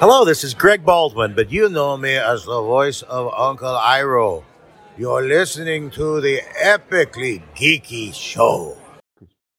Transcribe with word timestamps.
Hello, 0.00 0.24
this 0.24 0.44
is 0.44 0.54
Greg 0.54 0.84
Baldwin, 0.84 1.34
but 1.34 1.52
you 1.52 1.68
know 1.68 1.96
me 1.96 2.14
as 2.16 2.44
the 2.44 2.60
voice 2.62 3.02
of 3.02 3.32
Uncle 3.36 3.68
Iroh. 3.76 4.42
You're 4.96 5.22
listening 5.26 5.90
to 5.92 6.20
the 6.20 6.40
epically 6.64 7.42
geeky 7.54 8.12
show. 8.14 8.76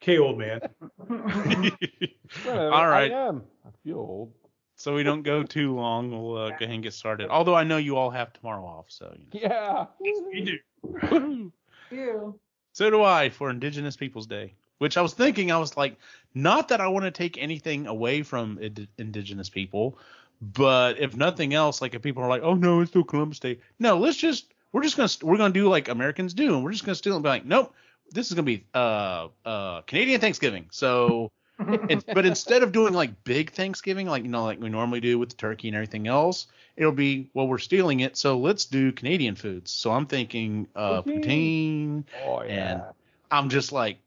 Okay, 0.02 0.18
old 0.18 0.40
man. 0.40 0.62
Whatever, 1.08 2.72
All 2.72 2.88
right. 2.88 3.12
I 3.12 3.28
am. 3.28 3.44
I 3.66 3.70
feel 3.84 3.98
old. 3.98 4.34
So 4.76 4.96
we 4.96 5.04
don't 5.04 5.22
go 5.22 5.44
too 5.44 5.76
long. 5.76 6.10
We'll 6.12 6.38
uh, 6.38 6.50
go 6.50 6.56
ahead 6.56 6.72
and 6.72 6.82
get 6.84 6.94
started. 6.94 7.30
Although 7.30 7.54
I 7.56 7.64
know 7.64 7.78
you 7.78 7.96
all 7.98 8.10
have 8.10 8.34
tomorrow 8.34 8.66
off, 8.66 8.86
so 8.90 9.14
you 9.16 9.40
Yeah. 9.40 9.86
You 10.02 10.46
do. 10.46 10.58
know. 11.12 11.52
You. 11.92 12.40
so 12.74 12.90
do 12.90 13.04
I 13.04 13.30
for 13.30 13.50
Indigenous 13.52 13.96
Peoples 13.96 14.26
Day. 14.26 14.56
Which 14.80 14.98
I 14.98 15.02
was 15.04 15.14
thinking, 15.14 15.52
I 15.52 15.60
was 15.60 15.78
like, 15.78 15.98
not 16.34 16.70
that 16.70 16.82
I 16.82 16.88
want 16.88 17.06
to 17.06 17.12
take 17.12 17.38
anything 17.38 17.86
away 17.86 18.24
from 18.24 18.58
ind- 18.60 18.88
Indigenous 18.98 19.48
people, 19.48 20.00
but 20.42 21.00
if 21.00 21.16
nothing 21.16 21.54
else, 21.54 21.82
like 21.82 21.94
if 21.94 22.02
people 22.02 22.24
are 22.24 22.30
like, 22.30 22.42
oh 22.44 22.54
no, 22.56 22.82
it's 22.82 22.92
still 22.92 23.04
Columbus 23.04 23.40
Day. 23.40 23.60
No, 23.80 23.98
let's 24.00 24.18
just 24.18 24.54
we're 24.72 24.84
just 24.84 24.98
gonna 24.98 25.10
we're 25.22 25.38
gonna 25.38 25.54
do 25.54 25.68
like 25.70 25.88
Americans 25.90 26.34
do, 26.34 26.56
and 26.56 26.64
we're 26.64 26.72
just 26.72 26.84
gonna 26.86 26.96
steal 26.96 27.16
and 27.16 27.24
be 27.24 27.30
like, 27.30 27.46
nope, 27.46 27.74
this 28.12 28.28
is 28.28 28.34
gonna 28.34 28.46
be 28.46 28.66
uh 28.74 29.28
uh 29.46 29.82
Canadian 29.82 30.20
Thanksgiving. 30.22 30.66
So 30.72 31.32
it's, 31.60 32.04
but 32.04 32.26
instead 32.26 32.64
of 32.64 32.72
doing 32.72 32.94
like 32.94 33.24
big 33.24 33.52
Thanksgiving, 33.52 34.08
like 34.08 34.24
you 34.24 34.30
know, 34.30 34.44
like 34.44 34.60
we 34.60 34.70
normally 34.70 35.00
do 35.00 35.20
with 35.20 35.30
the 35.30 35.36
turkey 35.36 35.68
and 35.68 35.76
everything 35.76 36.08
else, 36.08 36.48
it'll 36.76 36.92
be 36.92 37.30
well, 37.36 37.48
we're 37.48 37.60
stealing 37.60 38.00
it, 38.00 38.18
so 38.18 38.40
let's 38.40 38.66
do 38.66 38.92
Canadian 38.92 39.36
foods. 39.36 39.70
So 39.72 39.92
I'm 39.92 40.08
thinking 40.08 40.68
uh, 40.76 41.04
Poutine. 41.04 41.24
poutine. 41.24 42.04
Oh 42.26 42.42
yeah. 42.44 42.72
And- 42.72 42.82
I'm 43.30 43.48
just 43.50 43.72
like, 43.72 43.98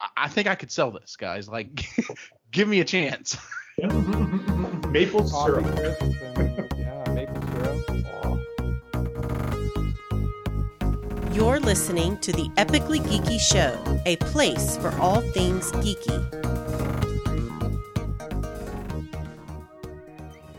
I- 0.00 0.08
I 0.16 0.28
think 0.28 0.46
I 0.46 0.54
could 0.54 0.70
sell 0.70 0.90
this, 0.92 1.16
guys. 1.16 1.48
Like, 1.48 1.88
give 2.52 2.68
me 2.68 2.80
a 2.80 2.84
chance. 2.84 3.36
Maple 3.78 5.28
Coffee 5.28 5.52
syrup. 5.52 5.64
and 5.66 6.68
yeah, 6.76 7.12
maple 7.14 7.42
syrup. 7.42 8.06
Oh. 8.24 8.38
You're 11.32 11.60
listening 11.60 12.18
to 12.18 12.32
the 12.32 12.48
Epically 12.56 12.98
Geeky 13.00 13.40
Show, 13.40 13.78
a 14.06 14.16
place 14.16 14.76
for 14.78 14.90
all 14.98 15.20
things 15.20 15.70
geeky. 15.72 16.18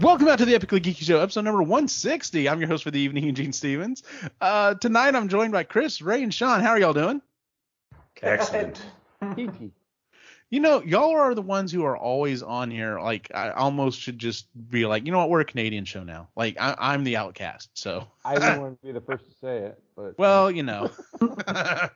Welcome 0.01 0.25
back 0.25 0.37
to 0.39 0.45
the 0.45 0.53
Epically 0.55 0.79
Geeky 0.79 1.03
Show, 1.03 1.19
episode 1.19 1.41
number 1.43 1.61
160. 1.61 2.49
I'm 2.49 2.59
your 2.59 2.67
host 2.69 2.83
for 2.83 2.89
the 2.91 2.99
evening, 2.99 3.23
Eugene 3.27 3.53
Stevens. 3.53 4.01
Uh, 4.39 4.73
tonight 4.75 5.13
I'm 5.15 5.27
joined 5.27 5.51
by 5.51 5.63
Chris, 5.63 6.01
Ray, 6.01 6.23
and 6.23 6.33
Sean. 6.33 6.61
How 6.61 6.69
are 6.69 6.79
y'all 6.79 6.93
doing? 6.93 7.21
Excellent. 8.23 8.81
Kiki. 9.35 9.71
You 10.51 10.59
know, 10.59 10.83
y'all 10.83 11.11
are 11.11 11.33
the 11.33 11.41
ones 11.41 11.71
who 11.71 11.85
are 11.85 11.95
always 11.95 12.43
on 12.43 12.69
here. 12.69 12.99
Like, 12.99 13.31
I 13.33 13.51
almost 13.51 14.01
should 14.01 14.19
just 14.19 14.47
be 14.69 14.85
like, 14.85 15.05
you 15.05 15.11
know 15.13 15.19
what? 15.19 15.29
We're 15.29 15.39
a 15.39 15.45
Canadian 15.45 15.85
show 15.85 16.03
now. 16.03 16.27
Like, 16.35 16.57
I, 16.59 16.75
I'm 16.77 17.05
the 17.05 17.15
outcast. 17.15 17.69
So, 17.73 18.05
I 18.25 18.33
didn't 18.35 18.61
want 18.61 18.81
to 18.81 18.85
be 18.85 18.91
the 18.91 18.99
first 18.99 19.29
to 19.29 19.31
say 19.37 19.57
it, 19.59 19.81
but 19.95 20.19
well, 20.19 20.51
you 20.51 20.63
know. 20.63 20.91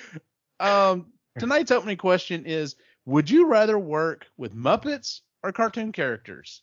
um, 0.60 1.06
tonight's 1.36 1.72
opening 1.72 1.96
question 1.96 2.46
is: 2.46 2.76
Would 3.06 3.28
you 3.28 3.48
rather 3.48 3.76
work 3.76 4.26
with 4.36 4.54
Muppets 4.54 5.22
or 5.42 5.50
cartoon 5.50 5.90
characters? 5.90 6.62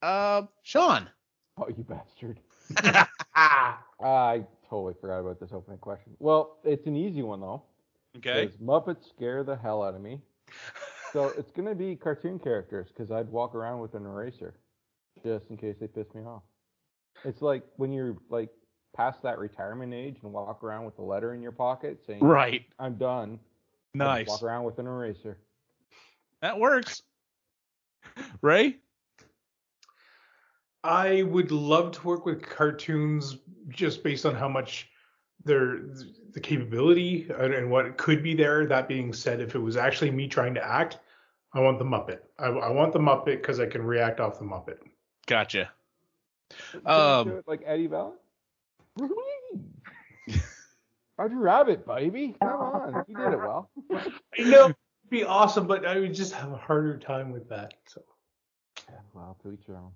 Uh, 0.00 0.42
Sean. 0.62 1.08
oh, 1.58 1.66
you 1.76 1.82
bastard. 1.82 2.38
I 3.34 4.44
totally 4.70 4.94
forgot 5.00 5.18
about 5.18 5.40
this 5.40 5.50
opening 5.52 5.80
question. 5.80 6.12
Well, 6.20 6.58
it's 6.62 6.86
an 6.86 6.94
easy 6.94 7.22
one 7.22 7.40
though. 7.40 7.64
Okay. 8.16 8.46
Because 8.46 8.56
Muppets 8.58 9.08
scare 9.08 9.42
the 9.42 9.56
hell 9.56 9.82
out 9.82 9.94
of 9.94 10.00
me. 10.00 10.20
So 11.12 11.32
it's 11.38 11.50
gonna 11.50 11.74
be 11.74 11.96
cartoon 11.96 12.38
characters 12.38 12.88
because 12.88 13.10
I'd 13.10 13.28
walk 13.28 13.54
around 13.54 13.80
with 13.80 13.94
an 13.94 14.04
eraser, 14.04 14.54
just 15.22 15.50
in 15.50 15.56
case 15.56 15.76
they 15.80 15.86
piss 15.86 16.14
me 16.14 16.22
off. 16.22 16.42
It's 17.24 17.42
like 17.42 17.64
when 17.76 17.92
you're 17.92 18.16
like 18.28 18.50
past 18.94 19.22
that 19.22 19.38
retirement 19.38 19.94
age 19.94 20.18
and 20.22 20.32
walk 20.32 20.62
around 20.62 20.84
with 20.84 20.98
a 20.98 21.02
letter 21.02 21.34
in 21.34 21.40
your 21.40 21.52
pocket 21.52 22.00
saying, 22.06 22.22
Right. 22.22 22.66
"I'm 22.78 22.96
done." 22.96 23.40
Nice. 23.94 24.28
Walk 24.28 24.42
around 24.42 24.64
with 24.64 24.78
an 24.78 24.86
eraser. 24.86 25.38
That 26.42 26.58
works. 26.58 27.02
Ray. 28.42 28.76
I 30.84 31.22
would 31.22 31.50
love 31.50 31.92
to 31.92 32.06
work 32.06 32.24
with 32.24 32.42
cartoons 32.42 33.38
just 33.68 34.02
based 34.02 34.24
on 34.24 34.34
how 34.34 34.48
much 34.48 34.88
their 35.44 35.80
the 36.32 36.40
capability 36.40 37.30
and, 37.38 37.54
and 37.54 37.70
what 37.70 37.96
could 37.96 38.22
be 38.22 38.34
there. 38.34 38.66
That 38.66 38.88
being 38.88 39.12
said, 39.12 39.40
if 39.40 39.54
it 39.54 39.58
was 39.58 39.76
actually 39.76 40.10
me 40.10 40.28
trying 40.28 40.54
to 40.54 40.64
act, 40.64 40.98
I 41.52 41.60
want 41.60 41.78
the 41.78 41.84
Muppet. 41.84 42.20
I, 42.38 42.46
I 42.46 42.70
want 42.70 42.92
the 42.92 42.98
Muppet 42.98 43.24
because 43.24 43.60
I 43.60 43.66
can 43.66 43.82
react 43.82 44.20
off 44.20 44.38
the 44.38 44.44
Muppet. 44.44 44.78
Gotcha. 45.26 45.70
Um, 46.84 47.28
it 47.28 47.44
like 47.46 47.62
Eddie 47.64 47.86
Valiant. 47.86 48.20
Roger 51.18 51.36
Rabbit, 51.36 51.86
baby. 51.86 52.36
Come 52.40 52.60
on, 52.60 53.04
you 53.08 53.16
did 53.16 53.32
it 53.32 53.38
well. 53.38 53.70
I 53.92 54.42
know 54.42 54.64
it'd 54.66 54.76
be 55.10 55.24
awesome, 55.24 55.66
but 55.66 55.84
I 55.84 55.98
would 55.98 56.14
just 56.14 56.32
have 56.32 56.52
a 56.52 56.56
harder 56.56 56.96
time 56.96 57.32
with 57.32 57.48
that. 57.48 57.74
So 57.86 58.02
Yeah, 58.88 58.96
well, 59.12 59.36
to 59.42 59.52
each 59.52 59.66
your 59.66 59.78
own. 59.78 59.92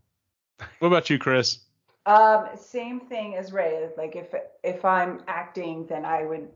What 0.81 0.89
about 0.89 1.11
you, 1.11 1.19
Chris? 1.19 1.59
Um, 2.07 2.49
same 2.57 3.01
thing 3.01 3.37
as 3.37 3.53
Ray. 3.53 3.89
Like 3.97 4.17
if 4.17 4.35
if 4.65 4.85
I'm 4.85 5.23
acting, 5.29 5.87
then 5.87 6.05
I 6.05 6.25
would 6.25 6.49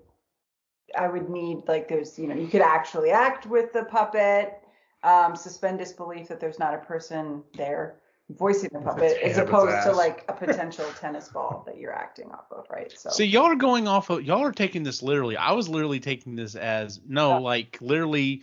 I 0.97 1.09
would 1.09 1.29
need 1.29 1.63
like 1.69 1.89
there's 1.89 2.19
you 2.19 2.27
know 2.27 2.35
you 2.35 2.49
could 2.49 2.63
actually 2.63 3.11
act 3.11 3.47
with 3.47 3.73
the 3.73 3.85
puppet. 3.85 4.61
Um, 5.03 5.37
suspend 5.37 5.79
disbelief 5.79 6.27
that 6.29 6.41
there's 6.41 6.59
not 6.59 6.75
a 6.75 6.79
person 6.79 7.45
there 7.55 7.97
voicing 8.31 8.71
the 8.73 8.81
puppet, 8.81 9.19
as 9.23 9.39
opposed 9.39 9.83
to 9.85 9.93
like 9.93 10.25
a 10.29 10.33
potential 10.47 10.85
tennis 10.99 11.29
ball 11.29 11.63
that 11.67 11.79
you're 11.79 11.95
acting 11.95 12.31
off 12.33 12.51
of, 12.51 12.67
right? 12.71 12.91
So 12.99 13.11
See, 13.11 13.25
y'all 13.25 13.45
are 13.45 13.55
going 13.55 13.87
off 13.87 14.11
of 14.11 14.25
y'all 14.25 14.43
are 14.43 14.53
taking 14.53 14.83
this 14.83 15.03
literally. 15.03 15.37
I 15.37 15.53
was 15.53 15.69
literally 15.69 16.01
taking 16.01 16.35
this 16.35 16.55
as 16.57 17.01
no, 17.07 17.33
Yeah. 17.33 17.39
like 17.39 17.79
literally, 17.81 18.43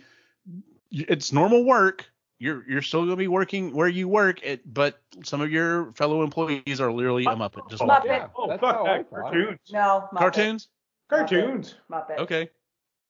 it's 0.90 1.32
normal 1.32 1.64
work. 1.64 2.06
You're 2.38 2.68
you're 2.68 2.82
still 2.82 3.04
gonna 3.04 3.16
be 3.16 3.28
working 3.28 3.74
where 3.74 3.88
you 3.88 4.08
work, 4.08 4.42
it, 4.42 4.60
but 4.72 5.00
some 5.22 5.40
of 5.40 5.50
your 5.52 5.92
fellow 5.92 6.22
employees 6.22 6.80
are 6.80 6.92
literally 6.92 7.24
a 7.24 7.28
Muppet. 7.28 7.70
Just 7.70 7.82
Oh, 7.82 7.86
Muppet. 7.86 8.04
Yeah, 8.06 8.28
oh 8.36 8.48
that's 8.48 8.60
fuck 8.60 8.76
I 8.86 8.98
that 8.98 9.10
thought. 9.10 9.22
cartoons, 9.22 9.58
no 9.72 10.08
Muppet, 10.12 10.18
cartoons. 10.18 10.68
cartoons. 11.08 11.74
Muppet. 11.90 12.18
Okay. 12.18 12.50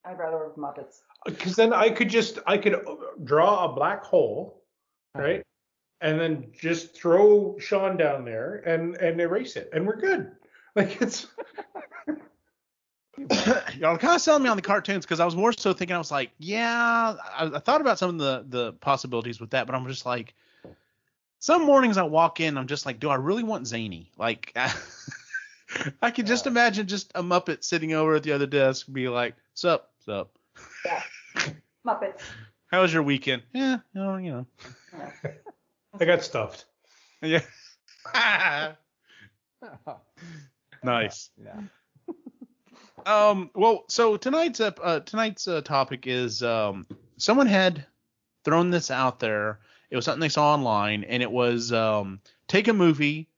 I'd 0.05 0.19
rather 0.19 0.37
work 0.37 0.57
with 0.57 0.63
Muppets. 0.65 1.01
Because 1.25 1.57
then 1.57 1.73
I 1.73 1.89
could 1.89 2.11
just 2.11 2.39
I 2.47 2.59
could 2.59 2.75
uh, 2.75 2.97
draw 3.25 3.65
a 3.65 3.73
black 3.75 4.05
hole, 4.05 4.63
right? 5.15 5.43
And 6.03 6.21
then 6.21 6.49
just 6.53 6.95
throw 6.95 7.57
Sean 7.59 7.97
down 7.97 8.27
there 8.27 8.57
and 8.67 8.95
and 8.97 9.19
erase 9.21 9.57
it, 9.57 9.71
and 9.73 9.87
we're 9.87 9.97
good. 9.97 10.33
Like 10.77 11.01
it's 11.01 11.29
y'all 13.79 13.97
kind 13.99 14.15
of 14.15 14.21
selling 14.21 14.43
me 14.43 14.49
on 14.49 14.57
the 14.57 14.63
cartoons 14.63 15.05
because 15.05 15.21
I 15.21 15.25
was 15.25 15.37
more 15.37 15.53
so 15.53 15.73
thinking 15.73 15.95
I 15.95 15.99
was 15.99 16.11
like, 16.11 16.31
yeah, 16.39 17.17
I, 17.37 17.47
I 17.55 17.59
thought 17.59 17.81
about 17.81 17.99
some 17.99 18.11
of 18.11 18.19
the 18.19 18.45
the 18.49 18.73
possibilities 18.75 19.41
with 19.41 19.51
that, 19.51 19.67
but 19.67 19.75
I'm 19.75 19.87
just 19.87 20.05
like, 20.07 20.35
some 21.39 21.63
mornings 21.65 21.97
I 21.97 22.03
walk 22.03 22.41
in, 22.41 22.57
I'm 22.59 22.67
just 22.67 22.87
like, 22.87 22.99
do 23.01 23.09
I 23.11 23.17
really 23.17 23.43
want 23.45 23.67
zany? 23.67 24.11
Like, 24.17 24.53
I 26.03 26.11
could 26.11 26.27
just 26.27 26.47
Yeah. 26.47 26.53
imagine 26.53 26.87
just 26.87 27.13
a 27.15 27.23
Muppet 27.23 27.63
sitting 27.65 27.93
over 27.95 28.15
at 28.15 28.23
the 28.23 28.33
other 28.33 28.47
desk, 28.47 28.87
be 28.93 29.09
like, 29.09 29.35
sup, 29.55 29.91
sup, 30.05 30.31
Yeah. 30.85 31.03
Muppets. 31.87 32.23
how 32.69 32.83
was 32.83 32.93
your 32.93 33.03
weekend? 33.03 33.43
Yeah, 33.53 33.79
you 33.95 34.01
know, 34.01 34.17
you 34.17 34.31
know, 34.33 34.47
I 36.01 36.05
got 36.05 36.23
stuffed. 36.23 36.65
yeah. 37.23 37.41
nice. 40.83 41.31
Yeah. 41.43 41.61
Um. 43.06 43.50
Well, 43.54 43.84
so 43.88 44.16
tonight's 44.16 44.60
uh, 44.60 44.72
uh 44.82 45.00
tonight's 45.00 45.47
uh, 45.48 45.60
topic 45.60 46.06
is 46.06 46.42
um 46.42 46.87
someone 47.16 47.47
had 47.47 47.87
thrown 48.44 48.70
this 48.70 48.91
out 48.91 49.20
there. 49.20 49.60
It 49.91 49.97
was 49.97 50.04
something 50.04 50.20
they 50.20 50.28
saw 50.28 50.54
online, 50.54 51.04
and 51.04 51.22
it 51.22 51.31
was 51.31 51.72
um 51.72 52.20
take 52.48 52.69
a 52.69 52.72
movie, 52.72 53.28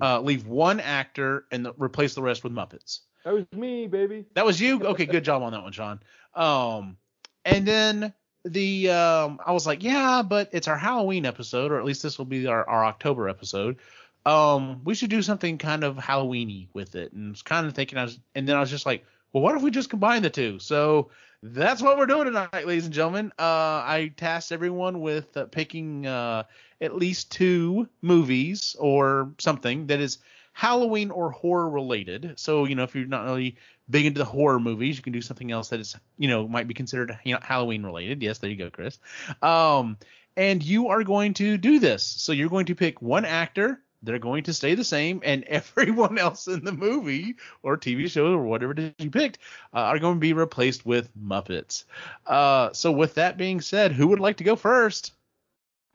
uh 0.00 0.20
leave 0.20 0.46
one 0.46 0.80
actor 0.80 1.44
and 1.50 1.66
the, 1.66 1.74
replace 1.78 2.14
the 2.14 2.22
rest 2.22 2.44
with 2.44 2.52
Muppets. 2.52 3.00
That 3.24 3.32
was 3.32 3.46
me, 3.52 3.86
baby. 3.86 4.26
That 4.34 4.44
was 4.44 4.60
you. 4.60 4.82
Okay, 4.84 5.06
good 5.06 5.24
job 5.24 5.42
on 5.42 5.52
that 5.52 5.62
one, 5.62 5.72
Sean. 5.72 6.00
Um, 6.34 6.98
and 7.44 7.66
then 7.66 8.12
the 8.44 8.90
um, 8.90 9.40
I 9.44 9.52
was 9.52 9.66
like, 9.66 9.82
yeah, 9.82 10.22
but 10.22 10.50
it's 10.52 10.68
our 10.68 10.76
Halloween 10.76 11.24
episode, 11.24 11.72
or 11.72 11.78
at 11.78 11.84
least 11.84 12.02
this 12.02 12.18
will 12.18 12.26
be 12.26 12.46
our, 12.46 12.68
our 12.68 12.84
October 12.84 13.28
episode. 13.28 13.78
Um, 14.26 14.80
we 14.84 14.94
should 14.94 15.10
do 15.10 15.22
something 15.22 15.58
kind 15.58 15.84
of 15.84 15.96
Halloweeny 15.96 16.68
with 16.72 16.94
it, 16.94 17.12
and 17.12 17.30
was 17.30 17.42
kind 17.42 17.66
of 17.66 17.74
thinking 17.74 17.98
I 17.98 18.04
was, 18.04 18.18
and 18.34 18.48
then 18.48 18.56
I 18.56 18.60
was 18.60 18.70
just 18.70 18.86
like, 18.86 19.04
well, 19.32 19.42
what 19.42 19.56
if 19.56 19.62
we 19.62 19.70
just 19.70 19.90
combine 19.90 20.22
the 20.22 20.30
two? 20.30 20.58
So 20.58 21.10
that's 21.42 21.82
what 21.82 21.98
we're 21.98 22.06
doing 22.06 22.24
tonight, 22.24 22.66
ladies 22.66 22.86
and 22.86 22.94
gentlemen. 22.94 23.32
Uh, 23.38 23.82
I 23.84 24.12
tasked 24.16 24.52
everyone 24.52 25.00
with 25.00 25.36
uh, 25.36 25.44
picking 25.46 26.06
uh, 26.06 26.44
at 26.80 26.96
least 26.96 27.32
two 27.32 27.88
movies 28.00 28.76
or 28.78 29.32
something 29.38 29.88
that 29.88 30.00
is 30.00 30.18
Halloween 30.54 31.10
or 31.10 31.30
horror 31.32 31.68
related. 31.68 32.34
So, 32.36 32.64
you 32.64 32.76
know, 32.76 32.84
if 32.84 32.94
you're 32.94 33.06
not 33.06 33.24
really 33.24 33.56
big 33.90 34.06
into 34.06 34.18
the 34.18 34.24
horror 34.24 34.60
movies, 34.60 34.96
you 34.96 35.02
can 35.02 35.12
do 35.12 35.20
something 35.20 35.50
else 35.50 35.68
that 35.68 35.80
is, 35.80 35.96
you 36.16 36.28
know, 36.28 36.48
might 36.48 36.68
be 36.68 36.74
considered 36.74 37.18
you 37.24 37.34
know, 37.34 37.40
Halloween 37.42 37.82
related. 37.82 38.22
Yes, 38.22 38.38
there 38.38 38.48
you 38.48 38.56
go, 38.56 38.70
Chris. 38.70 38.98
Um, 39.42 39.98
and 40.36 40.62
you 40.62 40.88
are 40.88 41.04
going 41.04 41.34
to 41.34 41.58
do 41.58 41.78
this. 41.78 42.04
So 42.04 42.32
you're 42.32 42.48
going 42.48 42.66
to 42.66 42.74
pick 42.74 43.02
one 43.02 43.24
actor. 43.24 43.80
They're 44.04 44.18
going 44.18 44.44
to 44.44 44.52
stay 44.52 44.74
the 44.74 44.84
same, 44.84 45.20
and 45.24 45.44
everyone 45.48 46.18
else 46.18 46.46
in 46.46 46.64
the 46.64 46.72
movie 46.72 47.36
or 47.62 47.76
TV 47.76 48.10
show 48.10 48.32
or 48.32 48.44
whatever 48.44 48.72
it 48.72 48.78
is 48.78 48.92
you 48.98 49.10
picked 49.10 49.38
uh, 49.72 49.78
are 49.78 49.98
going 49.98 50.16
to 50.16 50.20
be 50.20 50.32
replaced 50.32 50.84
with 50.86 51.10
Muppets. 51.16 51.84
Uh, 52.26 52.72
so 52.72 52.92
with 52.92 53.14
that 53.14 53.36
being 53.36 53.60
said, 53.60 53.92
who 53.92 54.08
would 54.08 54.20
like 54.20 54.36
to 54.38 54.44
go 54.44 54.56
first? 54.56 55.12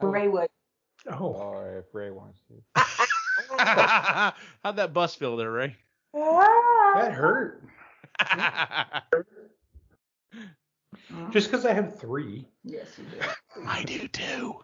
Ray 0.00 0.28
would. 0.28 0.48
Oh, 1.10 1.34
Oh, 1.34 1.78
if 1.78 1.86
Ray 1.94 2.10
wants 2.10 2.40
to. 2.48 2.54
How'd 3.58 4.76
that 4.76 4.92
bus 4.92 5.14
feel 5.14 5.36
there, 5.36 5.50
Ray? 5.50 5.76
that 6.14 7.12
hurt. 7.12 7.62
Just 11.30 11.50
because 11.50 11.64
I 11.64 11.72
have 11.72 11.98
three. 11.98 12.46
Yes, 12.64 12.98
you 12.98 13.04
do. 13.04 13.26
I 13.66 13.82
do 13.84 14.08
too. 14.08 14.60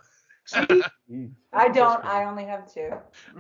Jeez. 0.48 0.82
I 1.52 1.68
don't. 1.68 2.04
I 2.04 2.24
only 2.24 2.44
have 2.44 2.72
two. 2.72 2.90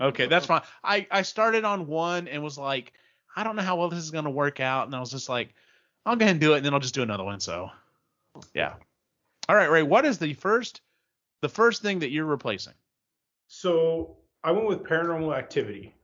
Okay, 0.00 0.26
that's 0.26 0.46
fine. 0.46 0.62
I 0.82 1.06
I 1.10 1.22
started 1.22 1.64
on 1.64 1.86
one 1.86 2.28
and 2.28 2.42
was 2.42 2.58
like, 2.58 2.92
I 3.34 3.44
don't 3.44 3.56
know 3.56 3.62
how 3.62 3.76
well 3.76 3.88
this 3.88 4.00
is 4.00 4.10
gonna 4.10 4.30
work 4.30 4.60
out, 4.60 4.86
and 4.86 4.94
I 4.94 5.00
was 5.00 5.10
just 5.10 5.28
like, 5.28 5.54
I'll 6.04 6.16
go 6.16 6.24
ahead 6.24 6.32
and 6.32 6.40
do 6.40 6.54
it, 6.54 6.58
and 6.58 6.66
then 6.66 6.74
I'll 6.74 6.80
just 6.80 6.94
do 6.94 7.02
another 7.02 7.24
one. 7.24 7.40
So, 7.40 7.70
yeah. 8.54 8.74
All 9.48 9.56
right, 9.56 9.70
Ray. 9.70 9.82
What 9.82 10.04
is 10.04 10.18
the 10.18 10.34
first 10.34 10.80
the 11.42 11.48
first 11.48 11.82
thing 11.82 12.00
that 12.00 12.10
you're 12.10 12.24
replacing? 12.24 12.74
So 13.48 14.16
I 14.42 14.52
went 14.52 14.66
with 14.66 14.82
Paranormal 14.82 15.36
Activity. 15.36 15.94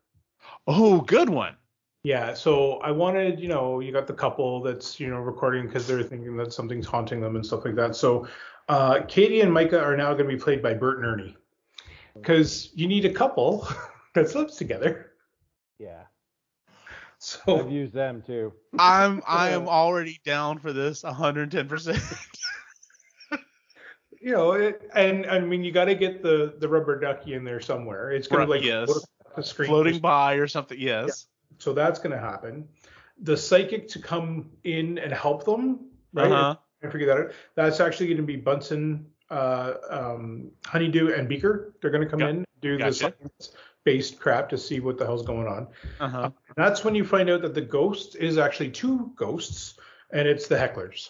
Oh, 0.66 1.00
good 1.00 1.28
one. 1.28 1.56
Yeah, 2.04 2.34
so 2.34 2.78
I 2.78 2.90
wanted, 2.90 3.38
you 3.38 3.46
know, 3.46 3.78
you 3.78 3.92
got 3.92 4.08
the 4.08 4.12
couple 4.12 4.60
that's, 4.60 4.98
you 4.98 5.08
know, 5.08 5.18
recording 5.18 5.66
because 5.66 5.86
they're 5.86 6.02
thinking 6.02 6.36
that 6.36 6.52
something's 6.52 6.86
haunting 6.86 7.20
them 7.20 7.36
and 7.36 7.46
stuff 7.46 7.64
like 7.64 7.76
that. 7.76 7.94
So 7.94 8.26
uh, 8.68 9.00
Katie 9.08 9.40
and 9.40 9.52
Micah 9.52 9.80
are 9.80 9.96
now 9.96 10.12
going 10.14 10.28
to 10.28 10.34
be 10.36 10.40
played 10.40 10.62
by 10.62 10.74
Bert 10.74 10.98
and 10.98 11.06
Ernie 11.06 11.36
because 12.14 12.70
you 12.74 12.86
need 12.86 13.04
a 13.04 13.12
couple 13.12 13.66
that 14.14 14.34
lives 14.34 14.56
together. 14.56 15.12
Yeah. 15.78 16.02
So 17.18 17.60
I've 17.60 17.70
used 17.70 17.94
them 17.94 18.22
too. 18.22 18.52
I'm 18.78 19.22
I 19.26 19.50
am 19.50 19.68
already 19.68 20.20
down 20.24 20.58
for 20.58 20.72
this 20.72 21.04
110. 21.04 21.68
percent 21.68 21.98
you 24.20 24.32
know, 24.32 24.52
it, 24.52 24.88
and 24.94 25.26
I 25.26 25.38
mean, 25.40 25.62
you 25.64 25.72
got 25.72 25.84
to 25.86 25.94
get 25.94 26.22
the 26.22 26.54
the 26.58 26.68
rubber 26.68 26.98
ducky 26.98 27.34
in 27.34 27.44
there 27.44 27.60
somewhere. 27.60 28.10
It's 28.10 28.26
going 28.28 28.40
Right, 28.40 28.46
to 28.46 28.50
like 28.50 28.62
yes. 28.64 28.86
float 28.90 29.04
the 29.36 29.42
screen. 29.42 29.68
Floating 29.68 30.00
by 30.00 30.34
or 30.34 30.46
something. 30.48 30.78
Yes. 30.80 31.26
So 31.58 31.72
that's 31.72 31.98
going 32.00 32.12
to 32.12 32.18
happen. 32.18 32.68
The 33.22 33.36
psychic 33.36 33.86
to 33.88 34.00
come 34.00 34.50
in 34.64 34.98
and 34.98 35.12
help 35.12 35.44
them, 35.44 35.86
right? 36.12 36.30
Uh-huh. 36.30 36.56
I 36.82 36.88
figured 36.90 37.08
that 37.10 37.18
out. 37.18 37.32
That's 37.54 37.80
actually 37.80 38.06
going 38.06 38.16
to 38.18 38.22
be 38.22 38.36
Bunsen, 38.36 39.06
uh, 39.30 39.74
um, 39.90 40.50
Honeydew, 40.66 41.14
and 41.14 41.28
Beaker. 41.28 41.74
They're 41.80 41.90
going 41.90 42.02
to 42.02 42.08
come 42.08 42.20
Got- 42.20 42.30
in 42.30 42.44
do 42.60 42.76
the 42.78 42.84
gotcha. 42.84 42.94
science-based 42.94 44.20
crap 44.20 44.48
to 44.50 44.56
see 44.58 44.78
what 44.80 44.96
the 44.98 45.04
hell's 45.04 45.24
going 45.24 45.48
on. 45.48 45.66
Uh-huh. 46.00 46.30
That's 46.56 46.84
when 46.84 46.94
you 46.94 47.04
find 47.04 47.28
out 47.28 47.42
that 47.42 47.54
the 47.54 47.60
ghost 47.60 48.14
is 48.16 48.38
actually 48.38 48.70
two 48.70 49.12
ghosts, 49.16 49.78
and 50.12 50.28
it's 50.28 50.46
the 50.46 50.54
hecklers. 50.56 51.08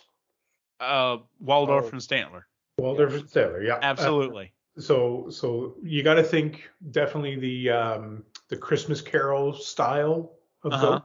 Uh, 0.81 1.19
Waldorf 1.41 1.87
Oh. 1.87 1.91
and 1.93 2.01
Statler. 2.01 2.43
Waldorf 2.79 3.11
they're 3.11 3.19
from 3.21 3.29
Sailor, 3.29 3.63
yeah. 3.63 3.79
Absolutely. 3.83 4.53
Uh, 4.79 4.81
so, 4.81 5.27
so 5.29 5.77
you 5.83 6.03
got 6.03 6.15
to 6.15 6.23
think 6.23 6.71
definitely 6.91 7.37
the 7.37 7.71
um, 7.71 8.25
the 8.49 8.57
Christmas 8.57 9.03
Carol 9.03 9.53
style 9.53 10.33
of 10.65 10.73
Uh-huh. 10.73 10.87
ghost. 10.91 11.05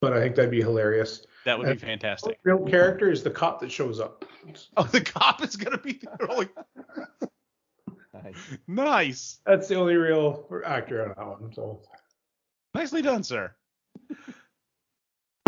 But 0.00 0.14
I 0.14 0.20
think 0.20 0.36
that'd 0.36 0.50
be 0.50 0.62
hilarious. 0.62 1.26
That 1.44 1.58
would 1.58 1.64
be 1.66 1.70
and- 1.72 1.80
fantastic. 1.80 2.38
Real 2.42 2.64
character 2.66 3.10
is 3.10 3.22
the 3.22 3.30
cop 3.30 3.60
that 3.60 3.70
shows 3.72 4.00
up. 4.00 4.24
Oh, 4.76 4.84
the 4.84 5.00
cop 5.00 5.42
is 5.42 5.56
gonna 5.56 5.78
be 5.78 5.92
the 5.94 6.28
only. 6.30 6.48
Nice. 8.12 8.58
Nice. 8.66 9.40
That's 9.46 9.68
the 9.68 9.74
only 9.74 9.96
real 9.96 10.46
actor 10.64 11.02
on 11.02 11.08
that 11.16 11.40
one. 11.40 11.52
So 11.52 11.80
Nicely 12.74 13.02
done, 13.02 13.22
sir. 13.22 13.52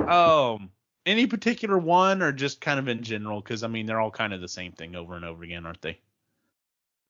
um, 0.06 0.70
any 1.04 1.26
particular 1.26 1.78
one, 1.78 2.22
or 2.22 2.32
just 2.32 2.60
kind 2.60 2.78
of 2.78 2.88
in 2.88 3.02
general? 3.02 3.40
Because 3.40 3.62
I 3.62 3.69
mean, 3.69 3.87
they're 3.87 4.00
all 4.00 4.10
kind 4.10 4.32
of 4.32 4.40
the 4.40 4.49
same 4.49 4.72
thing 4.72 4.94
over 4.96 5.14
and 5.16 5.25
over 5.25 5.42
again, 5.44 5.66
aren't 5.66 5.82
they? 5.82 5.99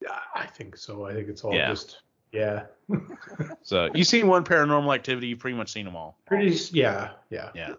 yeah, 0.02 0.18
I 0.34 0.46
think 0.46 0.76
so. 0.76 1.06
I 1.06 1.14
think 1.14 1.28
it's 1.28 1.42
all 1.42 1.54
Yeah. 1.54 1.68
just 1.68 2.02
yeah, 2.32 2.64
So 3.62 3.88
you've 3.94 4.06
seen 4.06 4.26
one 4.26 4.44
Paranormal 4.44 4.94
Activity, 4.94 5.28
you've 5.28 5.38
pretty 5.38 5.56
much 5.56 5.72
seen 5.72 5.86
them 5.86 5.96
all. 5.96 6.18
pretty 6.26 6.54
yeah, 6.72 7.12
yeah. 7.30 7.50
Yeah. 7.54 7.74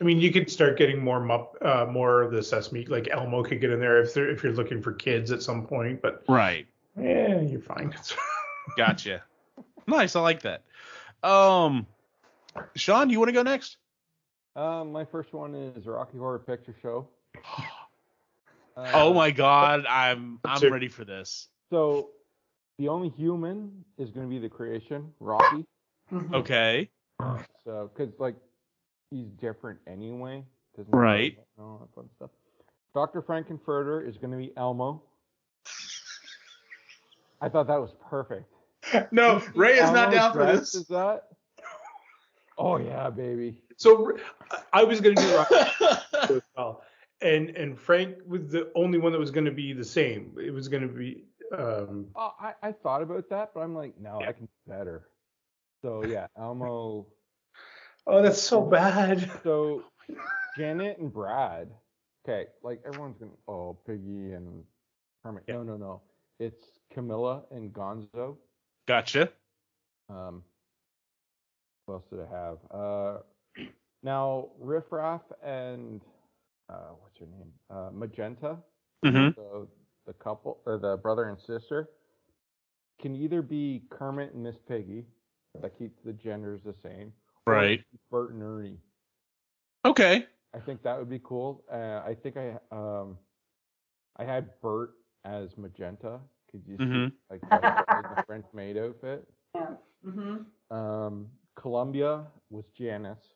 I 0.00 0.04
mean, 0.04 0.20
you 0.20 0.30
could 0.32 0.48
start 0.50 0.78
getting 0.78 1.02
more 1.02 1.20
mup, 1.20 1.54
uh, 1.60 1.84
more 1.90 2.22
of 2.22 2.30
the 2.30 2.42
Sesame, 2.42 2.86
like 2.86 3.08
Elmo 3.10 3.42
could 3.42 3.60
get 3.60 3.70
in 3.70 3.80
there 3.80 4.00
if 4.00 4.14
they're, 4.14 4.30
if 4.30 4.44
you're 4.44 4.52
looking 4.52 4.80
for 4.80 4.92
kids 4.92 5.32
at 5.32 5.42
some 5.42 5.66
point. 5.66 6.00
But 6.00 6.22
Right. 6.28 6.66
yeah, 6.96 7.40
you're 7.40 7.60
fine. 7.60 7.92
Gotcha. 8.76 9.22
nice. 9.88 10.14
I 10.14 10.20
like 10.20 10.42
that. 10.42 10.62
Um, 11.24 11.86
Sean, 12.76 13.08
do 13.08 13.12
you 13.12 13.18
want 13.18 13.28
to 13.30 13.32
go 13.32 13.42
next? 13.42 13.78
Um, 14.54 14.92
my 14.92 15.04
first 15.04 15.32
one 15.32 15.54
is 15.54 15.86
Rocky 15.86 16.18
Horror 16.18 16.38
Picture 16.38 16.74
Show. 16.80 17.08
Uh, 17.34 17.70
oh 18.94 19.12
my 19.14 19.32
God, 19.32 19.84
I'm 19.88 20.38
I'm 20.44 20.60
Sure. 20.60 20.70
ready 20.70 20.88
for 20.88 21.04
this. 21.04 21.48
So 21.70 22.10
the 22.78 22.88
only 22.88 23.08
human 23.08 23.84
is 23.98 24.10
going 24.10 24.26
to 24.26 24.30
be 24.30 24.38
the 24.38 24.48
creation, 24.48 25.12
Rocky. 25.18 25.66
Mhm. 26.12 26.34
Okay. 26.34 26.88
So, 27.64 27.90
because 27.92 28.14
like 28.20 28.36
he's 29.10 29.28
different 29.40 29.78
anyway. 29.86 30.44
Doesn't 30.76 30.94
Right. 30.94 31.36
and 31.56 31.66
all 31.66 31.78
that 31.78 31.94
fun 31.94 32.08
stuff. 32.16 32.30
Dr. 32.94 33.22
Frankenfurter 33.22 34.06
is 34.08 34.16
going 34.16 34.30
to 34.30 34.36
be 34.36 34.52
Elmo. 34.56 35.02
I 37.40 37.48
thought 37.48 37.66
that 37.68 37.80
was 37.80 37.90
perfect. 38.08 38.44
No, 39.12 39.42
Ray 39.54 39.74
is 39.74 39.90
not 39.90 40.10
down 40.12 40.32
for 40.32 40.46
this. 40.46 40.74
as 40.74 40.86
that? 40.86 41.24
Oh 42.56 42.78
yeah, 42.78 43.10
baby. 43.10 43.58
So 43.76 44.16
I 44.72 44.82
was 44.82 45.00
gonna 45.00 45.14
do 45.16 45.36
Rocky 45.36 45.54
as 46.34 46.42
well, 46.56 46.82
and 47.20 47.50
and 47.50 47.78
Frank 47.78 48.16
was 48.26 48.48
the 48.50 48.70
only 48.74 48.98
one 48.98 49.12
that 49.12 49.18
was 49.18 49.30
gonna 49.30 49.50
be 49.50 49.72
the 49.74 49.84
same. 49.84 50.32
It 50.42 50.52
was 50.52 50.68
gonna 50.68 50.88
be 50.88 51.24
um, 51.56 52.06
Oh, 52.16 52.32
I, 52.40 52.54
I 52.62 52.72
thought 52.72 53.02
about 53.02 53.28
that, 53.30 53.50
but 53.54 53.60
I'm 53.60 53.74
like, 53.74 53.98
no, 54.00 54.20
Yeah. 54.22 54.28
I 54.30 54.32
can 54.32 54.46
do 54.46 54.52
better. 54.72 55.08
So 55.82 56.04
yeah, 56.04 56.26
Elmo. 56.38 57.06
Oh 58.08 58.22
that's 58.22 58.42
so 58.42 58.62
bad. 58.62 59.30
So 59.42 59.84
Janet 60.56 60.98
and 60.98 61.12
Brad. 61.12 61.68
Okay, 62.24 62.46
like 62.62 62.80
everyone's 62.86 63.16
gonna. 63.18 63.30
Oh, 63.46 63.76
Piggy 63.86 64.32
and 64.32 64.64
Hermit. 65.24 65.44
No, 65.48 65.62
no, 65.62 65.76
no. 65.76 66.02
It's 66.40 66.80
Camilla 66.92 67.42
and 67.50 67.72
Gonzo. 67.72 68.36
Gotcha. 68.86 69.30
Um, 70.10 70.42
what 71.86 71.96
else 71.96 72.04
did 72.10 72.20
I 72.20 72.36
have? 72.36 72.58
Uh, 72.70 73.18
now 74.02 74.48
Riff 74.58 74.84
Raff 74.90 75.22
and 75.44 76.02
uh, 76.68 76.90
what's 77.00 77.18
her 77.18 77.26
name? 77.26 77.52
Uh, 77.70 77.90
Magenta. 77.92 78.56
Mm-hmm. 79.04 79.30
So 79.36 79.68
the 80.06 80.12
couple 80.14 80.58
or 80.66 80.78
the 80.78 80.96
brother 80.96 81.28
and 81.28 81.38
sister 81.38 81.88
can 83.00 83.14
either 83.14 83.42
be 83.42 83.82
Kermit 83.90 84.34
and 84.34 84.42
Miss 84.42 84.56
Piggy, 84.66 85.04
that 85.60 85.78
keeps 85.78 85.98
the 86.04 86.12
genders 86.12 86.60
the 86.64 86.74
same. 86.82 87.12
Or 87.48 87.52
Right. 87.52 87.84
Bert 88.10 88.32
and 88.32 88.42
Ernie. 88.42 88.78
Okay. 89.84 90.26
I 90.54 90.60
think 90.60 90.82
that 90.82 90.98
would 90.98 91.10
be 91.10 91.20
cool. 91.22 91.64
Uh, 91.70 92.02
I 92.04 92.14
think 92.14 92.36
I 92.36 92.58
um 92.70 93.18
I 94.16 94.24
had 94.24 94.50
Bert 94.60 94.94
as 95.24 95.56
Magenta. 95.56 96.20
Could 96.50 96.62
you 96.66 96.76
see 96.78 96.84
Mhm. 96.84 97.12
like 97.30 97.40
that 97.50 97.84
the 98.16 98.22
French 98.26 98.46
maid 98.52 98.76
outfit? 98.76 99.28
Yeah. 99.54 99.76
Mhm. 100.04 100.46
Um, 100.70 101.30
Columbia 101.56 102.26
was 102.50 102.64
Janice. 102.76 103.34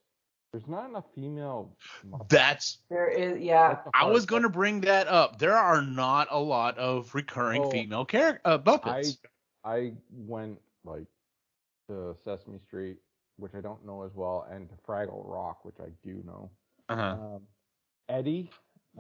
There's 0.53 0.67
not 0.67 0.89
enough 0.89 1.05
female. 1.15 1.77
Muppets. 2.07 2.29
That's 2.29 2.79
There 2.91 3.09
is. 3.09 3.41
Yeah. 3.41 3.83
I 3.95 4.05
was 4.07 4.27
going 4.27 4.43
to 4.43 4.51
bring 4.51 4.83
that 4.83 5.09
up. 5.09 5.39
There 5.39 5.57
are 5.57 5.81
not 5.83 6.29
a 6.31 6.39
lot 6.39 6.77
of 6.79 7.15
recurring 7.15 7.63
Oh. 7.65 7.71
female 7.71 8.05
character 8.05 8.41
uh, 8.45 8.79
I 8.85 9.05
I 9.65 9.95
went 10.11 10.61
like 10.85 11.07
to 11.89 12.17
Sesame 12.25 12.59
Street, 12.67 12.99
which 13.37 13.55
I 13.55 13.61
don't 13.61 13.85
know 13.85 14.03
as 14.03 14.13
well, 14.15 14.47
and 14.51 14.69
to 14.69 14.75
Fraggle 14.87 15.23
Rock, 15.29 15.65
which 15.65 15.77
I 15.81 15.89
do 16.03 16.23
know. 16.25 16.51
Uh-huh. 16.89 17.17
Um, 17.37 17.43
Eddie, 18.09 18.51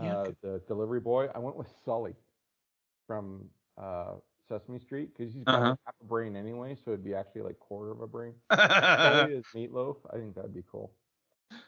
Yeah, 0.00 0.18
uh, 0.18 0.30
the 0.42 0.60
delivery 0.68 1.00
boy. 1.00 1.28
I 1.34 1.38
went 1.38 1.56
with 1.56 1.68
Sully 1.84 2.14
from 3.06 3.48
uh, 3.78 4.14
Sesame 4.48 4.78
Street 4.78 5.10
because 5.16 5.34
he's 5.34 5.44
got 5.44 5.54
Uh-huh. 5.56 5.70
like 5.70 5.78
half 5.86 5.94
a 6.00 6.04
brain 6.04 6.36
anyway, 6.36 6.76
so 6.84 6.92
it'd 6.92 7.04
be 7.04 7.14
actually 7.14 7.42
like 7.42 7.58
quarter 7.58 7.90
of 7.90 8.00
a 8.00 8.06
brain. 8.06 8.34
Sully 8.52 9.34
is 9.34 9.44
Meatloaf. 9.54 9.96
I 10.12 10.16
think 10.16 10.34
that'd 10.34 10.54
be 10.54 10.64
cool. 10.70 10.92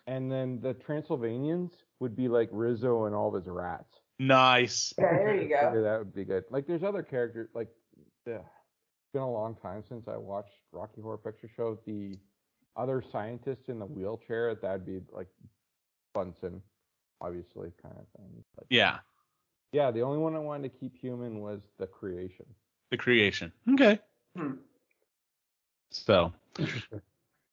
And 0.06 0.30
then 0.32 0.60
the 0.60 0.72
Transylvanians 0.74 1.72
would 2.00 2.16
be 2.16 2.28
like 2.28 2.48
Rizzo 2.52 3.04
and 3.04 3.14
all 3.14 3.28
of 3.28 3.34
his 3.34 3.48
rats. 3.50 4.00
nice. 4.18 4.94
Yeah, 4.98 5.12
there 5.12 5.34
you 5.34 5.48
Yeah, 5.48 5.72
go. 5.74 5.82
that 5.82 5.98
would 5.98 6.14
be 6.14 6.24
good. 6.24 6.44
Like, 6.50 6.66
there's 6.66 6.82
other 6.82 7.02
characters. 7.02 7.50
Like, 7.54 7.68
yeah, 8.26 8.36
it's 8.38 9.12
been 9.12 9.22
a 9.22 9.30
long 9.30 9.56
time 9.56 9.82
since 9.86 10.08
I 10.08 10.16
watched 10.16 10.52
Rocky 10.72 11.02
Horror 11.02 11.18
Picture 11.18 11.50
Show. 11.54 11.78
The 11.84 12.18
other 12.76 13.02
scientist 13.12 13.62
in 13.68 13.78
the 13.78 13.86
wheelchair, 13.86 14.54
that'd 14.54 14.86
be 14.86 15.00
like 15.12 15.28
Bunsen, 16.12 16.62
obviously, 17.20 17.72
kind 17.82 17.94
of 17.98 18.06
thing. 18.16 18.44
But 18.56 18.66
Yeah. 18.70 18.98
Yeah, 19.72 19.90
the 19.90 20.02
only 20.02 20.18
one 20.18 20.36
I 20.36 20.38
wanted 20.38 20.72
to 20.72 20.78
keep 20.78 20.96
human 20.96 21.40
was 21.40 21.60
the 21.78 21.86
creation. 21.86 22.46
The 22.90 22.96
creation. 22.96 23.52
Okay. 23.72 23.98
Hmm. 24.36 24.52
So, 25.90 26.32
Interesting. 26.58 27.00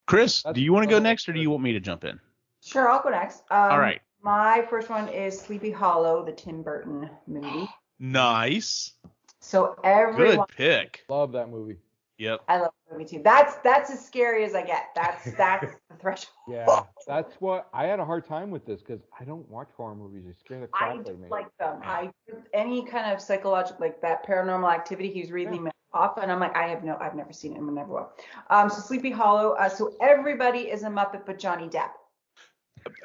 Chris, 0.07 0.43
That's 0.43 0.55
do 0.55 0.61
you 0.61 0.73
want 0.73 0.83
to 0.83 0.89
go 0.89 0.99
next, 0.99 1.27
or 1.29 1.33
do 1.33 1.39
you 1.39 1.49
want 1.49 1.63
me 1.63 1.73
to 1.73 1.79
jump 1.79 2.03
in? 2.03 2.19
Sure, 2.63 2.89
I'll 2.89 3.01
go 3.01 3.09
next. 3.09 3.43
Um, 3.49 3.71
All 3.71 3.79
right. 3.79 4.01
My 4.21 4.65
first 4.69 4.89
one 4.89 5.07
is 5.09 5.39
Sleepy 5.39 5.71
Hollow, 5.71 6.23
the 6.23 6.31
Tim 6.31 6.61
Burton 6.63 7.09
movie. 7.27 7.67
Nice. 8.03 8.93
So 9.41 9.75
everyone. 9.83 10.17
Good 10.17 10.27
everyone, 10.27 10.47
pick. 10.57 11.01
Love 11.07 11.33
that 11.33 11.49
movie. 11.49 11.77
Yep. 12.21 12.41
I 12.47 12.59
love 12.59 12.69
the 12.87 12.93
movie 12.93 13.09
too. 13.09 13.21
That's 13.23 13.55
that's 13.63 13.89
as 13.89 14.05
scary 14.05 14.43
as 14.43 14.53
I 14.53 14.61
get. 14.61 14.89
That's 14.93 15.31
that's 15.37 15.73
the 15.89 15.95
threshold. 15.99 16.35
Yeah, 16.47 16.81
that's 17.07 17.33
what 17.41 17.67
I 17.73 17.87
had 17.87 17.99
a 17.99 18.05
hard 18.05 18.27
time 18.27 18.51
with 18.51 18.63
this 18.63 18.81
because 18.81 19.01
I 19.19 19.23
don't 19.23 19.49
watch 19.49 19.69
horror 19.75 19.95
movies. 19.95 20.25
They 20.27 20.33
scare 20.33 20.59
the 20.59 20.69
I 20.75 20.77
crap 20.77 20.91
out 20.91 20.99
of 20.99 21.05
don't 21.07 21.21
me. 21.21 21.29
like 21.29 21.47
them. 21.57 21.79
I 21.83 22.11
any 22.53 22.85
kind 22.85 23.11
of 23.11 23.19
psychological 23.19 23.77
like 23.79 23.99
that 24.01 24.23
paranormal 24.23 24.71
activity. 24.71 25.09
He 25.11 25.21
was 25.21 25.31
reading 25.31 25.63
me 25.63 25.71
off, 25.93 26.19
and 26.19 26.31
I'm 26.31 26.39
like, 26.39 26.55
I 26.55 26.67
have 26.67 26.83
no, 26.83 26.95
I've 27.01 27.15
never 27.15 27.33
seen 27.33 27.53
it, 27.53 27.57
and 27.57 27.73
never 27.73 27.91
will. 27.91 28.11
Um, 28.51 28.69
so 28.69 28.81
Sleepy 28.81 29.09
Hollow. 29.09 29.53
Uh, 29.53 29.67
so 29.67 29.95
everybody 29.99 30.59
is 30.69 30.83
a 30.83 30.89
Muppet, 30.89 31.25
but 31.25 31.39
Johnny 31.39 31.69
Depp. 31.69 31.89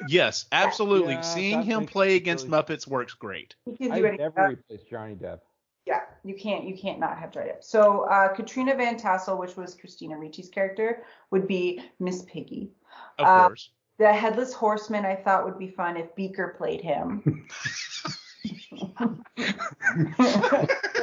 Yes, 0.07 0.45
absolutely. 0.51 1.13
Yeah, 1.13 1.21
Seeing 1.21 1.63
him 1.63 1.87
play 1.87 2.17
against 2.17 2.47
really- 2.47 2.61
Muppets 2.63 2.87
works 2.87 3.15
great. 3.15 3.55
He 3.65 3.75
can 3.75 3.91
I 3.91 3.99
do 3.99 4.05
anything. 4.05 4.31
never 4.35 4.49
replaced 4.49 4.89
Johnny 4.91 5.15
Depp. 5.15 5.39
Yeah, 5.87 6.01
you 6.25 6.35
can't 6.35 6.65
you 6.65 6.77
can't 6.77 6.99
not 6.99 7.17
have 7.17 7.31
Johnny 7.31 7.51
Depp. 7.51 7.63
So 7.63 8.01
uh, 8.01 8.27
Katrina 8.33 8.75
Van 8.75 8.97
Tassel, 8.97 9.37
which 9.37 9.55
was 9.55 9.73
Christina 9.73 10.17
Ricci's 10.17 10.49
character, 10.49 11.03
would 11.31 11.47
be 11.47 11.81
Miss 11.99 12.23
Piggy. 12.23 12.71
Of 13.17 13.25
Uh, 13.25 13.47
course. 13.47 13.69
The 13.97 14.11
Headless 14.11 14.53
Horseman, 14.53 15.05
I 15.05 15.15
thought 15.15 15.45
would 15.45 15.57
be 15.57 15.69
fun 15.69 15.95
if 15.95 16.13
Beaker 16.13 16.55
played 16.57 16.81
him. 16.81 17.47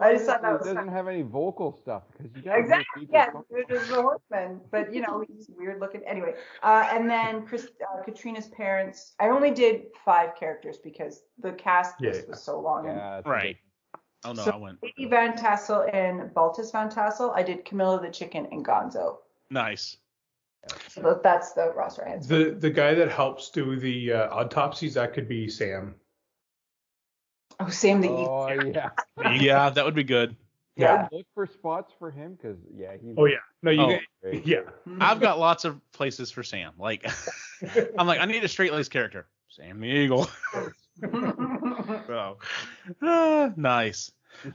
I 0.00 0.12
just 0.12 0.26
thought 0.26 0.42
that 0.42 0.50
It 0.50 0.58
was 0.58 0.62
doesn't 0.62 0.76
fun. 0.76 0.88
have 0.88 1.08
any 1.08 1.22
vocal 1.22 1.72
stuff 1.72 2.04
because 2.16 2.34
you 2.36 2.42
got 2.42 2.58
Exactly. 2.58 3.08
Yeah, 3.10 3.30
it 3.50 3.70
is 3.70 3.88
the 3.88 4.00
horseman, 4.00 4.60
but 4.70 4.92
you 4.94 5.00
know 5.02 5.24
he's 5.26 5.50
weird 5.58 5.80
looking. 5.80 6.02
Anyway, 6.06 6.34
uh, 6.62 6.88
and 6.92 7.10
then 7.10 7.44
Chris, 7.46 7.68
uh, 7.82 8.02
Katrina's 8.04 8.46
parents. 8.48 9.14
I 9.18 9.28
only 9.28 9.50
did 9.50 9.86
five 10.04 10.36
characters 10.36 10.78
because 10.78 11.22
the 11.40 11.52
cast 11.52 11.96
Yeah, 12.00 12.10
list 12.10 12.22
yeah. 12.24 12.30
was 12.30 12.42
so 12.42 12.60
long. 12.60 12.86
and 12.86 12.96
Yeah, 12.96 13.10
that's 13.16 13.26
Right. 13.26 13.56
Oh 14.24 14.32
no, 14.32 14.42
So- 14.44 14.52
I 14.52 14.56
went. 14.56 14.78
Lady 14.82 15.06
Van 15.08 15.36
Tassel 15.36 15.88
and 15.92 16.32
Baltus 16.32 16.70
Van 16.70 16.88
Tassel. 16.88 17.32
I 17.34 17.42
did 17.42 17.64
Camilla 17.64 18.00
the 18.00 18.10
Chicken 18.10 18.46
and 18.52 18.64
Gonzo. 18.64 19.18
Nice. 19.50 19.96
So 20.88 21.18
that's 21.22 21.52
the 21.54 21.72
roster 21.74 22.04
I 22.06 22.10
had. 22.10 22.22
The 22.24 22.50
the 22.58 22.70
guy 22.70 22.94
that 22.94 23.10
helps 23.10 23.50
do 23.50 23.76
the 23.78 24.12
uh, 24.12 24.28
autopsies 24.34 24.94
that 24.94 25.12
could 25.14 25.26
be 25.28 25.48
Sam. 25.48 25.94
Oh, 27.60 27.68
Sam 27.70 28.00
the 28.00 28.08
Eagle. 28.08 28.46
Oh 28.50 28.64
yeah. 28.64 28.90
Yeah, 29.40 29.70
that 29.70 29.84
would 29.84 29.94
be 29.94 30.04
good. 30.04 30.36
Yeah. 30.76 31.08
Look 31.10 31.26
for 31.34 31.46
spots 31.46 31.92
for 31.98 32.10
him 32.10 32.38
because 32.40 32.56
yeah, 32.76 32.92
he's. 33.02 33.14
Oh 33.16 33.24
yeah. 33.24 33.38
No, 33.62 33.70
you. 33.72 33.80
Oh. 33.80 33.98
great. 34.22 34.46
Yeah. 34.46 34.60
I've 35.00 35.20
got 35.20 35.38
lots 35.38 35.64
of 35.64 35.80
places 35.92 36.30
for 36.30 36.44
Sam. 36.44 36.72
Like, 36.78 37.04
I'm 37.98 38.06
like, 38.06 38.20
I 38.20 38.26
need 38.26 38.44
a 38.44 38.48
straight 38.48 38.72
laced 38.72 38.92
character. 38.92 39.26
Sam 39.48 39.80
the 39.80 39.88
Eagle. 39.88 40.28
Oh, 41.00 42.38
Ah, 43.00 43.52
nice. 43.56 44.10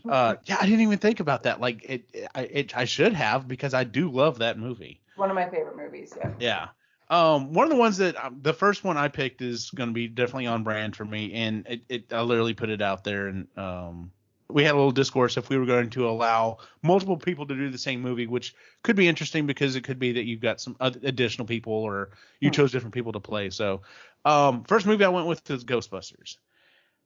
Uh, 0.08 0.36
yeah, 0.44 0.58
I 0.60 0.66
didn't 0.66 0.82
even 0.82 0.98
think 0.98 1.22
about 1.22 1.44
that. 1.44 1.62
Like, 1.62 1.86
it, 1.86 2.30
I, 2.36 2.42
it, 2.42 2.78
I 2.78 2.84
should 2.84 3.14
have 3.14 3.48
because 3.48 3.74
I 3.74 3.86
do 3.86 4.12
love 4.12 4.40
that 4.40 4.60
movie. 4.60 5.00
One 5.16 5.30
of 5.30 5.36
my 5.36 5.50
favorite 5.50 5.78
movies. 5.78 6.14
Yeah. 6.18 6.34
Yeah. 6.40 6.68
Um, 7.14 7.54
one 7.54 7.66
of 7.66 7.70
the 7.70 7.76
ones 7.78 7.98
that 7.98 8.16
um, 8.24 8.40
the 8.42 8.54
first 8.54 8.84
one 8.84 8.98
I 8.98 9.08
picked 9.08 9.42
is 9.44 9.70
going 9.70 9.90
to 9.90 9.94
be 9.94 10.08
definitely 10.08 10.48
on 10.48 10.64
brand 10.64 10.96
for 10.96 11.06
me, 11.06 11.34
and 11.34 11.68
it, 11.68 11.82
it 11.88 12.14
I 12.14 12.22
literally 12.22 12.56
put 12.56 12.70
it 12.70 12.82
out 12.82 13.04
there, 13.04 13.28
and 13.28 13.48
um, 13.56 14.12
we 14.50 14.64
had 14.64 14.74
a 14.74 14.78
little 14.78 14.92
discourse 14.92 15.38
if 15.38 15.48
we 15.50 15.58
were 15.58 15.68
going 15.68 15.92
to 15.92 16.10
allow 16.10 16.58
multiple 16.82 17.18
people 17.18 17.46
to 17.46 17.56
do 17.56 17.70
the 17.70 17.78
same 17.78 18.02
movie, 18.02 18.26
which 18.26 18.56
could 18.82 18.96
be 18.96 19.08
interesting 19.08 19.46
because 19.46 19.76
it 19.76 19.84
could 19.84 20.00
be 20.00 20.14
that 20.14 20.24
you've 20.24 20.42
got 20.42 20.60
some 20.60 20.76
additional 20.80 21.46
people 21.46 21.74
or 21.74 22.10
you 22.40 22.50
Hmm. 22.50 22.54
chose 22.56 22.72
different 22.72 22.96
people 22.96 23.12
to 23.12 23.20
play. 23.20 23.52
So, 23.52 23.84
um, 24.26 24.64
first 24.64 24.88
movie 24.88 25.06
I 25.06 25.10
went 25.10 25.28
with 25.28 25.48
was 25.50 25.64
Ghostbusters. 25.64 26.38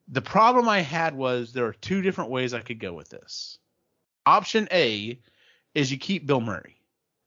The 0.07 0.21
problem 0.21 0.69
I 0.69 0.79
had 0.79 1.15
was 1.15 1.51
there 1.51 1.65
are 1.65 1.73
two 1.73 2.01
different 2.01 2.31
ways 2.31 2.53
I 2.53 2.61
could 2.61 2.79
go 2.79 2.93
with 2.93 3.09
this. 3.09 3.57
Option 4.25 4.69
A 4.71 5.19
is 5.75 5.91
you 5.91 5.97
keep 5.97 6.25
Bill 6.25 6.39
Murray 6.39 6.79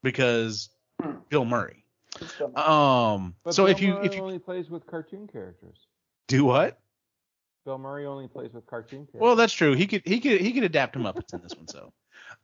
because 0.03 0.71
Hmm. 1.03 1.17
Bill 1.29 1.45
Murray. 1.45 1.85
It's 2.21 2.33
still- 2.35 2.57
Um. 2.59 3.35
But 3.45 3.55
so 3.55 3.65
Bill 3.65 3.73
if 3.73 3.81
you 3.81 3.95
Murray 3.95 4.07
if 4.07 4.15
you 4.15 4.23
only 4.23 4.39
plays 4.39 4.69
with 4.71 4.87
cartoon 4.87 5.29
characters. 5.29 5.77
do 6.29 6.45
what? 6.45 6.79
Bill 7.65 7.79
Murray 7.79 8.07
only 8.07 8.27
plays 8.29 8.53
with 8.53 8.67
cartoon 8.67 9.01
characters. 9.01 9.21
Well, 9.21 9.37
that's 9.37 9.53
true. 9.53 9.75
He 9.75 9.87
could 9.87 10.03
he 10.05 10.21
could 10.21 10.41
he 10.41 10.53
could 10.53 10.65
adapt 10.65 10.97
him 10.97 11.07
up 11.07 11.19
It's 11.19 11.33
in 11.33 11.43
this 11.43 11.55
one. 11.55 11.69
So, 11.69 11.93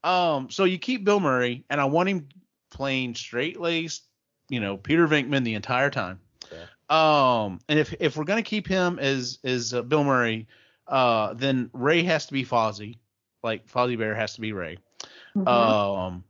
um. 0.04 0.50
So 0.50 0.64
you 0.64 0.78
keep 0.78 1.04
Bill 1.04 1.20
Murray, 1.20 1.64
and 1.70 1.80
I 1.80 1.87
want 1.87 2.08
him 2.08 2.28
playing 2.70 3.14
straight 3.14 3.58
laced, 3.58 4.04
you 4.49 4.61
know, 4.61 4.76
Peter 4.76 5.06
Venkman 5.08 5.44
the 5.44 5.54
entire 5.54 5.90
time. 5.90 6.20
Um. 6.88 7.61
And 7.68 7.78
if 7.78 7.94
if 7.99 8.16
we're 8.16 8.25
gonna 8.25 8.42
keep 8.42 8.68
him 8.68 8.99
as 8.99 9.38
as 9.42 9.75
uh, 9.75 9.82
Bill 9.82 10.04
Murray, 10.04 10.46
uh, 10.87 11.35
then 11.35 11.70
Ray 11.73 12.02
has 12.04 12.26
to 12.26 12.32
be 12.32 12.44
Fozzie, 12.44 12.99
like 13.42 13.66
Fozzie 13.66 13.99
Bear 13.99 14.14
has 14.14 14.35
to 14.35 14.40
be 14.40 14.52
Ray. 14.52 14.78
Mhm. 15.37 15.49
Um, 15.49 16.25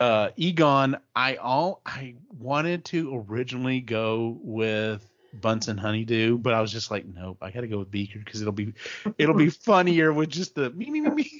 uh, 0.00 0.30
Egon, 0.36 0.96
I 1.14 1.36
all 1.36 1.82
I 1.84 2.14
wanted 2.38 2.84
to 2.86 3.24
originally 3.28 3.80
go 3.80 4.38
with 4.42 5.06
Bunsen 5.34 5.76
Honeydew, 5.78 6.38
but 6.38 6.54
I 6.54 6.60
was 6.60 6.72
just 6.72 6.90
like, 6.90 7.06
nope, 7.06 7.38
I 7.42 7.50
got 7.50 7.60
to 7.60 7.68
go 7.68 7.78
with 7.78 7.90
Beaker 7.90 8.18
because 8.18 8.40
it'll 8.40 8.52
be 8.52 8.72
it'll 9.18 9.34
be 9.36 9.50
funnier 9.50 10.12
with 10.12 10.30
just 10.30 10.54
the 10.54 10.70
me 10.70 10.90
me 10.90 11.00
me 11.02 11.10
me. 11.10 11.30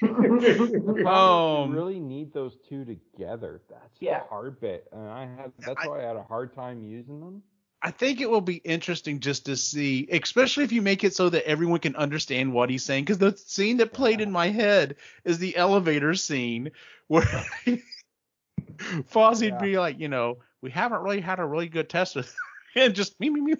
The 0.00 0.08
problem 0.08 0.96
is 0.96 1.06
Um, 1.06 1.70
you 1.70 1.76
really 1.76 2.00
need 2.00 2.32
those 2.32 2.56
two 2.68 2.84
together. 2.84 3.62
That's 3.68 3.96
Yeah. 4.00 4.20
the 4.20 4.26
hard 4.26 4.60
bit, 4.60 4.88
and 4.92 5.08
I 5.08 5.26
had 5.26 5.52
that's 5.60 5.80
I- 5.82 5.86
why 5.88 6.00
I 6.00 6.06
had 6.06 6.16
a 6.16 6.22
hard 6.22 6.54
time 6.54 6.82
using 6.82 7.20
them. 7.20 7.42
I 7.82 7.90
think 7.92 8.20
it 8.20 8.28
will 8.28 8.40
be 8.40 8.56
interesting 8.56 9.20
just 9.20 9.46
to 9.46 9.56
see, 9.56 10.08
especially 10.10 10.64
if 10.64 10.72
you 10.72 10.82
make 10.82 11.04
it 11.04 11.14
so 11.14 11.28
that 11.28 11.46
everyone 11.46 11.78
can 11.78 11.94
understand 11.94 12.52
what 12.52 12.68
he's 12.70 12.82
saying. 12.84 13.04
Because 13.04 13.18
the 13.18 13.36
scene 13.36 13.76
that 13.76 13.92
played 13.92 14.20
in 14.20 14.32
my 14.32 14.48
head 14.48 14.96
is 15.24 15.38
the 15.38 15.56
elevator 15.56 16.14
scene 16.14 16.72
where 17.06 17.22
Fozzie'd 19.10 19.54
Yeah. 19.54 19.58
be 19.62 19.78
like, 19.78 19.98
you 19.98 20.08
know, 20.08 20.38
we 20.62 20.70
haven't 20.70 21.02
really 21.02 21.20
had 21.20 21.38
a 21.38 21.44
really 21.44 21.68
good 21.68 21.88
test 21.88 22.16
of, 22.16 22.32
and 22.76 22.94
just 22.94 23.18
me 23.20 23.30
me 23.30 23.40
me. 23.40 23.54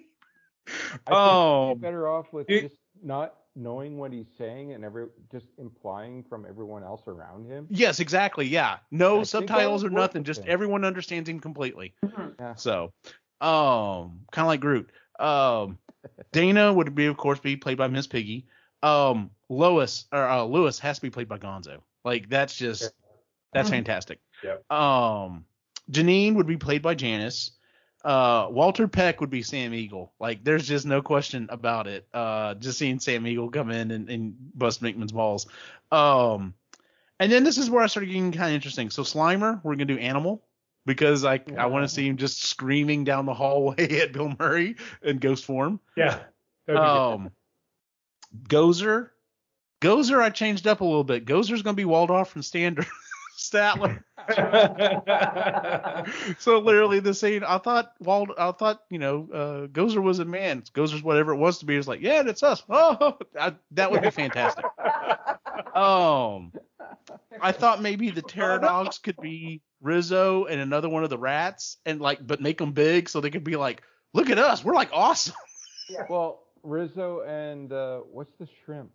Oh, 1.06 1.68
you're 1.68 1.76
better 1.76 2.08
off 2.08 2.32
with 2.32 2.48
It- 2.50 2.62
just 2.62 2.76
not 3.02 3.34
knowing 3.54 3.96
what 3.98 4.12
he's 4.12 4.26
saying 4.36 4.72
and 4.72 4.84
every 4.84 5.06
just 5.32 5.46
implying 5.58 6.22
from 6.24 6.44
everyone 6.46 6.82
else 6.82 7.02
around 7.06 7.46
him. 7.46 7.66
yes, 7.70 8.00
exactly. 8.00 8.46
Yeah, 8.46 8.78
no 8.90 9.20
I 9.20 9.22
subtitles 9.22 9.82
or 9.84 9.90
nothing. 9.90 10.24
Just 10.24 10.42
him. 10.42 10.50
everyone 10.50 10.84
understands 10.84 11.28
him 11.28 11.40
completely. 11.40 11.94
Mhm. 12.04 12.34
Yeah. 12.38 12.54
So, 12.56 12.92
um, 13.40 14.20
kind 14.32 14.44
of 14.44 14.48
like 14.48 14.60
Groot. 14.60 14.90
Um, 15.18 15.78
Dana 16.32 16.72
would 16.72 16.94
be, 16.94 17.06
of 17.06 17.16
course, 17.16 17.38
be 17.40 17.56
played 17.56 17.78
by 17.78 17.88
Miss 17.88 18.06
Piggy. 18.06 18.46
Um, 18.82 19.30
Lois 19.48 20.04
or 20.12 20.28
uh, 20.28 20.42
Lewis 20.44 20.78
has 20.80 20.96
to 20.96 21.02
be 21.02 21.10
played 21.10 21.28
by 21.28 21.38
Gonzo. 21.38 21.78
Like 22.04 22.28
that's 22.28 22.54
just 22.54 22.92
that's 23.52 23.68
Mhm. 23.68 23.72
fantastic. 23.72 24.20
Yep. 24.42 24.70
Um, 24.70 25.44
Janine 25.90 26.34
would 26.34 26.46
be 26.46 26.56
played 26.56 26.82
by 26.82 26.94
Janice. 26.94 27.52
Uh, 28.04 28.46
Walter 28.50 28.86
Peck 28.86 29.20
would 29.20 29.30
be 29.30 29.42
Sam 29.42 29.74
Eagle. 29.74 30.12
Like 30.20 30.44
there's 30.44 30.66
just 30.66 30.86
no 30.86 31.02
question 31.02 31.48
about 31.50 31.86
it. 31.86 32.06
Uh, 32.14 32.54
just 32.54 32.78
seeing 32.78 33.00
Sam 33.00 33.26
Eagle 33.26 33.50
come 33.50 33.70
in 33.70 33.90
and, 33.90 34.08
and 34.08 34.34
bust 34.54 34.80
Venkman's 34.80 35.12
balls. 35.12 35.46
Um, 35.90 36.54
and 37.18 37.32
then 37.32 37.44
this 37.44 37.58
is 37.58 37.68
where 37.68 37.82
I 37.82 37.86
started 37.86 38.06
getting 38.06 38.32
kind 38.32 38.50
of 38.50 38.54
interesting. 38.54 38.90
So 38.90 39.02
Slimer, 39.02 39.60
we're 39.64 39.74
gonna 39.74 39.86
do 39.86 39.98
Animal 39.98 40.44
because 40.84 41.24
I 41.24 41.40
I 41.56 41.66
want 41.66 41.82
to 41.82 41.88
see 41.88 42.06
him 42.06 42.16
just 42.16 42.44
screaming 42.44 43.04
down 43.04 43.26
the 43.26 43.34
hallway 43.34 44.00
at 44.00 44.12
Bill 44.12 44.34
Murray 44.38 44.76
in 45.02 45.18
ghost 45.18 45.44
form. 45.44 45.80
Yeah. 45.96 46.20
That'd 46.66 46.66
be 46.66 46.72
good. 46.74 46.78
Um, 46.78 47.30
Gozer, 48.48 49.10
Gozer, 49.80 50.20
I 50.20 50.30
changed 50.30 50.66
up 50.66 50.80
a 50.80 50.84
little 50.84 51.04
bit. 51.04 51.26
Gozer's 51.26 51.62
gonna 51.62 51.74
be 51.74 51.84
Waldorf 51.84 52.28
from 52.28 52.42
Standard 52.42 52.86
Statler. 53.36 54.02
so 56.38 56.58
literally 56.58 57.00
the 57.00 57.14
scene, 57.14 57.44
I 57.44 57.58
thought 57.58 57.92
Wald, 58.00 58.32
I 58.38 58.52
thought 58.52 58.80
you 58.90 58.98
know, 58.98 59.28
uh, 59.32 59.66
Gozer 59.68 60.02
was 60.02 60.18
a 60.18 60.24
man. 60.24 60.62
Gozer's 60.74 61.02
whatever 61.02 61.32
it 61.32 61.36
was 61.36 61.58
to 61.58 61.66
be. 61.66 61.76
It's 61.76 61.86
like, 61.86 62.00
yeah, 62.00 62.22
that's 62.22 62.42
us. 62.42 62.62
Oh, 62.68 63.18
I, 63.40 63.54
that 63.72 63.90
would 63.90 64.02
be 64.02 64.10
fantastic. 64.10 64.64
Um, 65.74 66.52
I 67.40 67.52
thought 67.52 67.82
maybe 67.82 68.10
the 68.10 68.22
Terror 68.22 68.58
Dogs 68.58 68.98
could 68.98 69.16
be 69.20 69.62
Rizzo 69.82 70.46
and 70.46 70.60
another 70.60 70.88
one 70.88 71.04
of 71.04 71.10
the 71.10 71.18
rats, 71.18 71.76
and 71.84 72.00
like, 72.00 72.26
but 72.26 72.40
make 72.40 72.58
them 72.58 72.72
big 72.72 73.08
so 73.08 73.20
they 73.20 73.30
could 73.30 73.44
be 73.44 73.56
like, 73.56 73.82
look 74.14 74.30
at 74.30 74.38
us, 74.38 74.64
we're 74.64 74.74
like 74.74 74.90
awesome. 74.92 75.34
Well, 76.08 76.42
Rizzo 76.62 77.20
and 77.20 77.72
uh, 77.72 77.98
what's 78.10 78.32
the 78.38 78.48
shrimp? 78.64 78.90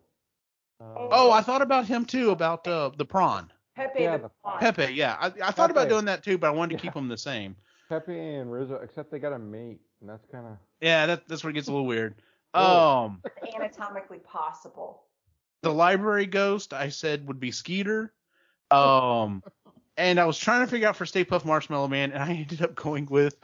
Uh, 0.82 0.94
Oh, 0.98 1.32
I 1.32 1.42
thought 1.42 1.62
about 1.62 1.86
him 1.86 2.06
too, 2.06 2.32
about 2.32 2.68
uh, 2.68 2.90
the 2.98 3.06
prawn. 3.06 3.52
Pepe 3.76 4.04
Yeah, 4.04 4.18
the 4.18 4.30
the- 4.44 4.52
Pepe, 4.60 4.94
yeah. 4.94 5.18
I, 5.20 5.28
I 5.44 5.52
thought 5.52 5.72
about 5.72 5.90
doing 5.90 6.06
that 6.06 6.24
too, 6.24 6.38
but 6.38 6.48
I 6.48 6.52
wanted 6.52 6.70
to 6.70 6.76
Yeah. 6.76 6.82
keep 6.82 6.94
them 6.94 7.08
the 7.08 7.18
same. 7.18 7.56
Pepe 7.90 8.18
and 8.18 8.52
Rizzo, 8.52 8.76
except 8.84 9.12
they 9.12 9.20
got 9.20 9.34
a 9.34 9.40
mate, 9.40 9.80
and 10.02 10.10
that's 10.10 10.26
kind 10.32 10.46
of 10.48 10.58
Yeah, 10.82 11.06
that, 11.08 11.28
that's 11.28 11.44
where 11.44 11.52
it 11.52 11.54
gets 11.54 11.68
a 11.68 11.72
little 11.72 11.86
weird. 11.88 12.16
Um, 12.54 13.22
anatomically 13.56 14.20
possible. 14.20 15.04
the 15.62 15.72
library 15.74 16.26
ghost 16.26 16.74
I 16.74 16.90
said 16.90 17.26
would 17.28 17.40
be 17.40 17.50
Skeeter. 17.52 18.12
Um, 18.72 19.42
and 19.96 20.20
I 20.20 20.26
was 20.26 20.38
trying 20.38 20.60
to 20.66 20.68
figure 20.68 20.90
out 20.90 20.98
for 20.98 21.06
Stay 21.06 21.24
Puft 21.24 21.46
Marshmallow 21.46 21.88
Man, 21.88 22.12
and 22.12 22.22
I 22.22 22.30
ended 22.42 22.62
up 22.62 22.76
going 22.76 23.06
with 23.06 23.38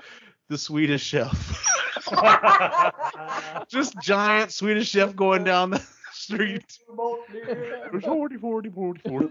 the 0.50 0.58
Swedish 0.58 1.04
Chef. 1.04 1.64
Just 3.70 3.98
giant 4.02 4.52
Swedish 4.52 4.90
Chef 4.90 5.16
going 5.16 5.44
down 5.46 5.70
the 5.72 5.80
street. 6.12 6.78
40, 8.04 8.38
40, 8.38 8.70
40, 8.70 9.02
40. 9.02 9.30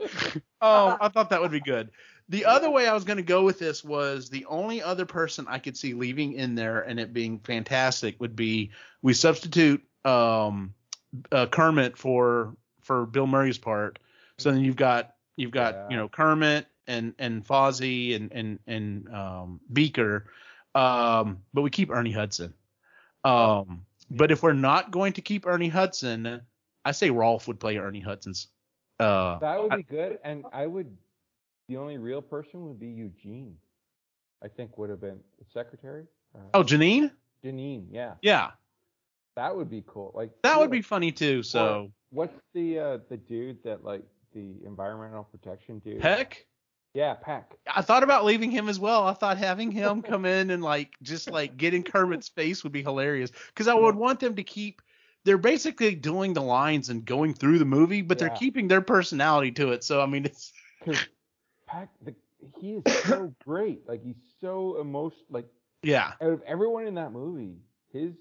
Um, 0.62 0.96
I 1.00 1.08
thought 1.08 1.30
that 1.30 1.40
would 1.40 1.50
be 1.50 1.60
good. 1.60 1.90
The 2.28 2.44
other 2.44 2.70
way 2.70 2.86
I 2.86 2.92
was 2.94 3.04
going 3.04 3.16
to 3.16 3.22
go 3.22 3.42
with 3.44 3.58
this 3.58 3.82
was 3.82 4.28
the 4.28 4.44
only 4.46 4.82
other 4.82 5.04
person 5.06 5.46
I 5.48 5.58
could 5.58 5.76
see 5.76 5.94
leaving 5.94 6.34
in 6.34 6.54
there 6.54 6.80
and 6.82 7.00
it 7.00 7.12
being 7.12 7.38
fantastic 7.40 8.20
would 8.20 8.36
be 8.36 8.70
we 9.02 9.14
substitute 9.14 9.82
um, 10.04 10.74
uh, 11.32 11.46
Kermit 11.46 11.96
for 11.96 12.54
for 12.82 13.06
Bill 13.06 13.26
Murray's 13.26 13.58
part. 13.58 13.98
So 14.38 14.50
then 14.52 14.60
you've 14.60 14.76
got 14.76 15.14
you've 15.36 15.50
got 15.50 15.74
Yeah. 15.74 15.86
you 15.90 15.96
know 15.96 16.08
Kermit 16.08 16.66
and 16.86 17.14
and 17.18 17.44
Fozzie 17.46 18.14
and 18.16 18.30
and 18.32 18.58
and 18.66 19.08
um, 19.14 19.60
Beaker, 19.72 20.26
um, 20.74 21.38
but 21.54 21.62
we 21.62 21.70
keep 21.70 21.90
Ernie 21.90 22.12
Hudson. 22.12 22.52
Um, 23.24 23.84
but 24.10 24.30
if 24.30 24.42
we're 24.42 24.52
not 24.52 24.90
going 24.90 25.12
to 25.14 25.20
keep 25.22 25.46
Ernie 25.46 25.68
Hudson, 25.68 26.40
I 26.84 26.92
say 26.92 27.10
Rolf 27.10 27.46
would 27.48 27.60
play 27.60 27.76
Ernie 27.78 28.00
Hudson's. 28.00 28.48
Uh, 28.98 29.38
That 29.38 29.62
would 29.62 29.72
I- 29.72 29.76
be 29.76 29.82
good, 29.84 30.18
and 30.24 30.44
I 30.52 30.66
would. 30.66 30.96
The 31.68 31.76
only 31.76 31.98
real 31.98 32.20
person 32.20 32.66
would 32.66 32.80
be 32.80 32.88
Eugene. 32.88 33.56
I 34.42 34.48
think 34.48 34.76
would 34.76 34.90
have 34.90 35.00
been 35.00 35.20
the 35.38 35.44
secretary. 35.52 36.04
Uh, 36.34 36.38
oh, 36.54 36.62
Janine? 36.64 37.10
Janine, 37.44 37.86
yeah, 37.90 38.14
Yeah, 38.22 38.50
that 39.36 39.54
would 39.54 39.70
be 39.70 39.82
cool. 39.86 40.12
Like 40.14 40.30
that 40.42 40.58
would 40.58 40.70
be 40.70 40.82
funny 40.82 41.12
too. 41.12 41.42
So 41.42 41.92
What's 42.10 42.34
the 42.54 42.78
uh, 42.78 42.98
the 43.08 43.16
dude 43.16 43.62
that 43.64 43.84
like 43.84 44.02
the 44.34 44.54
environmental 44.66 45.24
protection 45.24 45.78
dude? 45.78 46.00
Peck. 46.00 46.46
Yeah, 46.92 47.14
Peck. 47.14 47.54
I 47.72 47.82
thought 47.82 48.02
about 48.02 48.24
leaving 48.24 48.50
him 48.50 48.68
as 48.68 48.80
well. 48.80 49.06
I 49.06 49.12
thought 49.12 49.38
having 49.38 49.70
him 49.70 50.02
come 50.02 50.24
in 50.24 50.50
and 50.50 50.62
like 50.62 50.94
just 51.02 51.30
like 51.30 51.56
get 51.56 51.72
in 51.72 51.84
Kermit's 51.84 52.28
face 52.28 52.64
would 52.64 52.72
be 52.72 52.82
hilarious 52.82 53.30
because 53.48 53.68
I 53.68 53.74
would 53.74 53.94
want 53.94 54.20
them 54.20 54.34
to 54.36 54.42
keep. 54.42 54.82
They're 55.24 55.38
basically 55.38 55.94
doing 55.94 56.32
the 56.32 56.42
lines 56.42 56.88
and 56.88 57.04
going 57.04 57.34
through 57.34 57.58
the 57.58 57.64
movie, 57.64 58.02
but 58.02 58.18
they're 58.18 58.30
keeping 58.30 58.68
their 58.68 58.80
personality 58.80 59.52
to 59.52 59.72
it. 59.72 59.84
So 59.84 60.00
I 60.00 60.06
mean, 60.06 60.24
it's 60.24 60.52
Peck, 61.66 61.90
the, 62.02 62.14
he 62.60 62.80
is 62.84 63.02
so 63.04 63.32
great. 63.44 63.86
Like 63.86 64.02
he's 64.02 64.16
so 64.40 64.80
emotional. 64.80 65.26
Like 65.30 65.46
yeah, 65.82 66.14
out 66.20 66.32
of 66.32 66.42
everyone 66.42 66.86
in 66.86 66.94
that 66.94 67.12
movie, 67.12 67.58
his 67.92 68.14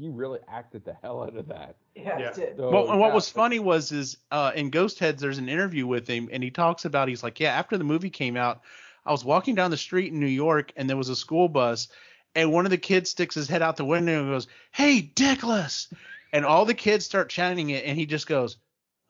he 0.00 0.08
really 0.08 0.38
acted 0.48 0.84
the 0.84 0.96
hell 1.02 1.22
out 1.22 1.36
of 1.36 1.48
that. 1.48 1.76
Yeah, 1.94 2.18
Yeah. 2.18 2.32
did. 2.32 2.56
So, 2.56 2.70
well, 2.70 2.90
and 2.90 3.00
what 3.00 3.08
yeah, 3.08 3.14
was 3.14 3.28
funny 3.28 3.58
was 3.58 3.92
is 3.92 4.16
uh, 4.30 4.52
in 4.54 4.70
Ghost 4.70 4.98
Heads, 4.98 5.20
there's 5.20 5.38
an 5.38 5.48
interview 5.48 5.86
with 5.86 6.08
him, 6.08 6.28
and 6.32 6.42
he 6.42 6.50
talks 6.50 6.84
about 6.84 7.08
he's 7.08 7.22
like, 7.22 7.40
yeah, 7.40 7.52
after 7.52 7.76
the 7.76 7.84
movie 7.84 8.10
came 8.10 8.36
out, 8.36 8.62
I 9.04 9.12
was 9.12 9.24
walking 9.24 9.54
down 9.54 9.70
the 9.70 9.76
street 9.76 10.12
in 10.12 10.20
New 10.20 10.26
York, 10.26 10.72
and 10.76 10.88
there 10.88 10.96
was 10.96 11.08
a 11.08 11.16
school 11.16 11.48
bus, 11.48 11.88
and 12.34 12.52
one 12.52 12.64
of 12.64 12.70
the 12.70 12.78
kids 12.78 13.10
sticks 13.10 13.34
his 13.34 13.48
head 13.48 13.62
out 13.62 13.76
the 13.76 13.84
window 13.84 14.20
and 14.20 14.30
goes, 14.30 14.46
"Hey, 14.72 15.02
Dickless," 15.14 15.92
and 16.32 16.44
all 16.44 16.64
the 16.64 16.74
kids 16.74 17.04
start 17.04 17.28
chanting 17.28 17.70
it, 17.70 17.84
and 17.84 17.98
he 17.98 18.06
just 18.06 18.26
goes. 18.26 18.56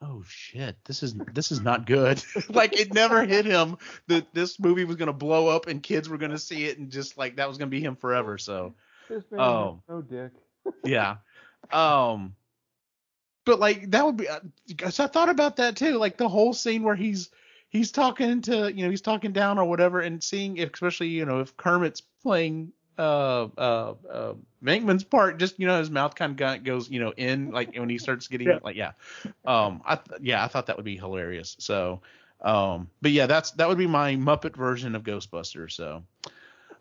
Oh 0.02 0.22
shit! 0.26 0.78
This 0.86 1.02
is 1.02 1.14
this 1.34 1.52
is 1.52 1.60
not 1.60 1.84
good. 1.84 2.24
like 2.48 2.72
it 2.72 2.94
never 2.94 3.22
hit 3.26 3.44
him 3.44 3.76
that 4.06 4.32
this 4.32 4.58
movie 4.58 4.86
was 4.86 4.96
gonna 4.96 5.12
blow 5.12 5.48
up 5.48 5.66
and 5.66 5.82
kids 5.82 6.08
were 6.08 6.16
gonna 6.16 6.38
see 6.38 6.64
it 6.64 6.78
and 6.78 6.90
just 6.90 7.18
like 7.18 7.36
that 7.36 7.46
was 7.46 7.58
gonna 7.58 7.68
be 7.68 7.82
him 7.82 7.96
forever. 7.96 8.38
So 8.38 8.72
This 9.10 9.24
man 9.30 9.40
Oh. 9.40 9.82
no 9.90 10.00
dick. 10.00 10.32
Yeah. 10.84 11.16
Um 11.72 12.34
but 13.44 13.58
like 13.58 13.90
that 13.90 14.04
would 14.04 14.16
be 14.16 14.28
uh, 14.28 14.40
'cause 14.76 15.00
I 15.00 15.06
thought 15.06 15.28
about 15.28 15.56
that 15.56 15.76
too, 15.76 15.94
like 15.96 16.16
the 16.16 16.28
whole 16.28 16.52
scene 16.52 16.82
where 16.82 16.94
he's 16.94 17.30
he's 17.68 17.90
talking 17.92 18.42
to, 18.42 18.72
you 18.72 18.84
know, 18.84 18.90
he's 18.90 19.00
talking 19.00 19.32
down 19.32 19.58
or 19.58 19.64
whatever 19.64 20.00
and 20.00 20.22
seeing 20.22 20.56
if, 20.56 20.72
especially, 20.74 21.08
you 21.08 21.24
know, 21.24 21.40
if 21.40 21.56
Kermit's 21.56 22.02
playing 22.22 22.72
uh 22.98 23.48
uh 23.56 23.94
uh 24.12 24.34
Venkman's 24.62 25.04
part 25.04 25.38
just 25.38 25.58
you 25.58 25.66
know 25.66 25.78
his 25.78 25.90
mouth 25.90 26.14
kind 26.14 26.38
of 26.38 26.64
goes 26.64 26.90
you 26.90 27.00
know 27.00 27.14
in 27.16 27.50
like 27.50 27.74
when 27.74 27.88
he 27.88 27.96
starts 27.98 28.28
getting 28.28 28.48
Yeah. 28.48 28.58
like 28.62 28.76
yeah 28.76 28.92
um 29.46 29.80
I 29.86 29.96
th- 29.96 30.20
yeah 30.22 30.44
I 30.44 30.48
thought 30.48 30.66
that 30.66 30.76
would 30.76 30.84
be 30.84 30.96
hilarious 30.98 31.56
so 31.60 32.02
um 32.42 32.90
but 33.00 33.12
yeah 33.12 33.26
that's 33.26 33.52
that 33.52 33.68
would 33.68 33.78
be 33.78 33.86
my 33.86 34.16
Muppet 34.16 34.54
version 34.54 34.94
of 34.94 35.02
Ghostbusters 35.04 35.72
so 35.72 36.02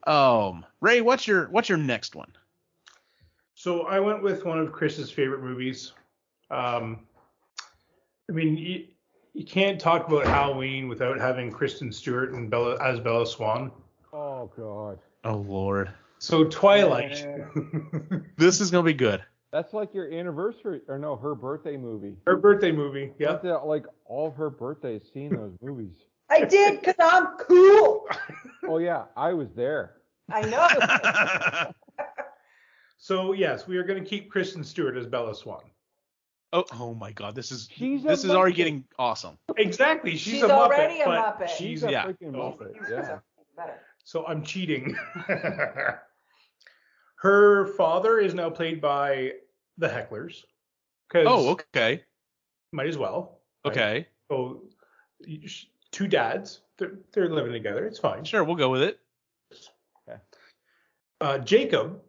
um 0.06 0.66
Ray 0.82 1.00
what's 1.00 1.26
your 1.26 1.48
what's 1.50 1.70
your 1.70 1.78
next 1.78 2.16
one 2.16 2.32
So 3.60 3.82
I 3.82 4.00
went 4.00 4.24
with 4.24 4.46
one 4.46 4.58
of 4.58 4.72
Chris's 4.72 5.12
favorite 5.12 5.44
movies. 5.44 5.92
Um, 6.50 7.02
I 8.30 8.32
mean, 8.32 8.56
you, 8.56 8.86
you 9.34 9.44
can't 9.46 9.78
talk 9.78 10.08
about 10.08 10.26
Halloween 10.26 10.88
without 10.88 11.20
having 11.20 11.52
Kristen 11.52 11.92
Stewart 11.92 12.32
and 12.32 12.50
Bella 12.50 12.82
as 12.82 13.02
Bella 13.02 13.28
Swan. 13.28 13.70
Oh 14.14 14.50
god. 14.56 15.00
oh 15.26 15.40
lord 15.40 15.92
So 16.20 16.46
Twilight. 16.46 17.28
This 18.38 18.62
is 18.62 18.72
gonna 18.72 18.84
be 18.84 18.94
good. 18.94 19.26
That's 19.52 19.74
like 19.74 19.94
your 19.94 20.10
anniversary 20.10 20.80
or 20.88 20.98
no, 20.98 21.18
her 21.18 21.36
birthday 21.36 21.76
movie. 21.76 22.16
Her 22.28 22.38
birthday 22.38 22.72
movie. 22.72 23.12
Yeah. 23.20 23.40
To, 23.40 23.58
like 23.58 23.86
all 24.06 24.32
her 24.32 24.50
birthdays 24.50 25.02
seeing 25.14 25.32
those 25.32 25.52
movies. 25.62 25.98
I 26.30 26.46
did 26.46 26.80
because 26.80 26.96
I'm 26.98 27.36
cool. 27.38 28.08
Oh 28.64 28.78
yeah, 28.78 29.04
I 29.18 29.34
was 29.34 29.50
there. 29.54 29.96
I 30.32 30.44
know. 30.44 31.72
So 33.02 33.32
yes, 33.32 33.66
we 33.66 33.78
are 33.78 33.84
going 33.84 34.04
to 34.04 34.08
keep 34.10 34.30
Kristen 34.30 34.62
Stewart 34.64 34.98
as 34.98 35.06
Bella 35.08 35.34
Swan. 35.34 35.64
oh, 36.54 36.66
oh 36.74 36.94
my 36.94 37.12
god, 37.14 37.34
this 37.34 37.50
is 37.52 37.70
She's 37.72 38.04
this 38.04 38.24
is 38.26 38.32
already 38.32 38.56
getting 38.56 38.84
awesome. 39.00 39.38
Exactly. 39.58 40.12
She's, 40.12 40.34
She's 40.34 40.44
a 40.44 40.48
Muppet, 40.48 40.52
already 40.52 41.00
a 41.02 41.06
but 41.06 41.40
Muppet. 41.40 41.48
She's 41.50 41.58
She's 41.58 41.84
a 41.84 41.92
yeah. 41.92 42.06
freaking 42.06 42.36
Oh. 42.36 42.58
Muppet. 42.60 42.76
Yeah. 42.90 43.20
So 44.04 44.26
I'm 44.28 44.44
cheating. 44.44 44.98
Her 47.16 47.68
father 47.76 48.20
is 48.20 48.34
now 48.34 48.50
played 48.50 48.82
by 48.82 49.34
the 49.78 49.88
Hecklers. 49.88 50.44
'cause 51.10 51.26
Oh, 51.28 51.50
okay. 51.52 52.04
might 52.72 52.88
as 52.88 52.98
well. 52.98 53.40
right? 53.66 53.72
Okay. 53.72 54.08
So 54.30 54.64
two 55.92 56.08
dads, 56.08 56.62
they're, 56.78 57.00
they're 57.12 57.30
living 57.30 57.52
together. 57.52 57.86
It's 57.86 58.00
fine. 58.00 58.24
Sure, 58.24 58.44
we'll 58.44 58.56
go 58.56 58.70
with 58.70 58.82
it. 58.84 59.00
Uh, 61.22 61.38
Jacob 61.40 62.02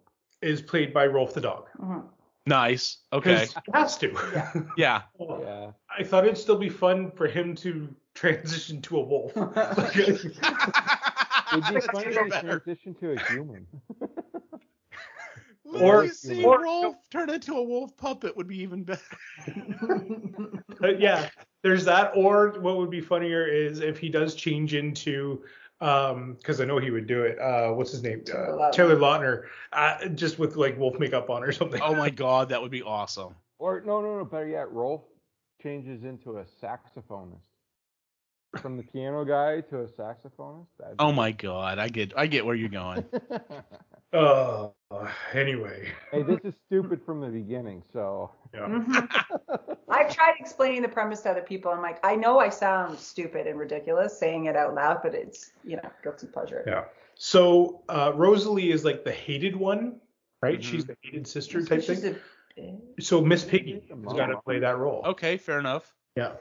is 0.42 0.62
played 0.62 0.92
by 0.94 1.06
Rolf 1.06 1.34
the 1.34 1.40
dog. 1.40 1.66
Mhm. 1.78 2.04
Nice. 2.46 2.98
Okay. 3.12 3.46
he 3.46 3.72
has 3.74 3.98
to. 3.98 4.10
Yeah. 4.32 4.52
Yeah. 4.76 5.02
Yeah. 5.40 5.70
I 5.98 6.02
thought 6.02 6.24
it'd 6.24 6.38
still 6.38 6.56
be 6.58 6.68
fun 6.70 7.10
for 7.10 7.26
him 7.28 7.54
to 7.56 7.94
transition 8.14 8.80
to 8.82 8.96
a 8.98 9.02
wolf. 9.02 9.32
It'd 9.36 10.14
be 11.66 11.74
That's 11.74 11.86
funny 11.86 12.06
even 12.10 12.24
to 12.24 12.30
better. 12.30 12.60
transition 12.60 12.94
to 13.00 13.12
a 13.12 13.20
human. 13.32 13.66
Or- 15.64 16.08
seeing 16.08 16.44
or- 16.44 16.62
Rolf 16.62 16.96
turn 17.10 17.30
into 17.30 17.54
a 17.54 17.62
wolf 17.62 17.96
puppet 17.96 18.36
would 18.36 18.48
be 18.48 18.58
even 18.60 18.82
better. 18.84 19.02
But 20.80 21.00
yeah, 21.00 21.28
there's 21.62 21.84
that. 21.84 22.12
Or 22.16 22.58
what 22.60 22.76
would 22.78 22.90
be 22.90 23.00
funnier 23.00 23.46
is 23.46 23.80
if 23.80 23.98
he 23.98 24.08
does 24.08 24.34
change 24.34 24.74
into, 24.74 25.44
um, 25.80 26.34
because 26.34 26.60
I 26.60 26.64
know 26.64 26.78
he 26.78 26.90
would 26.90 27.06
do 27.06 27.22
it. 27.22 27.38
Uh, 27.38 27.72
what's 27.72 27.90
his 27.92 28.02
name? 28.02 28.22
Taylor 28.24 28.54
Uh, 28.54 28.58
Lautner. 28.58 28.72
Taylor 28.72 28.96
Lautner, 28.96 29.44
uh, 29.72 30.08
just 30.08 30.38
with 30.38 30.56
like 30.56 30.78
wolf 30.78 30.98
makeup 30.98 31.30
on 31.30 31.42
or 31.42 31.52
something. 31.52 31.80
Oh 31.82 31.94
my 31.94 32.10
god, 32.24 32.48
that 32.50 32.60
would 32.60 32.70
be 32.70 32.82
awesome. 32.82 33.34
Or 33.58 33.82
no, 33.84 34.00
no, 34.00 34.18
no. 34.18 34.24
Better 34.24 34.48
yet, 34.48 34.70
Rolf 34.72 35.02
changes 35.62 36.04
into 36.04 36.38
a 36.38 36.44
saxophonist. 36.62 37.40
From 38.60 38.76
the 38.76 38.82
piano 38.82 39.24
guy 39.24 39.60
to 39.60 39.80
a 39.82 39.86
saxophonist. 39.86 40.66
That'd 40.78 40.96
Oh 40.98 41.12
my 41.12 41.30
god, 41.30 41.78
I 41.78 41.88
get 41.88 42.12
I 42.16 42.26
get 42.26 42.44
where 42.44 42.54
you're 42.54 42.68
going. 42.68 43.04
Uh, 44.12 44.66
anyway, 45.34 45.86
hey, 46.10 46.24
this 46.24 46.40
is 46.42 46.52
stupid 46.66 47.00
from 47.06 47.20
the 47.20 47.28
beginning. 47.28 47.80
So 47.92 48.32
yeah. 48.52 49.06
I've 49.90 50.14
tried 50.14 50.34
explaining 50.38 50.82
the 50.82 50.88
premise 50.88 51.20
to 51.22 51.30
other 51.30 51.42
people. 51.42 51.70
I'm 51.70 51.82
like, 51.82 51.98
I 52.04 52.16
know 52.16 52.38
I 52.38 52.48
sound 52.48 52.98
stupid 52.98 53.46
and 53.46 53.58
ridiculous 53.58 54.18
saying 54.18 54.46
it 54.46 54.56
out 54.56 54.74
loud, 54.74 55.00
but 55.02 55.14
it's 55.14 55.52
you 55.64 55.76
know 55.76 55.90
guilty 56.02 56.26
pleasure. 56.26 56.62
Yeah. 56.66 56.84
So 57.14 57.82
uh, 57.88 58.12
Rosalie 58.14 58.70
is 58.70 58.84
like 58.84 59.04
the 59.04 59.12
hated 59.12 59.54
one, 59.56 60.00
right? 60.42 60.58
Mhm. 60.58 60.62
She's 60.62 60.86
the 60.86 60.96
hated 61.02 61.26
sister 61.26 61.60
So 61.60 61.66
type 61.66 61.82
she's 61.82 62.00
thing. 62.00 62.16
a. 62.58 63.00
So 63.02 63.20
Miss 63.20 63.44
Piggy 63.44 63.80
She's 63.80 63.88
the 63.88 63.96
has 64.08 64.16
got 64.16 64.26
to 64.26 64.36
play 64.38 64.58
that 64.58 64.76
role. 64.78 65.02
Okay, 65.06 65.36
fair 65.36 65.58
enough. 65.58 65.94
Yeah. 66.16 66.32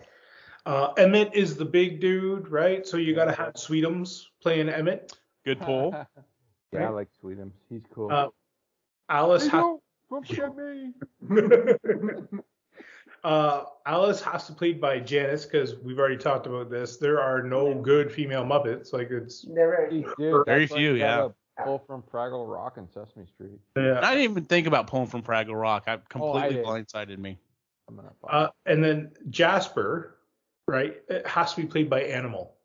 Uh, 0.65 0.91
Emmett 0.97 1.33
is 1.33 1.55
the 1.55 1.65
big 1.65 1.99
dude, 2.01 2.49
right? 2.49 2.85
So 2.85 2.97
you 2.97 3.15
got 3.15 3.25
to 3.25 3.31
have 3.31 3.53
Sweetums 3.53 4.25
playing 4.41 4.67
Emmett. 4.69 5.13
Good 5.45 5.59
pull. 5.61 5.91
yeah, 6.73 6.87
I 6.87 6.89
like 6.89 7.07
Sweetums. 7.23 7.53
He's 7.69 7.83
cool. 7.93 8.11
Uh, 8.11 8.27
Alice 9.07 9.43
Hey, 9.43 9.49
has 9.49 9.61
don't, 9.61 9.81
don't 10.09 10.27
forget 10.27 10.55
me. 10.55 10.93
uh, 13.23 13.63
Alice 13.85 14.21
has 14.21 14.47
to 14.47 14.53
played 14.53 14.79
by 14.79 14.99
Janice 14.99 15.45
because 15.45 15.75
we've 15.77 15.99
already 15.99 16.17
talked 16.17 16.47
about 16.47 16.69
this. 16.69 16.97
There 16.97 17.21
are 17.21 17.41
no 17.43 17.73
good 17.81 18.11
female 18.11 18.43
Muppets. 18.45 18.93
Like 18.93 19.09
it's 19.11 19.45
He 19.89 20.03
uh. 20.03 20.43
Very 20.45 20.67
few, 20.67 20.93
he 20.93 20.99
yeah. 20.99 21.29
pull 21.63 21.79
from 21.79 22.03
Fraggle 22.03 22.47
Rock 22.51 22.77
and 22.77 22.89
Sesame 22.89 23.25
Street. 23.25 23.59
Yeah. 23.75 23.99
I 24.03 24.15
didn't 24.15 24.31
even 24.31 24.45
think 24.45 24.67
about 24.67 24.87
pulling 24.87 25.07
from 25.07 25.21
Fraggle 25.23 25.59
Rock. 25.59 25.83
I 25.87 25.97
completely 26.09 26.55
did. 26.57 26.65
blindsided 26.65 27.17
me. 27.17 27.37
I'm 27.87 27.95
gonna 27.95 28.11
Uh, 28.29 28.49
and 28.65 28.83
then 28.83 29.11
Jasper, 29.29 30.17
right? 30.67 30.97
It 31.09 31.25
has 31.27 31.53
to 31.55 31.61
be 31.61 31.67
played 31.67 31.89
by 31.89 32.01
Animal. 32.03 32.55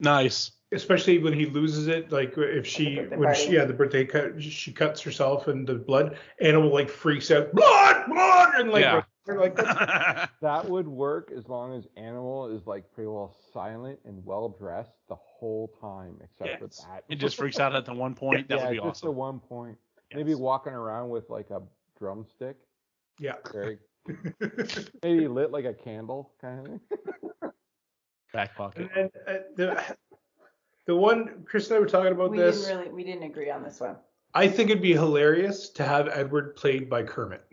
Nice. 0.00 0.50
especially 0.72 1.18
when 1.18 1.32
he 1.32 1.46
loses 1.46 1.86
it, 1.86 2.10
like 2.10 2.34
if 2.36 2.66
she, 2.66 2.96
The 2.96 3.02
birthday 3.02 3.16
when 3.16 3.34
she, 3.34 3.42
party. 3.44 3.56
yeah, 3.56 3.64
the 3.64 3.72
birthday 3.72 4.04
cut, 4.04 4.42
she 4.42 4.72
cuts 4.72 5.00
herself 5.00 5.46
and 5.46 5.64
the 5.66 5.74
blood 5.76 6.18
animal 6.40 6.72
like 6.72 6.88
freaks 6.90 7.30
out, 7.30 7.52
blood, 7.52 8.04
blood, 8.08 8.54
and 8.56 8.70
like, 8.72 8.82
Yeah. 8.82 9.02
They're 9.24 9.38
like 9.38 9.56
That 10.40 10.66
would 10.68 10.86
work 10.86 11.32
as 11.36 11.48
long 11.48 11.74
as 11.74 11.86
Animal 11.96 12.48
is 12.54 12.66
like 12.66 12.90
pretty 12.92 13.08
well 13.08 13.34
silent 13.52 13.98
and 14.04 14.24
well 14.24 14.48
dressed 14.48 14.96
the 15.08 15.16
whole 15.16 15.72
time, 15.80 16.16
except 16.22 16.60
for 16.60 16.66
that. 16.66 17.04
it 17.08 17.16
just 17.16 17.36
freaks 17.36 17.58
out 17.58 17.74
at 17.74 17.84
the 17.84 17.94
one 17.94 18.14
point. 18.14 18.48
That 18.48 18.58
yeah, 18.58 18.64
would 18.64 18.70
be 18.70 18.76
just 18.76 19.02
the 19.02 19.08
awesome. 19.08 19.16
one 19.16 19.40
point. 19.40 19.78
Maybe 20.14 20.34
walking 20.34 20.72
around 20.72 21.08
with 21.08 21.28
like 21.30 21.50
a 21.50 21.62
drumstick, 21.98 22.56
yeah. 23.18 23.34
very 23.52 23.78
maybe 25.02 25.26
lit 25.26 25.50
like 25.50 25.64
a 25.64 25.74
candle 25.74 26.32
kind 26.40 26.60
of 26.60 26.66
thing. 26.66 26.80
Back 28.32 28.54
pocket. 28.56 28.90
and 28.94 29.10
then 29.24 29.36
uh, 29.36 29.40
the 29.56 29.96
the 30.86 30.94
one 30.94 31.44
Chris 31.46 31.68
and 31.68 31.76
I 31.76 31.80
were 31.80 31.86
talking 31.86 32.12
about 32.12 32.30
we 32.30 32.38
this. 32.38 32.62
didn't 32.66 32.78
really 32.78 32.92
we 32.92 33.04
didn't 33.04 33.22
agree 33.22 33.50
on 33.50 33.62
this 33.62 33.80
one. 33.80 33.96
I 34.34 34.48
think 34.48 34.70
it'd 34.70 34.82
be 34.82 34.92
hilarious 34.92 35.68
to 35.70 35.84
have 35.84 36.08
Edward 36.08 36.56
played 36.56 36.90
by 36.90 37.04
Kermit. 37.04 37.44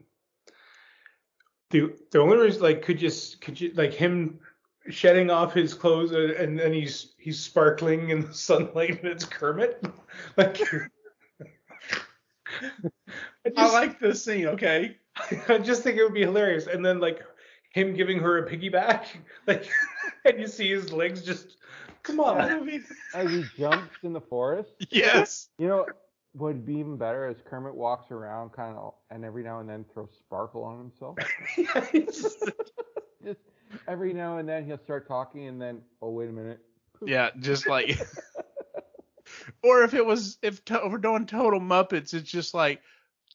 The 1.71 1.93
the 2.12 2.19
only 2.19 2.38
reason 2.38 2.62
like 2.62 2.81
could 2.84 3.01
you 3.01 3.07
s- 3.07 3.36
could 3.36 3.60
you 3.60 3.71
like 3.75 3.93
him 3.93 4.39
shedding 4.89 5.29
off 5.29 5.53
his 5.53 5.73
clothes 5.73 6.12
and, 6.12 6.31
and 6.31 6.60
then 6.60 6.73
he's 6.73 7.13
he's 7.17 7.39
sparkling 7.39 8.10
in 8.10 8.21
the 8.21 8.34
sunlight 8.47 9.01
and 9.01 9.07
it's 9.12 9.25
Kermit 9.25 9.84
like 10.38 10.60
I 13.45 13.49
just, 13.49 13.57
I 13.57 13.71
like 13.71 13.99
this 13.99 14.23
scene. 14.23 14.47
Okay. 14.47 14.97
I 15.47 15.57
just 15.57 15.84
think 15.84 15.97
it 15.97 16.03
would 16.03 16.13
be 16.13 16.21
hilarious 16.21 16.67
and 16.67 16.86
then 16.86 16.99
like 16.99 17.21
him 17.73 17.93
giving 17.93 18.19
her 18.19 18.45
a 18.45 18.49
piggyback 18.49 19.05
like 19.47 19.69
and 20.25 20.39
you 20.39 20.47
see 20.47 20.69
his 20.69 20.91
legs 20.91 21.21
just 21.21 21.57
come 22.03 22.19
on 22.19 22.39
As 23.13 23.29
he 23.31 23.43
jumps 23.57 23.95
in 24.03 24.13
the 24.13 24.21
forest, 24.21 24.71
Yes. 24.89 25.49
you 25.57 25.67
know, 25.67 25.77
what 25.77 26.00
would 26.33 26.65
be 26.65 26.75
even 26.75 26.97
better 26.97 27.25
as 27.27 27.37
Kermit 27.45 27.75
walks 27.75 28.11
around 28.11 28.51
kind 28.51 28.77
of 28.77 28.93
and 29.09 29.25
every 29.25 29.43
now 29.43 29.59
and 29.59 29.69
then 29.69 29.85
throws 29.93 30.11
sparkle 30.17 30.63
on 30.63 30.77
himself. 30.77 31.17
Yeah, 31.57 31.85
just- 32.05 32.49
Just 33.23 33.39
every 33.87 34.13
now 34.13 34.37
and 34.37 34.49
then 34.49 34.65
he'll 34.65 34.79
start 34.79 35.07
talking 35.07 35.47
and 35.47 35.61
then 35.61 35.81
oh 36.01 36.09
wait 36.09 36.29
a 36.29 36.31
minute. 36.31 36.59
Yeah, 37.05 37.29
just 37.39 37.67
like. 37.67 37.99
or 39.63 39.83
if 39.83 39.93
it 39.93 40.05
was 40.05 40.37
if 40.41 40.63
to, 40.65 40.83
if 40.85 40.91
we're 40.91 40.97
doing 40.97 41.25
total 41.25 41.59
Muppets, 41.59 42.13
it's 42.13 42.29
just 42.29 42.53
like, 42.53 42.81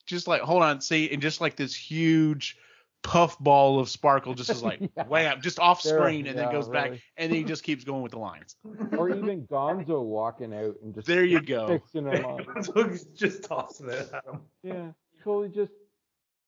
just 0.07 0.27
like 0.27 0.41
hold 0.41 0.63
on, 0.63 0.81
see, 0.81 1.09
and 1.11 1.23
just 1.23 1.41
like 1.41 1.57
this 1.57 1.75
huge 1.75 2.59
puff 3.07 3.39
ball 3.39 3.79
of 3.79 3.89
sparkle 3.89 4.35
just 4.35 4.51
is 4.51 4.63
like 4.65 4.81
Yeah. 4.97 5.05
wham, 5.07 5.41
just 5.41 5.59
off 5.61 5.83
There- 5.83 5.99
screen, 5.99 6.27
and 6.27 6.37
then 6.37 6.47
yeah, 6.47 6.53
goes 6.53 6.69
back, 6.69 6.91
and 7.17 7.31
then 7.31 7.35
he 7.39 7.45
just 7.45 7.63
keeps 7.63 7.85
going 7.85 8.03
with 8.03 8.13
the 8.13 8.19
lines. 8.19 8.57
Or 8.99 9.09
even 9.11 9.47
Gonzo 9.47 10.03
walking 10.03 10.53
out 10.55 10.75
and 10.83 10.95
just 10.95 11.07
There 11.07 11.25
you 11.25 11.41
go. 11.55 11.69
fixing 11.69 12.07
him 12.07 12.25
up. 12.25 12.41
just 13.15 13.45
tossing 13.45 13.89
it 13.91 14.11
at 14.13 14.25
him. 14.25 14.41
Yeah, 14.63 14.91
totally 15.23 15.49
just 15.51 15.73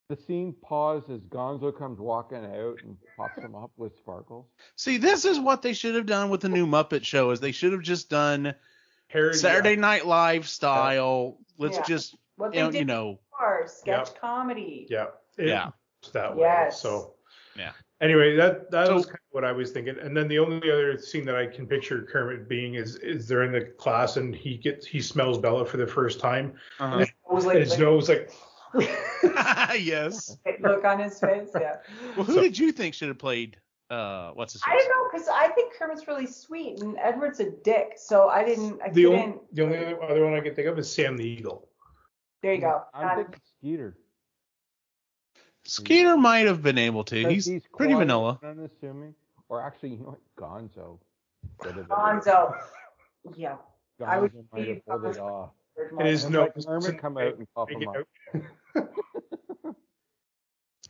the 0.09 0.15
scene 0.17 0.53
pauses. 0.61 1.21
Gonzo 1.29 1.75
comes 1.77 1.99
walking 1.99 2.43
out 2.43 2.77
and 2.83 2.97
pops 3.15 3.37
him 3.43 3.53
up 3.55 3.71
with 3.77 3.95
sparkles. 3.97 4.47
See, 4.75 4.97
this 4.97 5.23
is 5.23 5.39
what 5.39 5.61
they 5.61 5.73
should 5.73 5.93
have 5.95 6.07
done 6.07 6.29
with 6.29 6.41
the 6.41 6.49
new 6.49 6.65
Muppet 6.65 7.03
Show. 7.05 7.29
Is 7.31 7.39
they 7.39 7.51
should 7.51 7.71
have 7.73 7.83
just 7.83 8.09
done 8.09 8.53
Harry, 9.07 9.33
Saturday 9.35 9.75
Night 9.75 10.05
Live 10.07 10.47
style. 10.47 11.37
Let's 11.57 11.77
Yeah. 11.77 11.83
just 11.83 12.15
What 12.37 12.53
you 12.53 12.61
know, 12.61 12.71
did 12.71 12.79
you 12.79 12.85
know 12.85 13.19
sketch 13.67 14.09
Yep. 14.09 14.19
comedy. 14.19 14.87
Yeah. 14.89 15.07
It, 15.37 15.47
Yeah. 15.49 15.69
It's 16.01 16.11
That 16.11 16.35
way. 16.35 16.41
Yes. 16.43 16.81
So. 16.81 17.13
Yeah. 17.55 17.71
Anyway, 18.01 18.35
that 18.37 18.71
that 18.71 18.87
So- 18.87 18.95
was 18.95 19.05
kind 19.05 19.15
of 19.15 19.31
what 19.31 19.43
I 19.43 19.51
was 19.51 19.71
thinking. 19.71 19.97
And 19.99 20.15
then 20.15 20.27
the 20.29 20.39
only 20.39 20.71
other 20.71 20.97
scene 20.97 21.25
that 21.25 21.35
I 21.35 21.45
can 21.45 21.67
picture 21.67 22.01
Kermit 22.09 22.47
being 22.47 22.75
is 22.75 22.95
is 22.97 23.27
they're 23.27 23.43
in 23.43 23.51
the 23.51 23.65
class 23.77 24.15
and 24.17 24.33
he 24.33 24.55
gets 24.57 24.85
he 24.85 25.01
smells 25.01 25.37
Bella 25.37 25.65
for 25.65 25.77
the 25.77 25.87
first 25.87 26.19
time. 26.19 26.53
uh-huh. 26.79 26.99
It 26.99 27.09
was 27.29 27.43
And 27.43 27.53
like, 27.53 27.57
his 27.61 27.71
like 27.71 27.79
nose 27.79 28.07
like 28.09 28.31
yes. 29.79 30.37
look 30.61 30.85
on 30.85 30.99
his 30.99 31.19
face. 31.19 31.49
Yeah. 31.59 31.77
Well, 32.15 32.25
who 32.25 32.35
So- 32.35 32.41
did 32.41 32.57
you 32.57 32.71
think 32.71 32.93
should 32.93 33.09
have 33.09 33.17
played? 33.19 33.57
Uh, 33.89 34.31
what's 34.33 34.53
his 34.53 34.61
name? 34.67 34.75
I 34.75 34.77
don't 34.77 34.89
know 34.89 35.09
because 35.11 35.27
I 35.27 35.47
think 35.49 35.73
Kermit's 35.73 36.07
really 36.07 36.27
sweet 36.27 36.79
and 36.81 36.95
Edward's 36.99 37.39
a 37.39 37.49
dick, 37.49 37.93
so 37.97 38.29
I 38.29 38.45
didn't. 38.45 38.79
I 38.83 38.89
the 38.89 39.05
couldn't. 39.05 39.19
only 39.19 39.37
the 39.51 39.63
only 39.63 39.77
other, 39.79 40.03
other 40.03 40.23
one 40.25 40.35
I 40.35 40.41
can 40.41 40.53
think 40.53 40.67
of 40.67 40.77
is 40.77 40.89
Sam 40.93 41.17
the 41.17 41.27
Eagle. 41.27 41.67
there 42.43 42.53
you 42.53 42.61
go. 42.61 42.83
I'm 42.93 43.07
Um, 43.09 43.15
thinking 43.25 43.41
Skeeter. 43.59 43.97
Skeeter 45.69 46.17
might 46.17 46.45
have 46.47 46.61
been 46.61 46.77
able 46.77 47.03
to. 47.05 47.15
Because 47.27 47.45
He's, 47.45 47.63
pretty 47.75 47.93
quiet 47.93 48.05
vanilla. 48.07 48.39
and 48.43 48.59
Unassuming. 48.59 49.13
Or 49.49 49.61
actually, 49.61 49.89
you 49.89 49.97
know 49.97 50.17
what? 50.17 50.19
Gonzo. 50.37 50.99
Would 51.63 51.75
have 51.75 51.75
been- 51.75 51.85
Gonzo. 51.85 52.55
Yeah. 53.35 53.57
I 54.05 54.19
would 54.19 54.33
Gonzo 54.33 54.45
might 54.53 54.67
have 54.67 54.85
pulled 54.85 55.05
it 55.05 55.19
off. 55.19 55.51
And 55.97 56.07
his 56.07 56.23
And 56.25 56.33
nose 56.33 56.51
like 56.55 56.65
Kermit 56.65 56.99
come 57.01 57.17
out 57.17 57.37
and 57.37 57.47
pop 57.55 57.69
him 57.71 57.87
up. 57.87 57.95
out. 57.95 58.05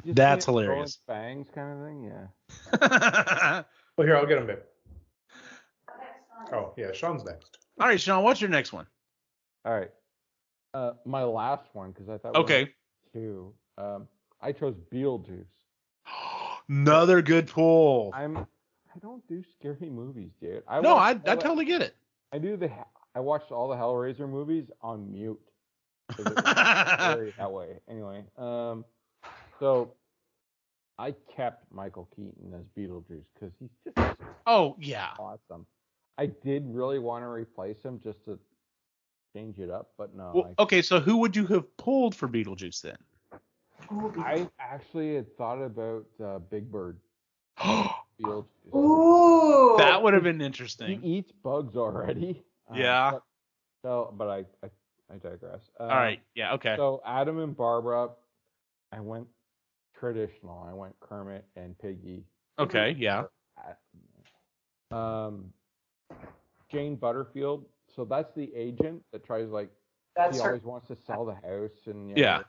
You 0.06 0.12
see 0.12 0.14
That's 0.14 0.48
him 0.48 0.54
hilarious. 0.54 1.00
Fangs 1.08 1.50
kind 1.54 1.78
of 1.78 1.86
thing, 1.86 2.04
yeah. 2.06 3.64
Well, 3.98 4.08
here 4.08 4.16
I'll 4.16 4.26
get 4.26 4.38
him, 4.38 4.48
babe. 4.48 4.60
Oh 6.54 6.74
yeah, 6.78 6.94
Sean's 6.94 7.26
next. 7.26 7.58
All 7.82 7.88
right, 7.88 8.00
Sean, 8.00 8.24
what's 8.24 8.40
your 8.40 8.50
next 8.50 8.72
one? 8.72 8.88
All 9.66 9.78
right. 9.78 9.92
Uh, 10.74 10.92
my 11.06 11.24
last 11.24 11.68
one 11.74 11.92
because 11.92 12.08
I 12.08 12.18
thought 12.18 12.36
Okay. 12.38 12.60
had 12.60 12.70
two. 13.14 13.54
Um, 13.78 14.08
I 14.42 14.52
chose 14.52 14.76
Beetlejuice. 14.94 15.46
Another 16.70 17.22
good 17.22 17.48
pull. 17.48 18.12
I'm. 18.14 18.38
I 18.38 19.00
don't 19.02 19.26
do 19.28 19.44
scary 19.58 19.90
movies, 19.90 20.32
dude. 20.42 20.64
I 20.68 20.82
no, 20.82 20.96
I, 20.96 21.10
I 21.10 21.14
the- 21.14 21.36
totally 21.36 21.66
get 21.66 21.82
it. 21.82 21.96
I 22.34 22.38
do 22.40 22.58
the. 22.58 22.70
I 23.16 23.20
watched 23.20 23.52
all 23.52 23.68
the 23.70 23.76
Hellraiser 23.76 24.30
movies 24.30 24.66
on 24.82 25.12
mute. 25.12 25.40
'cause 26.16 26.26
it 26.26 26.36
was 26.36 26.44
scary 26.94 27.34
that 27.38 27.52
way. 27.52 27.80
Anyway, 27.88 28.24
um, 28.38 28.84
so 29.60 29.94
I 30.98 31.14
kept 31.36 31.72
Michael 31.72 32.08
Keaton 32.16 32.54
as 32.54 32.66
Beetlejuice 32.78 33.26
because 33.34 33.52
he's 33.60 33.70
just 33.86 33.98
Oh 34.48 34.76
yeah. 34.80 35.10
awesome. 35.20 35.66
I 36.18 36.26
did 36.28 36.64
really 36.68 37.00
want 37.00 37.24
to 37.24 37.28
replace 37.30 37.82
him 37.84 38.00
just 38.04 38.24
to 38.26 38.40
change 39.36 39.60
it 39.60 39.70
up, 39.70 39.92
but 39.98 40.16
no. 40.16 40.32
Well, 40.34 40.54
okay, 40.60 40.82
so 40.82 41.00
who 41.00 41.18
would 41.18 41.36
you 41.36 41.46
have 41.48 41.78
pulled 41.78 42.16
for 42.16 42.28
Beetlejuice 42.28 42.82
then? 42.82 42.98
I, 43.92 44.48
I 44.60 44.64
actually 44.74 45.16
had 45.16 45.36
thought 45.38 45.62
about 45.62 46.06
uh, 46.24 46.40
Big 46.40 46.72
Bird 46.72 46.98
Ooh. 48.76 49.76
that 49.78 50.02
would 50.04 50.14
have 50.14 50.24
been 50.24 50.42
interesting. 50.42 51.02
He 51.02 51.18
eats 51.18 51.32
bugs 51.44 51.76
already. 51.76 52.44
uh, 52.72 52.76
Yeah. 52.78 53.12
but- 53.14 53.24
so, 53.82 54.14
but 54.18 54.28
I, 54.28 54.38
I, 54.62 54.70
I 55.14 55.18
digress. 55.18 55.62
Uh, 55.80 55.84
All 55.84 55.88
right. 55.90 56.20
Yeah. 56.36 56.54
Okay. 56.56 56.76
So 56.76 57.02
Adam 57.06 57.40
and 57.40 57.56
Barbara, 57.56 58.10
I 58.92 59.00
went 59.00 59.26
traditional. 59.98 60.66
I 60.70 60.74
went 60.74 61.00
Kermit 61.00 61.46
and 61.56 61.78
Piggy. 61.80 62.26
Okay. 62.60 62.94
Yeah. 63.00 63.24
Um, 64.92 65.54
Jane 66.70 66.98
Butterfield. 66.98 67.66
So 67.96 68.04
that's 68.04 68.34
the 68.36 68.54
agent 68.54 69.02
that 69.14 69.24
tries 69.26 69.48
like 69.50 69.70
That's 70.18 70.36
he 70.38 70.44
her. 70.44 70.50
always 70.50 70.64
wants 70.64 70.88
to 70.90 70.98
sell 71.08 71.24
the 71.26 71.36
house 71.36 71.72
and 71.86 72.10
you 72.10 72.16
Yeah. 72.18 72.42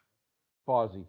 Fozzie. 0.68 1.04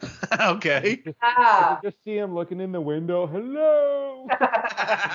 okay. 0.40 1.02
Just, 1.04 1.16
I 1.22 1.34
Ah. 1.36 1.80
just 1.82 2.02
see 2.04 2.16
him 2.16 2.34
looking 2.34 2.60
in 2.60 2.72
the 2.72 2.80
window. 2.80 3.26
Hello. 3.26 4.26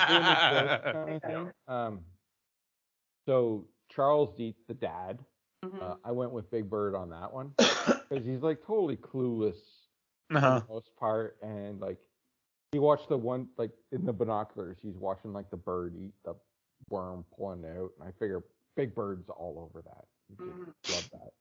doing 0.08 0.22
his 0.24 0.34
best 0.34 1.22
kind 1.22 1.22
of. 1.68 1.74
Um, 1.74 2.00
so 3.26 3.66
Charles 3.90 4.30
Deetz, 4.38 4.56
the 4.68 4.74
dad, 4.74 5.18
Mhm. 5.64 5.82
uh, 5.82 5.96
I 6.04 6.12
went 6.12 6.32
with 6.32 6.50
Big 6.50 6.68
Bird 6.68 6.94
on 6.94 7.10
that 7.10 7.32
one 7.32 7.54
because 7.58 8.24
he's 8.24 8.42
like 8.42 8.62
totally 8.64 8.96
clueless 8.96 9.56
uh-huh. 10.30 10.60
for 10.60 10.66
the 10.66 10.72
most 10.72 10.90
part, 10.96 11.38
and 11.42 11.80
like 11.80 11.98
he 12.72 12.78
watched 12.78 13.08
the 13.08 13.16
one 13.16 13.48
like 13.56 13.70
in 13.92 14.04
the 14.04 14.12
binoculars, 14.12 14.78
he's 14.82 14.96
watching 14.96 15.32
like 15.32 15.50
the 15.50 15.56
bird 15.56 15.94
eat 15.96 16.12
the 16.24 16.34
worm 16.90 17.24
pulling 17.36 17.64
out, 17.64 17.90
and 17.98 18.08
I 18.08 18.12
figure 18.18 18.44
Big 18.76 18.94
Bird's 18.94 19.28
all 19.30 19.58
over 19.58 19.82
that. 19.82 20.04
He 20.28 20.36
just 20.84 21.12
Love 21.14 21.32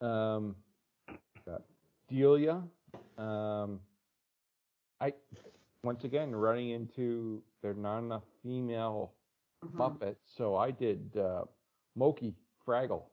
that. 0.00 0.06
Um, 0.06 0.56
got 1.46 1.62
Delia. 2.12 2.62
Um, 3.18 3.80
I 5.00 5.12
once 5.82 6.04
again 6.04 6.34
running 6.34 6.70
into 6.70 7.42
there's 7.62 7.76
not 7.78 7.98
enough 8.00 8.22
female 8.42 9.12
Mhm. 9.64 9.76
Muppets, 9.76 10.16
so 10.36 10.56
I 10.56 10.70
did 10.72 11.16
uh, 11.16 11.44
Mokey 11.98 12.34
Fraggle. 12.66 13.04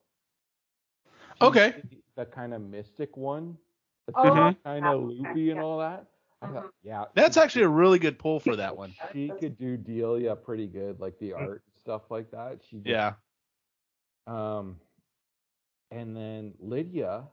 Okay. 1.40 1.82
The 2.16 2.26
kind 2.26 2.52
of 2.52 2.60
mystic 2.60 3.16
one. 3.16 3.56
Oh, 4.14 4.24
Mhm. 4.24 4.62
Kind 4.64 4.84
of 4.86 5.02
loopy 5.02 5.50
and 5.50 5.60
all 5.60 5.78
that. 5.78 6.06
I 6.42 6.48
thought, 6.52 6.72
yeah. 6.82 7.04
That's 7.14 7.36
she- 7.36 7.40
actually 7.40 7.62
a 7.64 7.68
really 7.68 7.98
good 7.98 8.18
pull 8.18 8.40
for 8.40 8.56
that 8.56 8.76
one. 8.76 8.94
She 9.12 9.28
could 9.38 9.56
do 9.56 9.76
Delia 9.76 10.34
pretty 10.34 10.66
good, 10.66 10.98
like 11.00 11.16
the 11.18 11.32
art 11.34 11.62
and 11.66 11.78
stuff 11.78 12.10
like 12.10 12.30
that. 12.32 12.60
She 12.64 12.76
just, 12.78 12.86
Yeah. 12.88 13.14
Um, 14.26 14.80
And 15.92 16.16
then 16.16 16.54
Lydia, 16.60 17.28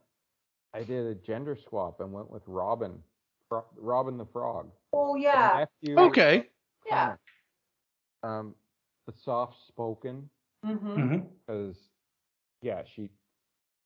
I 0.73 0.83
did 0.83 1.05
a 1.05 1.15
gender 1.15 1.55
swap 1.55 1.99
and 1.99 2.11
went 2.13 2.29
with 2.29 2.43
Robin, 2.47 3.03
Fro- 3.49 3.65
Robin 3.77 4.17
the 4.17 4.25
Frog. 4.25 4.69
Oh 4.93 5.15
yeah, 5.15 5.61
nephew 5.81 5.97
Okay. 5.99 6.47
yeah. 6.85 7.15
Um, 8.23 8.55
the 9.05 9.13
soft 9.13 9.55
spoken, 9.67 10.29
Mm-hmm. 10.65 10.95
hmm 10.95 11.17
because 11.45 11.77
yeah, 12.61 12.83
she, 12.95 13.09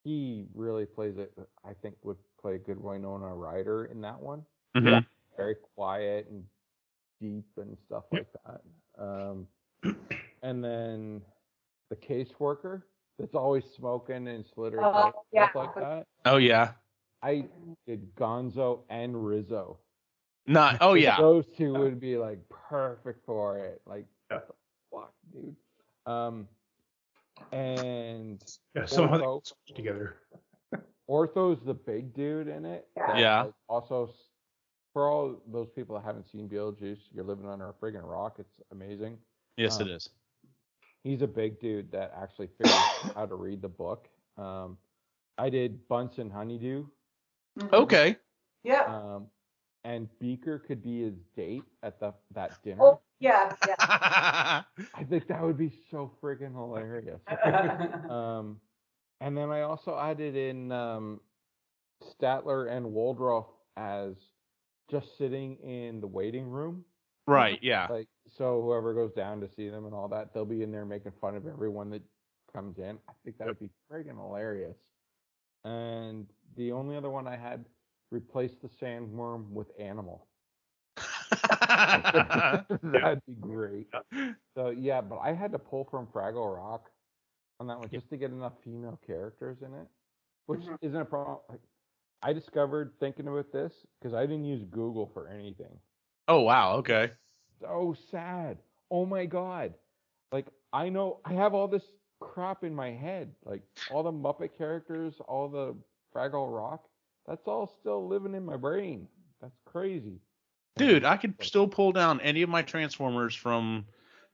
he 0.04 0.48
really 0.54 0.86
plays 0.86 1.17
it. 1.17 1.32
I 1.63 1.74
think 1.74 1.96
would 2.04 2.17
play 2.41 2.56
a 2.56 2.60
good 2.60 2.82
Winona 2.82 3.34
Ryder 3.36 3.86
in 3.86 4.02
that 4.02 4.20
one. 4.20 4.46
Mhm. 4.76 5.06
very 5.38 5.56
quiet 5.76 6.28
and 6.30 6.44
deep 7.20 7.46
and 7.58 7.78
stuff 7.86 8.06
like 8.12 8.28
that. 8.46 8.62
Um, 9.02 9.48
and 10.41 10.63
then 10.63 11.22
the 11.89 11.96
caseworker 11.96 12.84
that's 13.21 13.36
always 13.36 13.63
smoking 13.77 14.27
and 14.27 14.43
slitter 14.53 14.79
Oh, 14.84 14.91
stuff 14.91 15.13
yeah. 15.31 15.47
like 15.55 15.75
that. 15.75 16.05
Oh 16.25 16.38
yeah. 16.38 16.71
I 17.23 17.45
did 17.88 18.13
Gonzo 18.15 18.79
and 18.89 19.25
Rizzo. 19.25 19.77
Not. 20.47 20.77
Oh 20.81 20.95
yeah. 20.95 21.17
Those 21.17 21.45
two 21.55 21.73
would 21.73 21.99
be 21.99 22.17
like 22.17 22.39
perfect 22.49 23.25
for 23.25 23.60
it. 23.60 23.81
Like, 23.86 24.05
Yeah. 24.31 24.39
what 24.89 25.12
the 25.31 25.34
fuck, 25.38 25.43
dude? 25.43 25.55
Um, 26.12 26.47
and 27.51 28.43
Yeah, 28.75 28.86
somehow 28.86 29.17
they 29.17 29.23
Otho. 29.23 29.41
switch 29.43 29.75
together. 29.75 30.17
Otho's 31.10 31.60
the 31.65 31.73
big 31.73 32.13
dude 32.13 32.47
in 32.47 32.65
it. 32.65 32.88
Yeah. 32.97 33.17
Yeah. 33.17 33.41
like, 33.43 33.53
also, 33.69 34.13
for 34.93 35.07
all 35.10 35.36
those 35.51 35.69
people 35.69 35.95
that 35.95 36.03
haven't 36.03 36.29
seen 36.31 36.49
Beetlejuice, 36.49 36.99
you're 37.13 37.23
living 37.23 37.47
under 37.47 37.69
a 37.69 37.73
friggin' 37.73 38.03
rock. 38.03 38.38
It's 38.39 38.60
amazing. 38.71 39.17
Yes, 39.57 39.79
Um, 39.79 39.88
it 39.88 39.91
is. 39.93 40.10
He's 41.04 41.22
a 41.22 41.28
big 41.28 41.60
dude 41.60 41.92
that 41.92 42.14
actually 42.22 42.48
figures 42.58 42.74
out 42.76 43.12
how 43.16 43.26
to 43.26 43.36
read 43.36 43.62
the 43.62 43.70
book. 43.70 44.08
Um, 44.38 44.78
I 45.38 45.50
did 45.50 45.88
Bunsen 45.88 46.30
Honeydew, 46.30 46.86
Mhm. 47.60 47.74
Okay. 47.74 48.16
Yeah. 48.64 48.84
um, 48.86 49.28
and 49.84 50.08
Beaker 50.20 50.60
could 50.60 50.82
be 50.84 51.02
his 51.02 51.16
date 51.36 51.64
at 51.84 52.00
the 52.00 52.14
that 52.32 52.62
dinner. 52.64 52.82
Oh 52.84 53.02
yeah, 53.20 53.54
yeah. 53.68 53.76
I 54.94 55.04
think 55.10 55.28
that 55.28 55.42
would 55.42 55.58
be 55.58 55.74
so 55.90 56.12
friggin' 56.22 56.54
hilarious. 56.54 57.22
um, 58.10 58.60
and 59.22 59.36
then 59.36 59.50
I 59.50 59.62
also 59.62 59.98
added 59.98 60.36
in 60.36 60.72
um, 60.72 61.20
Statler 62.04 62.72
and 62.72 62.94
Waldorf 62.94 63.48
as 63.78 64.16
just 64.90 65.18
sitting 65.18 65.58
in 65.58 66.00
the 66.02 66.08
waiting 66.08 66.46
room. 66.48 66.86
right. 67.28 67.60
Yeah. 67.62 67.88
Like, 67.90 68.08
so 68.27 68.62
whoever 68.62 68.93
goes 68.93 69.13
down 69.13 69.39
to 69.41 69.47
see 69.49 69.69
them 69.69 69.86
and 69.86 69.93
all 69.93 70.07
that, 70.10 70.34
they'll 70.34 70.45
be 70.45 70.63
in 70.63 70.71
there 70.71 70.86
making 70.86 71.12
fun 71.19 71.36
of 71.36 71.47
everyone 71.47 71.89
that 71.91 72.03
comes 72.53 72.77
in. 72.79 72.97
I 73.10 73.13
think 73.23 73.38
that 73.38 73.47
would 73.47 73.60
be 73.60 73.69
friggin' 73.91 74.17
hilarious. 74.17 74.77
And 75.63 76.27
the 76.55 76.71
only 76.71 76.95
other 76.95 77.10
one 77.10 77.27
I 77.27 77.36
had 77.38 77.65
replace 78.12 78.55
the 78.62 78.67
sandworm 78.67 79.49
with 79.49 79.67
animal. 79.79 80.27
That'd 82.84 83.25
be 83.25 83.34
great. 83.39 83.88
So 84.55 84.69
yeah, 84.69 85.01
but 85.01 85.17
I 85.19 85.34
had 85.34 85.51
to 85.53 85.60
pull 85.60 85.86
from 85.86 86.07
Fraggle 86.07 86.55
Rock 86.55 86.89
on 87.60 87.67
that 87.67 87.79
one 87.79 87.89
just 87.89 88.10
to 88.10 88.17
get 88.17 88.31
enough 88.31 88.53
female 88.63 88.99
characters 89.05 89.62
in 89.62 89.73
it, 89.73 89.88
which 90.47 90.62
Mhm. 90.62 90.77
isn't 90.81 91.01
a 91.01 91.05
problem. 91.05 91.39
I 92.21 92.34
discovered 92.34 92.93
thinking 92.99 93.27
about 93.27 93.51
this 93.51 93.86
because 93.99 94.13
I 94.13 94.21
didn't 94.25 94.45
use 94.45 94.63
Google 94.65 95.07
for 95.07 95.27
anything. 95.27 95.79
oh 96.27 96.41
wow. 96.41 96.75
Okay. 96.77 97.12
So 97.62 97.95
sad. 98.10 98.58
Oh 98.89 99.06
my 99.06 99.26
god. 99.26 99.74
Like 100.32 100.47
I 100.74 100.89
know 100.89 101.19
I 101.26 101.34
have 101.34 101.54
all 101.54 101.67
this 101.67 101.84
crap 102.19 102.63
in 102.63 102.74
my 102.74 102.91
head, 102.91 103.32
like 103.45 103.62
all 103.91 104.04
the 104.04 104.12
Muppet 104.12 104.58
characters, 104.58 105.15
all 105.28 105.47
the 105.50 105.76
Fraggle 106.15 106.54
Rock. 106.56 106.86
That's 107.28 107.47
all 107.47 107.67
still 107.80 108.08
living 108.08 108.34
in 108.36 108.45
my 108.45 108.58
brain. 108.58 109.08
That's 109.41 109.58
crazy. 109.65 110.19
Dude, 110.78 111.04
I 111.06 111.17
could 111.17 111.36
still 111.41 111.67
pull 111.67 111.91
down 111.91 112.19
any 112.21 112.41
of 112.41 112.50
my 112.50 112.62
Transformers 112.62 113.36
from 113.36 113.86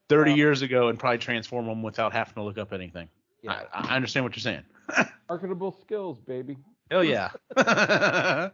30 0.08 0.32
Uh, 0.32 0.34
years 0.36 0.62
ago 0.62 0.88
and 0.88 0.98
probably 0.98 1.18
transform 1.18 1.66
them 1.66 1.82
without 1.82 2.12
having 2.12 2.34
to 2.34 2.42
look 2.42 2.58
up 2.58 2.72
anything. 2.72 3.08
Yeah. 3.42 3.64
I, 3.72 3.88
I 3.92 3.96
understand 3.96 4.24
what 4.24 4.34
you're 4.36 4.42
saying. 4.42 4.64
Marketable 5.28 5.72
skills, 5.80 6.20
baby. 6.20 6.56
Hell 6.90 7.04
yeah. 7.04 7.30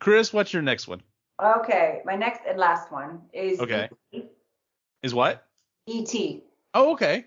Chris, 0.00 0.32
what's 0.32 0.52
your 0.52 0.62
next 0.62 0.88
one? 0.88 1.02
Okay, 1.42 2.00
my 2.04 2.16
next 2.16 2.40
and 2.48 2.58
last 2.58 2.90
one 2.90 3.20
is 3.32 3.60
Okay. 3.60 3.88
Is 5.02 5.14
what? 5.14 5.46
E.T. 5.86 6.42
Oh, 6.74 6.92
okay. 6.92 7.26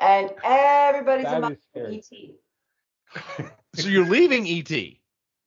And 0.00 0.32
everybody's 0.44 1.26
a 1.26 1.30
That 1.30 1.42
Muppet 1.42 1.52
is 1.52 1.62
scary. 1.70 1.96
E.T. 1.96 2.34
So 3.74 3.88
you're 3.88 4.04
leaving 4.06 4.46
ET. 4.46 4.70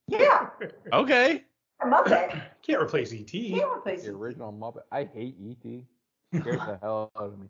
Yeah, 0.08 0.49
Okay. 0.91 1.43
a 1.81 1.86
Muppet. 1.86 2.41
Can't 2.65 2.81
replace 2.81 3.13
ET. 3.13 3.31
Can't 3.31 3.77
replace 3.77 4.01
The 4.03 4.10
it. 4.10 4.13
original 4.15 4.51
Muppet. 4.51 4.81
I 4.91 5.03
hate 5.03 5.36
E.T. 5.39 5.86
Scares 6.34 6.60
the 6.65 6.77
hell 6.81 7.12
out 7.15 7.23
of 7.23 7.39
me. 7.39 7.47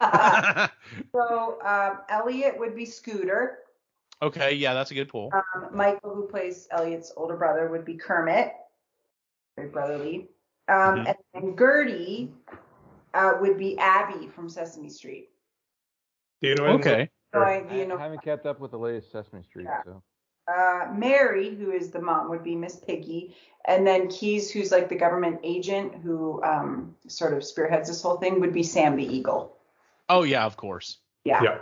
so 1.12 1.58
um, 1.64 1.98
Elliot 2.08 2.56
would 2.58 2.74
be 2.76 2.84
Scooter. 2.84 3.58
okay, 4.22 4.54
yeah, 4.54 4.74
that's 4.74 4.90
a 4.92 4.94
good 4.94 5.08
pull. 5.08 5.30
Um, 5.32 5.68
Michael, 5.74 6.14
who 6.14 6.28
plays 6.28 6.68
Elliot's 6.70 7.12
older 7.16 7.36
brother, 7.36 7.68
would 7.68 7.84
be 7.84 7.94
Kermit, 7.94 8.52
very 9.56 9.68
brotherly. 9.68 10.28
Um, 10.68 10.96
Mhm. 10.98 11.06
And 11.08 11.16
then 11.34 11.56
Gertie 11.56 12.32
uh, 13.14 13.34
would 13.40 13.58
be 13.58 13.76
Abby 13.78 14.28
from 14.28 14.48
Sesame 14.48 14.88
Street. 14.88 15.30
Do 16.40 16.48
you 16.48 16.54
know 16.54 16.64
anything 16.64 16.92
Okay. 16.92 17.10
So 17.34 17.40
I, 17.40 17.64
I 17.68 17.74
you 17.74 17.86
know, 17.86 17.96
haven't 17.96 18.22
kept 18.22 18.46
up 18.46 18.60
with 18.60 18.70
the 18.72 18.78
latest 18.78 19.10
Sesame 19.10 19.42
Street, 19.42 19.64
Yeah. 19.64 19.82
so 19.84 20.02
uh, 20.48 20.92
Mary, 20.94 21.54
who 21.54 21.70
is 21.70 21.90
the 21.90 22.00
mom, 22.00 22.28
would 22.28 22.42
be 22.44 22.54
Miss 22.56 22.76
Piggy, 22.76 23.34
and 23.66 23.86
then 23.86 24.08
Keys, 24.08 24.50
who's 24.50 24.70
like 24.72 24.88
the 24.88 24.96
government 24.96 25.38
agent 25.44 25.94
who 25.94 26.42
um, 26.42 26.94
sort 27.06 27.32
of 27.32 27.42
spearheads 27.44 27.88
this 27.88 28.02
whole 28.02 28.16
thing, 28.18 28.40
would 28.40 28.52
be 28.52 28.62
Sam 28.62 28.96
the 28.96 29.04
Eagle. 29.04 29.56
Oh 30.08 30.24
yeah, 30.24 30.44
of 30.44 30.56
course. 30.56 30.98
Yeah. 31.24 31.42
Yeah. 31.42 31.58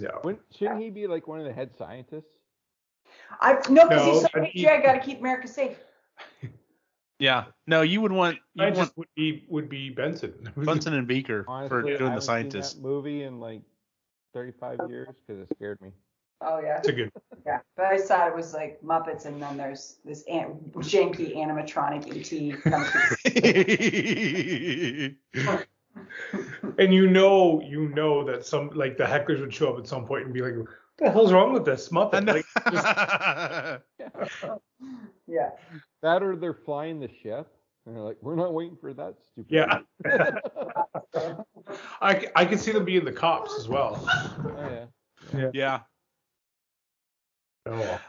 Yeah. 0.00 0.08
Wouldn't- 0.22 0.44
shouldn't 0.54 0.80
he 0.80 0.90
be 0.90 1.06
like 1.06 1.26
one 1.26 1.38
of 1.40 1.44
the 1.44 1.52
head 1.52 1.74
scientists? 1.76 2.38
I 3.40 3.54
no, 3.68 3.88
because 3.88 4.06
No, 4.06 4.12
he's 4.12 4.22
so 4.22 4.28
but 4.32 4.44
he- 4.44 4.68
I 4.68 4.80
got 4.80 4.92
to 4.92 5.00
keep 5.00 5.18
America 5.20 5.48
safe. 5.48 5.78
Yeah. 7.18 7.44
No, 7.66 7.82
you 7.82 8.00
would 8.00 8.12
want 8.12 8.38
you 8.54 8.62
I 8.64 8.66
would 8.66 8.74
just 8.76 8.96
want 8.96 8.98
would 8.98 9.08
be 9.16 9.44
would 9.48 9.68
be 9.68 9.90
Bunsen. 9.90 10.50
Bunsen 10.56 10.94
and 10.94 11.06
Beaker 11.06 11.44
Honestly, 11.48 11.68
for 11.68 11.80
I 11.80 11.82
doing 11.82 11.98
the 11.98 12.04
haven't 12.06 12.22
scientist. 12.22 12.80
movie 12.80 13.24
in 13.24 13.40
like 13.40 13.60
35 14.34 14.78
years 14.88 15.08
because 15.26 15.42
it 15.42 15.48
scared 15.56 15.80
me. 15.80 15.90
Oh 16.40 16.60
yeah. 16.60 16.78
It's 16.78 16.88
a 16.88 16.92
good. 16.92 17.10
Yeah, 17.46 17.60
but 17.76 17.86
I 17.86 17.96
just 17.96 18.08
thought 18.08 18.28
it 18.28 18.34
was 18.36 18.52
like 18.52 18.78
Muppets, 18.82 19.24
and 19.24 19.40
then 19.42 19.56
there's 19.56 19.96
this 20.04 20.22
an- 20.28 20.58
janky 20.74 21.34
animatronic 21.34 22.06
ET. 22.12 22.30
Kind 22.62 22.84
And 26.78 26.92
you 26.92 27.08
know, 27.08 27.62
you 27.62 27.88
know 27.88 28.22
that 28.24 28.44
some 28.44 28.68
like 28.74 28.98
the 28.98 29.04
hecklers 29.04 29.40
would 29.40 29.54
show 29.54 29.72
up 29.72 29.78
at 29.78 29.86
some 29.88 30.04
point 30.04 30.26
and 30.26 30.34
be 30.34 30.42
like, 30.42 30.56
"What 30.56 30.66
the 30.98 31.10
hell's 31.10 31.32
wrong 31.32 31.54
with 31.54 31.64
this 31.64 31.88
Muppet?" 31.88 32.26
Like, 32.26 32.44
just, 32.70 32.86
yeah. 35.26 35.50
That 36.02 36.22
or 36.22 36.36
they're 36.36 36.54
flying 36.54 37.00
the 37.00 37.10
ship 37.22 37.48
and 37.86 37.96
they're 37.96 38.02
like, 38.02 38.18
we're 38.20 38.36
not 38.36 38.52
waiting 38.52 38.76
for 38.76 38.92
that 38.92 39.14
stupid. 39.32 39.50
yeah, 39.50 39.80
I 42.02 42.26
I 42.36 42.44
can 42.44 42.58
see 42.58 42.72
them 42.72 42.84
being 42.84 43.04
the 43.04 43.12
cops 43.12 43.56
as 43.58 43.68
well. 43.68 44.02
oh, 44.08 44.88
yeah. 45.34 45.50
yeah. 45.52 45.80
Oh, 47.66 48.00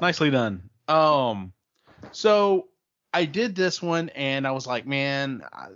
Nicely 0.00 0.30
done. 0.30 0.70
Um, 0.88 1.52
so 2.12 2.68
I 3.12 3.24
did 3.24 3.54
this 3.54 3.82
one 3.82 4.08
and 4.10 4.46
I 4.46 4.52
was 4.52 4.66
like, 4.66 4.86
man, 4.86 5.42
I, 5.52 5.68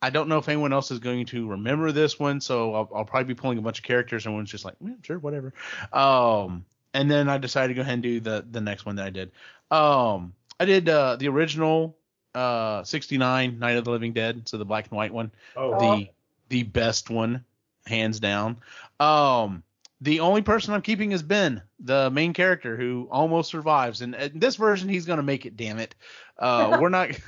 I 0.00 0.10
don't 0.10 0.28
know 0.28 0.38
if 0.38 0.48
anyone 0.48 0.72
else 0.72 0.90
is 0.90 0.98
going 0.98 1.26
to 1.26 1.48
remember 1.48 1.92
this 1.92 2.18
one, 2.18 2.40
so 2.40 2.74
I'll, 2.74 2.90
I'll 2.94 3.04
probably 3.04 3.34
be 3.34 3.40
pulling 3.40 3.58
a 3.58 3.62
bunch 3.62 3.78
of 3.78 3.84
characters 3.84 4.24
and 4.24 4.32
everyone's 4.32 4.50
just 4.50 4.64
like, 4.64 4.74
yeah, 4.80 4.94
sure, 5.02 5.18
whatever. 5.18 5.52
Um, 5.92 6.64
and 6.94 7.10
then 7.10 7.28
I 7.28 7.38
decided 7.38 7.68
to 7.68 7.74
go 7.74 7.82
ahead 7.82 7.94
and 7.94 8.02
do 8.02 8.20
the 8.20 8.44
the 8.50 8.60
next 8.60 8.86
one 8.86 8.96
that 8.96 9.06
I 9.06 9.10
did. 9.10 9.32
Um, 9.70 10.32
I 10.58 10.64
did 10.64 10.88
uh, 10.88 11.16
the 11.16 11.28
original 11.28 11.96
uh 12.34 12.82
69 12.84 13.58
Night 13.58 13.76
of 13.76 13.84
the 13.84 13.90
Living 13.90 14.12
Dead, 14.12 14.48
so 14.48 14.56
the 14.56 14.64
black 14.64 14.86
and 14.86 14.96
white 14.96 15.12
one 15.12 15.30
oh, 15.56 15.78
the 15.78 16.08
the 16.48 16.62
best 16.62 17.10
one, 17.10 17.44
hands 17.86 18.20
down. 18.20 18.58
Um, 19.00 19.62
the 20.00 20.20
only 20.20 20.42
person 20.42 20.74
I'm 20.74 20.82
keeping 20.82 21.12
is 21.12 21.22
Ben, 21.22 21.62
the 21.80 22.10
main 22.10 22.32
character 22.32 22.76
who 22.76 23.08
almost 23.10 23.50
survives. 23.50 24.02
And 24.02 24.14
in 24.14 24.38
this 24.38 24.56
version, 24.56 24.88
he's 24.88 25.06
gonna 25.06 25.22
make 25.22 25.46
it. 25.46 25.56
Damn 25.56 25.78
it. 25.78 25.94
Uh, 26.38 26.78
we're 26.80 26.88
not. 26.88 27.10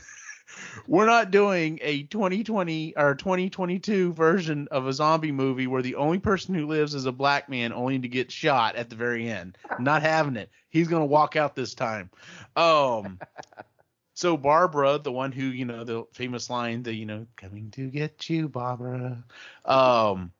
We're 0.87 1.07
not 1.07 1.31
doing 1.31 1.79
a 1.83 2.05
2020 2.05 2.95
or 2.97 3.15
2022 3.15 4.13
version 4.13 4.69
of 4.71 4.87
a 4.87 4.93
zombie 4.93 5.33
movie 5.33 5.67
where 5.67 5.83
the 5.83 5.97
only 5.97 6.19
person 6.19 6.55
who 6.55 6.67
lives 6.67 6.95
is 6.95 7.07
a 7.07 7.13
black 7.13 7.49
man 7.49 7.73
only 7.73 7.99
to 7.99 8.09
get 8.09 8.31
shot 8.31 8.77
at 8.77 8.91
the 8.91 8.97
very 8.97 9.29
end. 9.29 9.59
Not 9.79 10.03
having 10.03 10.37
it. 10.37 10.51
He's 10.69 10.89
gonna 10.89 11.07
walk 11.07 11.37
out 11.37 11.55
this 11.55 11.75
time. 11.75 12.11
Um, 12.57 13.19
so 14.15 14.37
Barbara, 14.37 14.99
the 14.99 15.13
one 15.13 15.31
who, 15.31 15.45
you 15.45 15.67
know, 15.67 15.85
the 15.85 16.05
famous 16.13 16.49
line, 16.49 16.83
the, 16.83 16.95
you 16.95 17.05
know, 17.05 17.27
coming 17.37 17.71
to 17.73 17.91
get 17.91 18.29
you, 18.31 18.49
Barbara, 18.49 19.23
um, 19.65 20.33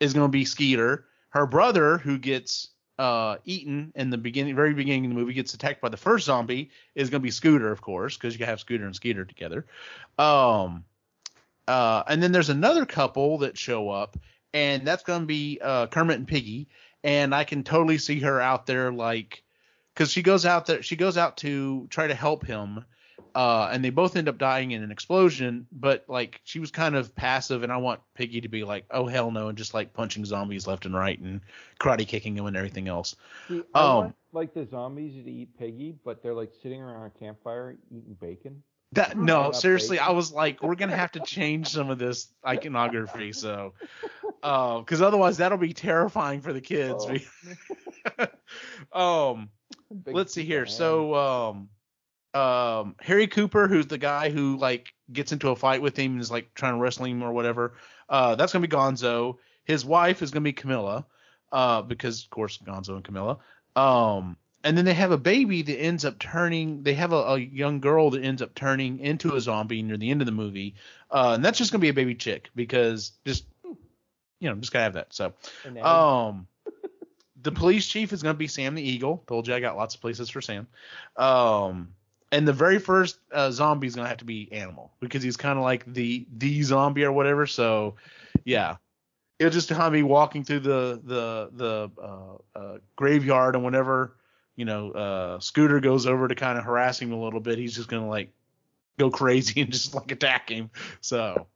is 0.00 0.14
going 0.14 0.28
to 0.28 0.32
be 0.32 0.44
Skeeter. 0.46 1.04
her 1.30 1.46
brother, 1.46 1.98
who 1.98 2.18
gets 2.18 2.70
uh, 2.98 3.36
eaten 3.44 3.92
in 3.94 4.10
the 4.10 4.18
beginning, 4.18 4.56
very 4.56 4.74
beginning 4.74 5.06
of 5.06 5.10
the 5.10 5.14
movie, 5.14 5.32
gets 5.32 5.54
attacked 5.54 5.80
by 5.80 5.88
the 5.88 5.96
first 5.96 6.26
zombie, 6.26 6.70
is 6.94 7.10
going 7.10 7.20
to 7.20 7.24
be 7.24 7.30
Scooter, 7.30 7.70
of 7.70 7.80
course, 7.80 8.16
because 8.16 8.38
you 8.38 8.44
have 8.46 8.60
Scooter 8.60 8.86
and 8.86 8.96
Skeeter 8.96 9.24
together. 9.24 9.66
Um, 10.18 10.84
uh, 11.66 12.02
and 12.06 12.22
then 12.22 12.32
there's 12.32 12.50
another 12.50 12.86
couple 12.86 13.38
that 13.38 13.56
show 13.56 13.90
up, 13.90 14.16
and 14.52 14.86
that's 14.86 15.04
going 15.04 15.20
to 15.20 15.26
be 15.26 15.60
uh, 15.62 15.86
Kermit 15.86 16.18
and 16.18 16.28
Piggy. 16.28 16.68
And 17.04 17.34
I 17.34 17.44
can 17.44 17.62
totally 17.62 17.98
see 17.98 18.20
her 18.20 18.40
out 18.40 18.66
there, 18.66 18.92
like, 18.92 19.44
because 19.94 20.10
she 20.10 20.22
goes 20.22 20.44
out 20.44 20.66
there, 20.66 20.82
she 20.82 20.96
goes 20.96 21.16
out 21.16 21.36
to 21.38 21.86
try 21.90 22.08
to 22.08 22.14
help 22.14 22.44
him, 22.44 22.84
uh, 23.38 23.70
and 23.72 23.84
they 23.84 23.90
both 23.90 24.16
end 24.16 24.28
up 24.28 24.36
dying 24.36 24.72
in 24.72 24.82
an 24.82 24.90
explosion. 24.90 25.64
But 25.70 26.04
like, 26.08 26.40
she 26.42 26.58
was 26.58 26.72
kind 26.72 26.96
of 26.96 27.14
passive, 27.14 27.62
and 27.62 27.70
I 27.70 27.76
want 27.76 28.00
Piggy 28.14 28.40
to 28.40 28.48
be 28.48 28.64
like, 28.64 28.84
oh 28.90 29.06
hell 29.06 29.30
no, 29.30 29.46
and 29.46 29.56
just 29.56 29.74
like 29.74 29.92
punching 29.92 30.24
zombies 30.24 30.66
left 30.66 30.86
and 30.86 30.94
right 30.94 31.16
and 31.20 31.40
karate 31.78 32.04
kicking 32.04 32.34
them 32.34 32.46
and 32.46 32.56
everything 32.56 32.88
else. 32.88 33.14
See, 33.46 33.62
Um, 33.74 33.96
want 33.96 34.16
like 34.32 34.54
the 34.54 34.66
zombies 34.66 35.24
to 35.24 35.30
eat 35.30 35.56
Piggy, 35.56 35.94
but 36.04 36.20
they're 36.20 36.34
like 36.34 36.50
sitting 36.60 36.82
around 36.82 37.06
a 37.06 37.10
campfire 37.10 37.76
eating 37.92 38.16
bacon. 38.20 38.60
That 38.90 39.14
Oh, 39.14 39.20
no, 39.20 39.52
seriously, 39.52 39.98
bacon. 39.98 40.10
I 40.10 40.16
was 40.16 40.32
like, 40.32 40.60
we're 40.60 40.74
gonna 40.74 40.96
have 40.96 41.12
to 41.12 41.20
change 41.20 41.68
some 41.68 41.90
of 41.90 42.00
this 42.00 42.32
iconography, 42.44 43.32
so, 43.44 43.72
because 44.42 45.00
otherwise 45.00 45.36
that'll 45.36 45.58
be 45.58 45.72
terrifying 45.72 46.40
for 46.40 46.52
the 46.52 46.60
kids. 46.60 47.06
um, 48.92 49.50
Big 50.04 50.12
let's 50.12 50.34
see 50.34 50.42
here. 50.44 50.64
ham. 50.64 50.68
So, 50.68 51.14
um, 51.14 51.68
um, 52.38 52.94
Harry 53.00 53.26
Cooper, 53.26 53.66
who's 53.66 53.86
the 53.86 53.98
guy 53.98 54.30
who 54.30 54.56
like 54.56 54.92
gets 55.12 55.32
into 55.32 55.50
a 55.50 55.56
fight 55.56 55.82
with 55.82 55.98
him 55.98 56.12
and 56.12 56.20
is 56.20 56.30
like 56.30 56.54
trying 56.54 56.74
to 56.74 56.78
wrestle 56.78 57.06
him 57.06 57.22
or 57.22 57.32
whatever. 57.32 57.74
Uh, 58.08 58.36
that's 58.36 58.52
gonna 58.52 58.66
be 58.66 58.74
Gonzo. 58.74 59.38
His 59.64 59.84
wife 59.84 60.22
is 60.22 60.30
gonna 60.30 60.44
be 60.44 60.52
Camilla, 60.52 61.04
uh, 61.50 61.82
because 61.82 62.24
of 62.24 62.30
course 62.30 62.58
Gonzo 62.58 62.90
and 62.90 63.04
Camilla. 63.04 63.38
Um, 63.74 64.36
and 64.62 64.76
then 64.76 64.84
they 64.84 64.94
have 64.94 65.10
a 65.10 65.18
baby 65.18 65.62
that 65.62 65.78
ends 65.78 66.04
up 66.04 66.18
turning. 66.18 66.82
They 66.82 66.94
have 66.94 67.12
a, 67.12 67.16
a 67.16 67.38
young 67.38 67.80
girl 67.80 68.10
that 68.10 68.22
ends 68.22 68.42
up 68.42 68.54
turning 68.54 69.00
into 69.00 69.34
a 69.34 69.40
zombie 69.40 69.82
near 69.82 69.96
the 69.96 70.10
end 70.10 70.22
of 70.22 70.26
the 70.26 70.32
movie, 70.32 70.74
uh, 71.10 71.32
and 71.34 71.44
that's 71.44 71.58
just 71.58 71.72
gonna 71.72 71.82
be 71.82 71.88
a 71.88 71.94
baby 71.94 72.14
chick 72.14 72.50
because 72.54 73.12
just 73.24 73.44
you 73.64 74.48
know 74.48 74.54
just 74.56 74.72
gotta 74.72 74.84
have 74.84 74.94
that. 74.94 75.12
So. 75.12 75.32
Um, 75.82 76.46
the 77.40 77.52
police 77.52 77.86
chief 77.86 78.12
is 78.12 78.22
going 78.22 78.34
to 78.34 78.38
be 78.38 78.48
Sam 78.48 78.74
the 78.74 78.82
Eagle. 78.82 79.22
Told 79.28 79.46
you 79.46 79.54
I 79.54 79.60
got 79.60 79.76
lots 79.76 79.94
of 79.94 80.00
places 80.00 80.28
for 80.28 80.40
Sam. 80.40 80.66
Um, 81.16 81.94
and 82.30 82.46
the 82.46 82.52
very 82.52 82.78
first 82.78 83.18
uh, 83.32 83.50
zombie 83.50 83.86
is 83.86 83.94
to 84.04 84.08
have 84.08 84.18
to 84.18 84.24
be 84.24 84.52
Animal 84.52 84.92
because 85.00 85.22
he's 85.22 85.36
kind 85.36 85.58
of 85.58 85.64
like 85.64 85.84
the 85.92 86.26
the 86.36 86.62
zombie 86.62 87.04
or 87.04 87.12
whatever. 87.12 87.46
So, 87.46 87.96
yeah, 88.44 88.76
it'll 89.38 89.52
just 89.52 89.68
of 89.86 89.92
be 89.92 90.02
walking 90.02 90.44
through 90.44 90.60
the 90.60 91.00
the 91.02 91.50
the 91.52 91.90
uh, 92.02 92.58
uh, 92.58 92.78
graveyard, 92.96 93.54
and 93.54 93.64
whenever 93.64 94.16
you 94.56 94.64
know 94.64 94.90
uh, 94.92 95.40
Scooter 95.40 95.80
goes 95.80 96.06
over 96.06 96.28
to 96.28 96.34
kind 96.34 96.58
of 96.58 96.64
harass 96.64 97.00
him 97.00 97.12
a 97.12 97.20
little 97.20 97.40
bit, 97.40 97.58
he's 97.58 97.74
just 97.74 97.88
to 98.02 98.08
like 98.08 98.30
go 98.98 99.10
crazy 99.10 99.60
and 99.62 99.72
just 99.72 99.94
like 99.94 100.10
attack 100.10 100.50
him. 100.50 100.70
So, 101.00 101.46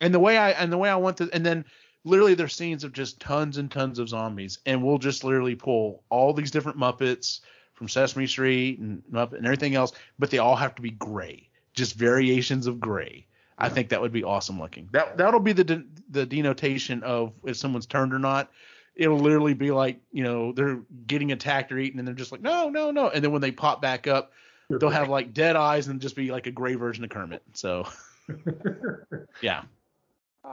and 0.00 0.12
the 0.12 0.20
way 0.20 0.36
I 0.36 0.50
and 0.50 0.72
the 0.72 0.78
way 0.78 0.88
I 0.88 0.96
want 0.96 1.18
to, 1.18 1.30
and 1.32 1.46
then 1.46 1.64
literally 2.04 2.34
there's 2.34 2.54
scenes 2.54 2.82
of 2.82 2.92
just 2.92 3.20
tons 3.20 3.56
and 3.58 3.70
tons 3.70 3.98
of 4.00 4.08
zombies, 4.08 4.58
and 4.66 4.82
we'll 4.82 4.98
just 4.98 5.22
literally 5.22 5.54
pull 5.54 6.02
all 6.08 6.32
these 6.32 6.50
different 6.50 6.78
Muppets 6.78 7.40
from 7.76 7.88
Sesame 7.88 8.26
Street 8.26 8.80
and 8.80 9.02
and 9.12 9.46
everything 9.46 9.74
else, 9.76 9.92
but 10.18 10.30
they 10.30 10.38
all 10.38 10.56
have 10.56 10.74
to 10.74 10.82
be 10.82 10.90
gray, 10.90 11.48
just 11.74 11.94
variations 11.94 12.66
of 12.66 12.80
gray. 12.80 13.26
I 13.58 13.68
think 13.70 13.88
that 13.90 14.00
would 14.02 14.12
be 14.12 14.24
awesome 14.24 14.58
looking. 14.58 14.88
That 14.92 15.16
that'll 15.16 15.40
be 15.40 15.52
the 15.52 15.64
de- 15.64 15.84
the 16.10 16.26
denotation 16.26 17.02
of 17.02 17.32
if 17.44 17.56
someone's 17.56 17.86
turned 17.86 18.12
or 18.12 18.18
not. 18.18 18.50
It'll 18.94 19.18
literally 19.18 19.54
be 19.54 19.70
like 19.70 20.00
you 20.10 20.24
know 20.24 20.52
they're 20.52 20.80
getting 21.06 21.32
attacked 21.32 21.70
or 21.70 21.78
eaten, 21.78 21.98
and 21.98 22.08
they're 22.08 22.14
just 22.14 22.32
like 22.32 22.42
no 22.42 22.68
no 22.68 22.90
no, 22.90 23.08
and 23.08 23.22
then 23.22 23.32
when 23.32 23.42
they 23.42 23.52
pop 23.52 23.80
back 23.80 24.06
up, 24.06 24.32
they'll 24.68 24.90
have 24.90 25.08
like 25.08 25.32
dead 25.32 25.56
eyes 25.56 25.88
and 25.88 26.00
just 26.00 26.16
be 26.16 26.30
like 26.30 26.46
a 26.46 26.50
gray 26.50 26.74
version 26.74 27.04
of 27.04 27.10
Kermit. 27.10 27.42
So 27.52 27.86
yeah. 29.40 29.62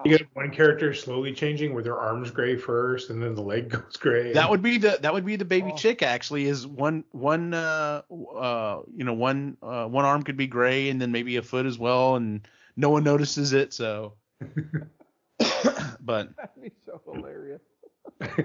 You 0.05 0.17
get 0.17 0.27
one 0.33 0.51
character 0.51 0.93
slowly 0.93 1.33
changing 1.33 1.73
where 1.73 1.83
their 1.83 1.97
arms 1.97 2.29
gray 2.31 2.57
first, 2.57 3.09
and 3.09 3.21
then 3.21 3.35
the 3.35 3.41
leg 3.41 3.69
goes 3.71 3.95
gray. 3.97 4.33
That 4.33 4.49
would 4.49 4.61
be 4.61 4.77
the 4.77 4.97
that 5.01 5.13
would 5.13 5.25
be 5.25 5.35
the 5.35 5.45
baby 5.45 5.71
Oh. 5.73 5.77
chick 5.77 6.01
actually 6.01 6.45
is 6.45 6.65
one 6.67 7.03
one 7.11 7.53
uh 7.53 8.01
uh 8.35 8.81
you 8.95 9.03
know 9.05 9.13
one 9.13 9.57
uh 9.61 9.85
one 9.85 10.03
arm 10.05 10.23
could 10.23 10.35
be 10.37 10.47
gray 10.47 10.89
and 10.89 11.01
then 11.01 11.11
maybe 11.11 11.37
a 11.37 11.41
foot 11.41 11.65
as 11.65 11.77
well 11.77 12.15
and 12.15 12.47
no 12.75 12.89
one 12.89 13.03
notices 13.03 13.53
it 13.53 13.73
so 13.73 14.13
but 16.01 16.35
That'd 16.35 16.61
be 16.61 16.71
so 16.85 17.01
hilarious. 17.11 17.61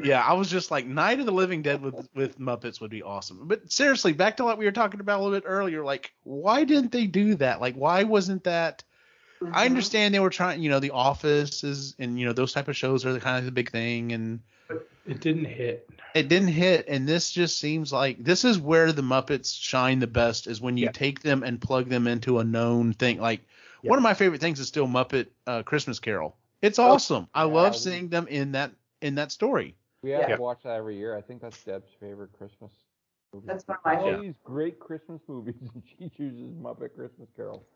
yeah 0.02 0.22
I 0.22 0.34
was 0.34 0.50
just 0.50 0.70
like 0.70 0.86
Night 0.86 1.20
of 1.20 1.26
the 1.26 1.32
Living 1.32 1.62
Dead 1.62 1.82
with 1.82 2.08
with 2.14 2.38
Muppets 2.38 2.80
would 2.80 2.90
be 2.90 3.02
awesome 3.02 3.46
but 3.48 3.70
seriously 3.72 4.12
back 4.12 4.36
to 4.38 4.44
what 4.44 4.58
we 4.58 4.64
were 4.64 4.72
talking 4.72 5.00
about 5.00 5.20
a 5.20 5.22
little 5.22 5.36
bit 5.38 5.44
earlier 5.46 5.84
like 5.84 6.12
why 6.24 6.64
didn't 6.64 6.92
they 6.92 7.06
do 7.06 7.34
that 7.36 7.60
like 7.60 7.74
why 7.74 8.04
wasn't 8.04 8.44
that 8.44 8.84
I 9.52 9.66
understand 9.66 10.14
they 10.14 10.20
were 10.20 10.30
trying 10.30 10.62
you 10.62 10.70
know 10.70 10.80
The 10.80 10.90
Office 10.90 11.64
is 11.64 11.94
and 11.98 12.18
you 12.18 12.26
know 12.26 12.32
those 12.32 12.52
type 12.52 12.68
of 12.68 12.76
shows 12.76 13.04
are 13.06 13.12
the 13.12 13.20
kind 13.20 13.38
of 13.38 13.44
the 13.44 13.52
big 13.52 13.70
thing 13.70 14.12
and 14.12 14.40
It 15.06 15.20
didn't 15.20 15.44
hit. 15.46 15.88
it 16.14 16.28
didn't 16.28 16.48
hit 16.48 16.86
and 16.88 17.06
this 17.08 17.30
just 17.30 17.58
seems 17.58 17.92
like 17.92 18.22
this 18.22 18.44
is 18.44 18.58
where 18.58 18.92
the 18.92 19.02
muppets 19.02 19.54
shine 19.54 19.98
the 20.00 20.06
best 20.06 20.46
is 20.46 20.60
when 20.60 20.76
you 20.76 20.86
Yeah. 20.86 20.92
take 20.92 21.20
them 21.22 21.42
and 21.42 21.60
plug 21.60 21.88
them 21.88 22.06
into 22.06 22.38
a 22.38 22.44
known 22.44 22.92
thing 22.92 23.20
like 23.20 23.40
Yeah. 23.82 23.90
one 23.90 23.98
of 23.98 24.02
my 24.02 24.14
favorite 24.14 24.40
things 24.40 24.58
is 24.60 24.68
still 24.68 24.86
muppet 24.86 25.28
uh, 25.46 25.62
christmas 25.62 26.00
carol 26.00 26.36
it's 26.62 26.78
Oh, 26.78 26.92
awesome 26.92 27.28
i 27.34 27.42
yeah, 27.42 27.46
love 27.46 27.72
we- 27.72 27.78
seeing 27.78 28.08
them 28.08 28.26
in 28.28 28.52
that 28.52 28.72
in 29.00 29.14
that 29.16 29.30
story 29.32 29.74
We 30.02 30.10
have 30.10 30.28
Yeah. 30.28 30.36
to 30.36 30.42
watch 30.42 30.62
that 30.64 30.76
every 30.76 30.96
year. 30.96 31.16
I 31.16 31.20
think 31.20 31.40
that's 31.42 31.62
Deb's 31.64 31.90
favorite 32.00 32.32
Christmas 32.32 32.72
movie. 33.32 33.46
That's 33.48 33.66
one 33.66 33.78
of 33.78 33.84
my 33.84 33.96
All 33.96 34.04
favorites. 34.06 34.22
these 34.22 34.34
great 34.44 34.78
Christmas 34.78 35.20
movies, 35.28 35.54
and 35.74 35.82
she 35.98 36.08
chooses 36.16 36.52
Muppet 36.62 36.94
Christmas 36.96 37.28
Carol. 37.36 37.66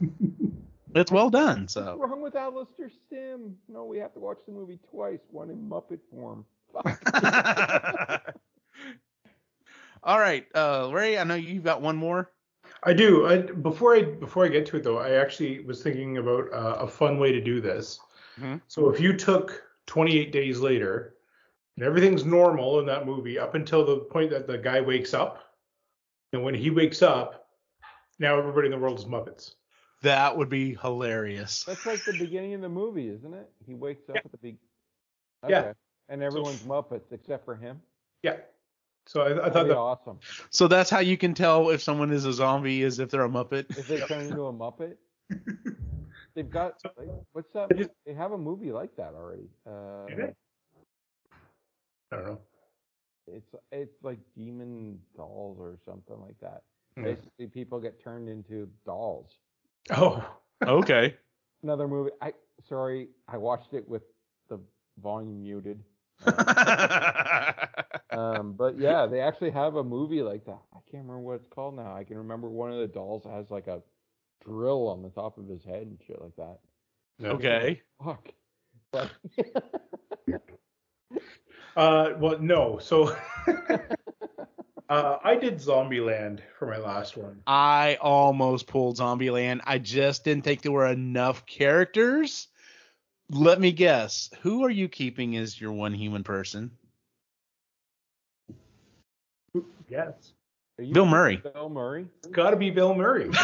it's 0.94 1.12
well 1.12 1.30
done 1.30 1.68
So 1.68 1.80
What's 1.96 2.00
so 2.00 2.06
wrong 2.06 2.22
with 2.22 2.36
Alastair 2.36 2.90
Sim? 3.10 3.56
No, 3.68 3.84
we 3.84 3.98
have 3.98 4.12
to 4.14 4.20
watch 4.20 4.38
the 4.46 4.52
movie 4.52 4.78
twice, 4.90 5.20
one 5.30 5.50
in 5.50 5.68
Muppet 5.68 6.00
form. 6.10 6.44
all 10.04 10.20
right 10.20 10.46
uh 10.54 10.88
ray 10.92 11.18
i 11.18 11.24
know 11.24 11.34
you've 11.34 11.64
got 11.64 11.80
one 11.82 11.96
more 11.96 12.30
I 12.82 12.92
do. 12.92 13.26
I, 13.26 13.38
before 13.38 13.96
I 13.96 14.02
before 14.02 14.44
I 14.44 14.48
get 14.48 14.66
to 14.66 14.76
it 14.76 14.84
though, 14.84 14.98
I 14.98 15.12
actually 15.12 15.64
was 15.64 15.82
thinking 15.82 16.18
about 16.18 16.52
uh, 16.52 16.76
a 16.80 16.86
fun 16.86 17.18
way 17.18 17.32
to 17.32 17.40
do 17.40 17.60
this. 17.60 17.98
Mhm. 18.40 18.60
So 18.68 18.88
if 18.90 19.00
you 19.00 19.12
took 19.16 19.64
28 19.86 20.30
days 20.30 20.60
later 20.60 21.14
and 21.76 21.84
everything's 21.84 22.24
normal 22.24 22.78
in 22.78 22.86
that 22.86 23.06
movie 23.06 23.38
up 23.38 23.54
until 23.54 23.84
the 23.84 23.96
point 23.96 24.30
that 24.30 24.46
the 24.46 24.58
guy 24.58 24.80
wakes 24.80 25.12
up, 25.14 25.54
and 26.32 26.42
when 26.42 26.54
he 26.54 26.70
wakes 26.70 27.02
up, 27.02 27.48
now 28.18 28.38
everybody 28.38 28.66
in 28.66 28.72
the 28.72 28.78
world 28.78 28.98
is 28.98 29.06
Muppets. 29.06 29.54
That 30.02 30.36
would 30.36 30.48
be 30.48 30.74
hilarious 30.74 31.64
That's 31.64 31.84
like 31.86 32.04
the 32.04 32.16
beginning 32.18 32.54
of 32.54 32.60
the 32.60 32.68
movie, 32.68 33.08
isn't 33.08 33.34
it? 33.34 33.50
He 33.66 33.74
wakes 33.74 34.08
up 34.08 34.16
Yeah. 34.16 34.22
at 34.24 34.30
the 34.32 34.38
big. 34.38 34.56
Yeah. 35.48 35.72
And 36.08 36.22
everyone's 36.22 36.62
Muppets 36.62 37.12
except 37.12 37.44
for 37.44 37.54
him. 37.56 37.80
Yeah. 38.22 38.36
So 39.06 39.22
I, 39.22 39.26
I 39.26 39.28
That'd 39.34 39.52
thought 39.52 39.62
be 39.64 39.68
that 39.70 39.76
awesome. 39.78 40.18
so 40.50 40.68
that's 40.68 40.90
how 40.90 40.98
you 41.00 41.16
can 41.16 41.32
tell 41.34 41.70
if 41.70 41.82
someone 41.82 42.10
is 42.12 42.24
a 42.26 42.32
zombie 42.32 42.82
is 42.82 42.98
if 42.98 43.10
they're 43.10 43.24
a 43.24 43.28
muppet 43.28 43.66
If 43.76 43.88
they 43.88 44.00
turn 44.00 44.26
into 44.26 44.46
a 44.46 44.52
Muppet, 44.52 44.96
they've 46.34 46.50
got 46.50 46.74
like, 46.96 47.08
what's 47.32 47.50
that? 47.54 47.74
Just- 47.76 47.90
They 48.06 48.12
have 48.14 48.32
a 48.32 48.38
movie 48.38 48.70
like 48.70 48.94
that 48.96 49.14
already. 49.14 49.48
Uh? 49.66 50.30
I 52.12 52.16
don't 52.16 52.26
know. 52.26 52.38
it's 53.26 53.54
it's 53.72 54.02
like 54.02 54.18
demon 54.36 54.98
dolls 55.16 55.58
or 55.60 55.76
something 55.84 56.20
like 56.20 56.38
that. 56.40 56.62
Hmm. 56.96 57.04
Basically, 57.04 57.46
people 57.46 57.80
get 57.80 58.02
turned 58.02 58.28
into 58.28 58.68
dolls. 58.86 59.30
Oh, 59.90 60.24
okay 60.62 61.16
Another 61.62 61.88
movie. 61.88 62.10
I 62.20 62.32
sorry, 62.68 63.08
I 63.26 63.36
watched 63.36 63.74
it 63.74 63.88
with 63.88 64.02
the 64.48 64.60
volume 65.02 65.42
muted. 65.42 65.82
Um, 68.10 68.54
but 68.54 68.78
yeah, 68.78 69.06
they 69.06 69.20
actually 69.20 69.50
have 69.50 69.76
a 69.76 69.84
movie 69.84 70.22
like 70.22 70.44
that. 70.46 70.58
I 70.72 70.78
can't 70.90 71.04
remember 71.04 71.18
what 71.20 71.34
it's 71.34 71.48
called 71.48 71.76
now. 71.76 71.94
I 71.94 72.04
can 72.04 72.16
remember 72.16 72.48
one 72.48 72.72
of 72.72 72.78
the 72.78 72.86
dolls 72.88 73.24
has 73.24 73.50
like 73.50 73.66
a 73.68 73.82
drill 74.44 74.88
on 74.88 75.02
the 75.02 75.10
top 75.10 75.38
of 75.38 75.46
his 75.46 75.62
head 75.64 75.82
and 75.82 75.98
shit 76.06 76.20
like 76.20 76.34
that. 76.36 76.58
okay 77.24 77.82
Fuck. 78.02 78.28
But 78.90 79.10
Uh, 81.76 82.14
well, 82.18 82.38
no. 82.40 82.78
So 82.78 83.14
uh, 84.88 85.18
I 85.22 85.36
did 85.36 85.56
Zombieland 85.58 86.40
for 86.58 86.66
my 86.66 86.78
last 86.78 87.16
one. 87.16 87.40
I 87.46 87.98
almost 88.00 88.66
pulled 88.66 88.96
Zombieland. 88.98 89.60
I 89.64 89.78
just 89.78 90.24
didn't 90.24 90.44
think 90.44 90.62
there 90.62 90.72
were 90.72 90.86
enough 90.86 91.44
characters. 91.46 92.48
Let 93.30 93.60
me 93.60 93.72
guess. 93.72 94.30
Who 94.40 94.64
are 94.64 94.70
you 94.70 94.88
keeping 94.88 95.36
as 95.36 95.60
your 95.60 95.72
one 95.72 95.92
human 95.92 96.24
person? 96.24 96.70
Yes, 99.88 100.32
Bill 100.92 101.06
Murray. 101.06 101.36
Bill 101.36 101.68
Murray. 101.70 102.06
it's 102.18 102.28
got 102.28 102.50
to 102.50 102.56
be 102.56 102.70
Bill 102.70 102.94
Murray. 102.94 103.30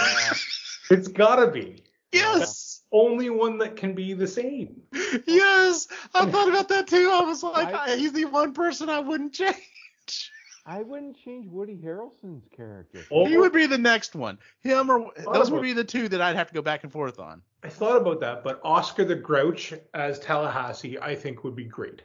It's 0.90 1.08
got 1.08 1.36
to 1.36 1.50
be. 1.50 1.82
Yes. 2.12 2.82
only 2.92 3.30
one 3.30 3.56
that 3.58 3.74
can 3.74 3.94
be 3.94 4.12
the 4.12 4.26
same. 4.26 4.82
yes, 5.26 5.88
I 6.14 6.26
thought 6.30 6.48
about 6.50 6.68
that 6.68 6.86
too. 6.86 7.10
I 7.10 7.22
was 7.22 7.42
like, 7.42 7.74
I- 7.74 7.92
I, 7.92 7.96
he's 7.96 8.12
the 8.12 8.26
one 8.26 8.52
person 8.52 8.90
I 8.90 8.98
wouldn't 9.00 9.32
change. 9.32 10.30
I 10.66 10.82
wouldn't 10.82 11.16
change 11.22 11.46
Woody 11.46 11.76
Harrelson's 11.76 12.48
character. 12.56 13.04
Oh, 13.10 13.26
He 13.26 13.36
would 13.36 13.52
be 13.52 13.66
the 13.66 13.76
next 13.78 14.14
one. 14.14 14.38
Him 14.60 14.90
or 14.90 15.12
those 15.32 15.50
would 15.50 15.62
be 15.62 15.74
the 15.74 15.84
two 15.84 16.08
that 16.08 16.22
I'd 16.22 16.36
have 16.36 16.48
to 16.48 16.54
go 16.54 16.62
back 16.62 16.84
and 16.84 16.92
forth 16.92 17.18
on. 17.18 17.42
I 17.62 17.68
thought 17.68 17.96
about 17.98 18.20
that, 18.20 18.42
but 18.44 18.60
Oscar 18.64 19.04
the 19.04 19.14
Grouch 19.14 19.74
as 19.92 20.18
Tallahassee, 20.20 20.98
I 20.98 21.14
think 21.14 21.44
would 21.44 21.54
be 21.56 21.64
great. 21.64 22.02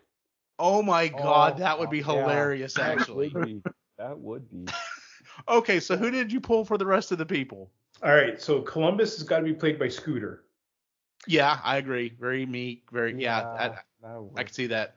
Oh 0.58 0.82
my 0.82 1.08
god, 1.08 1.54
Oh, 1.56 1.60
that 1.60 1.80
would 1.80 1.88
oh, 1.88 1.92
be 1.92 2.00
yeah. 2.00 2.04
hilarious 2.04 2.74
That 2.74 2.98
actually. 3.00 3.30
would 3.30 3.46
be. 3.46 3.62
That 3.98 4.20
would 4.20 4.50
be. 4.52 4.72
Okay, 5.48 5.80
so 5.80 5.96
who 5.96 6.12
did 6.12 6.34
you 6.34 6.42
pull 6.42 6.66
for 6.66 6.78
the 6.78 6.86
rest 6.86 7.14
of 7.14 7.18
the 7.18 7.26
people? 7.26 7.72
All 8.04 8.12
right, 8.14 8.42
so 8.42 8.62
Columbus 8.62 9.16
has 9.18 9.24
got 9.24 9.38
to 9.38 9.44
be 9.46 9.54
played 9.54 9.80
by 9.80 9.88
Scooter. 9.88 10.44
Yeah, 11.28 11.60
I 11.64 11.78
agree. 11.78 12.14
Very 12.20 12.46
meek. 12.46 12.84
Very 12.92 13.16
yeah. 13.22 13.42
that 13.58 13.86
I, 14.04 14.18
would- 14.18 14.32
I 14.38 14.44
can 14.44 14.54
see 14.54 14.68
that. 14.68 14.96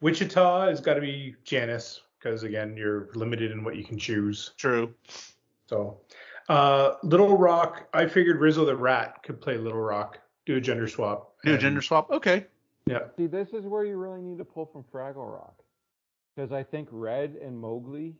Wichita 0.00 0.68
has 0.68 0.80
got 0.80 0.94
to 0.94 1.00
be 1.00 1.34
Janice 1.42 2.00
because 2.22 2.42
again, 2.42 2.76
you're 2.76 3.08
limited 3.14 3.50
in 3.50 3.64
what 3.64 3.76
you 3.76 3.84
can 3.84 3.98
choose. 3.98 4.52
True. 4.56 4.94
So, 5.66 5.98
uh, 6.48 6.94
Little 7.02 7.36
Rock, 7.36 7.88
I 7.94 8.06
figured 8.06 8.38
Rizzo 8.40 8.64
the 8.64 8.76
Rat 8.76 9.22
could 9.22 9.40
play 9.40 9.56
Little 9.56 9.80
Rock, 9.80 10.18
do 10.46 10.56
a 10.56 10.60
gender 10.60 10.86
swap. 10.88 11.32
Do 11.44 11.54
a 11.54 11.58
gender 11.58 11.82
swap. 11.82 12.10
Okay. 12.10 12.46
Yeah. 12.86 13.00
See, 13.16 13.26
this 13.26 13.48
is 13.52 13.64
where 13.64 13.84
you 13.84 13.96
really 13.96 14.20
need 14.20 14.38
to 14.38 14.44
pull 14.44 14.66
from 14.66 14.84
Fraggle 14.92 15.32
Rock, 15.32 15.62
because 16.34 16.52
I 16.52 16.62
think 16.62 16.88
Red 16.90 17.36
and 17.42 17.60
Mokey 17.60 18.14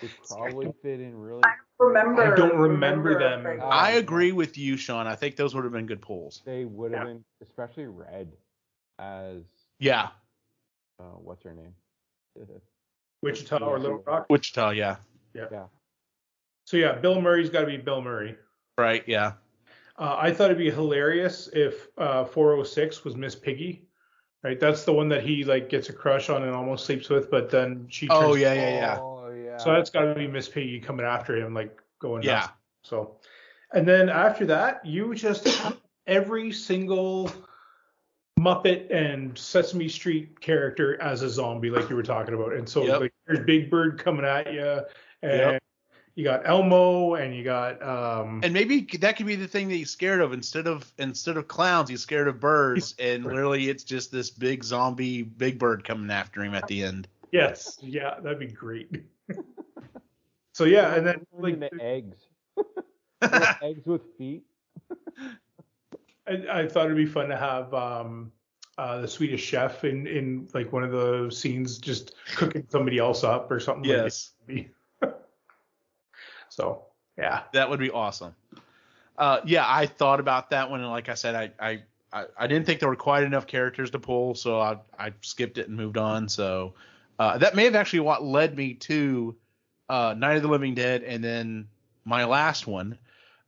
would 0.00 0.10
probably 0.28 0.72
fit 0.82 1.00
in 1.00 1.16
really. 1.16 1.42
Remember? 1.78 2.32
I 2.32 2.36
don't 2.36 2.56
remember 2.56 3.18
them. 3.18 3.42
Frank- 3.42 3.60
Uh, 3.62 3.66
I 3.68 3.92
agree 3.92 4.32
with 4.32 4.56
you, 4.56 4.76
Sean. 4.76 5.06
I 5.06 5.16
think 5.16 5.34
those 5.36 5.54
would 5.54 5.64
have 5.64 5.72
been 5.72 5.86
good 5.86 6.00
pulls. 6.02 6.42
They 6.44 6.64
would 6.64 6.92
have 6.92 7.02
Yeah. 7.08 7.14
been, 7.14 7.24
especially 7.42 7.86
Red, 7.86 8.30
as 9.00 9.42
Yeah. 9.80 10.10
uh, 11.00 11.04
what's 11.18 11.42
her 11.42 11.54
name? 11.54 11.74
Wichita 13.22 13.58
or 13.58 13.78
Little 13.78 14.02
Rock. 14.06 14.26
Wichita, 14.28 14.70
yeah. 14.70 14.96
Yeah. 15.34 15.46
yeah. 15.50 15.64
So 16.64 16.76
yeah, 16.76 16.92
Bill 16.92 17.20
Murray's 17.20 17.50
got 17.50 17.60
to 17.60 17.66
be 17.66 17.76
Bill 17.76 18.02
Murray. 18.02 18.36
Right, 18.78 19.04
yeah. 19.06 19.32
Uh, 19.98 20.16
I 20.18 20.32
thought 20.32 20.46
it'd 20.46 20.58
be 20.58 20.70
hilarious 20.70 21.48
if 21.52 21.88
uh, 21.98 22.24
406 22.24 23.04
was 23.04 23.16
Miss 23.16 23.34
Piggy. 23.34 23.86
Right, 24.42 24.58
that's 24.58 24.84
the 24.84 24.92
one 24.92 25.08
that 25.10 25.22
he 25.22 25.44
like 25.44 25.68
gets 25.68 25.88
a 25.88 25.92
crush 25.92 26.28
on 26.28 26.42
and 26.42 26.52
almost 26.52 26.84
sleeps 26.84 27.08
with, 27.08 27.30
but 27.30 27.48
then 27.48 27.86
she. 27.88 28.08
Oh 28.10 28.34
yeah, 28.34 28.52
yeah, 28.54 28.70
yeah. 28.70 28.98
Oh 29.00 29.32
yeah. 29.32 29.56
So 29.56 29.72
that's 29.72 29.88
got 29.88 30.00
to 30.00 30.14
be 30.16 30.26
Miss 30.26 30.48
Piggy 30.48 30.80
coming 30.80 31.06
after 31.06 31.36
him, 31.36 31.54
like 31.54 31.80
going. 32.00 32.24
Yeah. 32.24 32.34
nuts. 32.34 32.52
So, 32.82 33.18
and 33.72 33.86
then 33.86 34.08
after 34.08 34.44
that, 34.46 34.84
you 34.84 35.14
just 35.14 35.46
have 35.46 35.76
every 36.08 36.50
single 36.50 37.30
Muppet 38.40 38.90
and 38.90 39.36
Sesame 39.36 39.88
Street 39.88 40.40
character 40.40 41.00
as 41.00 41.22
a 41.22 41.28
zombie, 41.30 41.70
like 41.70 41.88
you 41.88 41.96
were 41.96 42.02
talking 42.02 42.34
about. 42.34 42.54
And 42.54 42.68
so, 42.68 42.84
Yep. 42.84 43.00
like, 43.00 43.12
there's 43.26 43.40
Big 43.46 43.70
Bird 43.70 43.98
coming 43.98 44.24
at 44.24 44.52
you, 44.52 44.80
and 45.22 45.38
Yep. 45.52 45.62
you 46.14 46.24
got 46.24 46.46
Elmo, 46.48 47.14
and 47.14 47.34
you 47.36 47.44
got 47.44 47.82
um. 47.82 48.40
And 48.42 48.52
maybe 48.52 48.80
that 49.00 49.16
could 49.16 49.26
be 49.26 49.36
the 49.36 49.46
thing 49.46 49.68
that 49.68 49.74
he's 49.76 49.90
scared 49.90 50.20
of. 50.20 50.32
Instead 50.32 50.66
of 50.66 50.92
instead 50.98 51.36
of 51.36 51.46
clowns, 51.46 51.88
he's 51.90 52.00
scared 52.00 52.26
of 52.26 52.40
birds, 52.40 52.94
and 52.98 53.24
literally 53.24 53.68
it's 53.68 53.84
just 53.84 54.10
this 54.10 54.30
big 54.30 54.64
zombie 54.64 55.22
big 55.22 55.58
bird 55.58 55.84
coming 55.84 56.10
after 56.10 56.42
him 56.42 56.54
at 56.54 56.66
the 56.66 56.82
end. 56.82 57.08
yes, 57.30 57.78
yeah, 57.80 58.18
that'd 58.20 58.38
be 58.38 58.46
great. 58.46 58.90
so 60.52 60.64
yeah, 60.64 60.94
and 60.94 61.06
then 61.06 61.26
like 61.32 61.54
into 61.54 61.70
eggs. 61.80 62.16
Eggs 63.62 63.86
with 63.86 64.02
feet. 64.18 64.42
I, 66.32 66.60
I 66.60 66.68
thought 66.68 66.86
it'd 66.86 66.96
be 66.96 67.06
fun 67.06 67.28
to 67.28 67.36
have 67.36 67.72
um, 67.74 68.32
uh, 68.78 69.00
the 69.00 69.08
Swedish 69.08 69.42
chef 69.42 69.84
in, 69.84 70.06
in 70.06 70.48
like 70.54 70.72
one 70.72 70.82
of 70.84 70.90
the 70.90 71.30
scenes 71.30 71.78
just 71.78 72.14
cooking 72.34 72.66
somebody 72.68 72.98
else 72.98 73.24
up 73.24 73.50
or 73.50 73.60
something. 73.60 73.84
yes, 73.84 74.32
Like 74.48 74.70
that. 75.00 75.20
so 76.48 76.86
yeah, 77.18 77.42
that 77.52 77.68
would 77.68 77.80
be 77.80 77.90
awesome. 77.90 78.34
Uh, 79.16 79.40
yeah, 79.44 79.64
I 79.66 79.86
thought 79.86 80.20
about 80.20 80.50
that 80.50 80.70
one, 80.70 80.80
and 80.80 80.88
like 80.88 81.08
I 81.08 81.14
said, 81.14 81.34
I, 81.34 81.50
I 81.60 81.82
I 82.12 82.26
I 82.38 82.46
didn't 82.46 82.66
think 82.66 82.80
there 82.80 82.88
were 82.88 82.96
quite 82.96 83.24
enough 83.24 83.46
characters 83.46 83.90
to 83.90 83.98
pull, 83.98 84.34
so 84.34 84.60
I 84.60 84.78
I 84.98 85.12
skipped 85.20 85.58
it 85.58 85.68
and 85.68 85.76
moved 85.76 85.98
on. 85.98 86.28
So 86.28 86.74
uh, 87.18 87.38
that 87.38 87.54
may 87.54 87.64
have 87.64 87.74
actually 87.74 88.00
what 88.00 88.24
led 88.24 88.56
me 88.56 88.74
to 88.74 89.36
uh, 89.88 90.14
Night 90.16 90.36
of 90.36 90.42
the 90.42 90.48
Living 90.48 90.74
Dead, 90.74 91.02
and 91.02 91.22
then 91.22 91.68
my 92.04 92.24
last 92.24 92.66
one. 92.66 92.98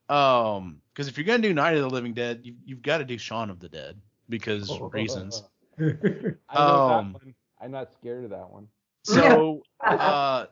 Um, 0.09 0.83
because 0.95 1.09
if 1.09 1.19
you're 1.19 1.27
gonna 1.27 1.43
do 1.43 1.53
Night 1.53 1.75
of 1.75 1.83
the 1.83 1.91
Living 1.91 2.15
Dead, 2.15 2.41
you, 2.45 2.55
you've 2.65 2.83
got 2.83 2.99
to 2.99 3.05
do 3.05 3.19
Shaun 3.19 3.51
of 3.51 3.59
the 3.59 3.69
Dead 3.69 4.01
because 4.29 4.81
reasons. 4.93 5.43
I 5.81 5.85
know 5.87 6.37
Um, 6.51 7.13
that 7.13 7.21
one. 7.25 7.35
I'm 7.61 7.71
not 7.73 7.93
scared 7.93 8.25
of 8.25 8.31
that 8.31 8.49
one. 8.51 8.69
So 9.03 9.63
uh, 9.81 10.47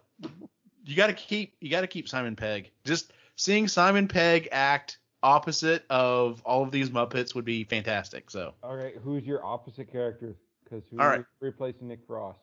you 0.84 0.96
got 0.96 1.06
to 1.06 1.12
keep 1.12 1.54
you 1.60 1.70
got 1.70 1.82
to 1.82 1.86
keep 1.86 2.08
Simon 2.08 2.36
Pegg. 2.36 2.70
Just 2.84 3.12
seeing 3.36 3.68
Simon 3.68 4.08
Pegg 4.08 4.48
act 4.50 4.98
opposite 5.22 5.84
of 5.88 6.42
all 6.44 6.62
of 6.62 6.72
these 6.72 6.90
Muppets 6.90 7.34
would 7.34 7.44
be 7.44 7.64
fantastic. 7.64 8.30
So 8.30 8.54
All 8.62 8.76
right, 8.76 8.96
who's 9.02 9.24
your 9.24 9.44
opposite 9.44 9.90
character? 9.90 10.36
Because 10.64 10.82
who's 10.90 11.00
All 11.00 11.06
right. 11.06 11.24
replacing 11.40 11.88
Nick 11.88 12.00
Frost? 12.06 12.40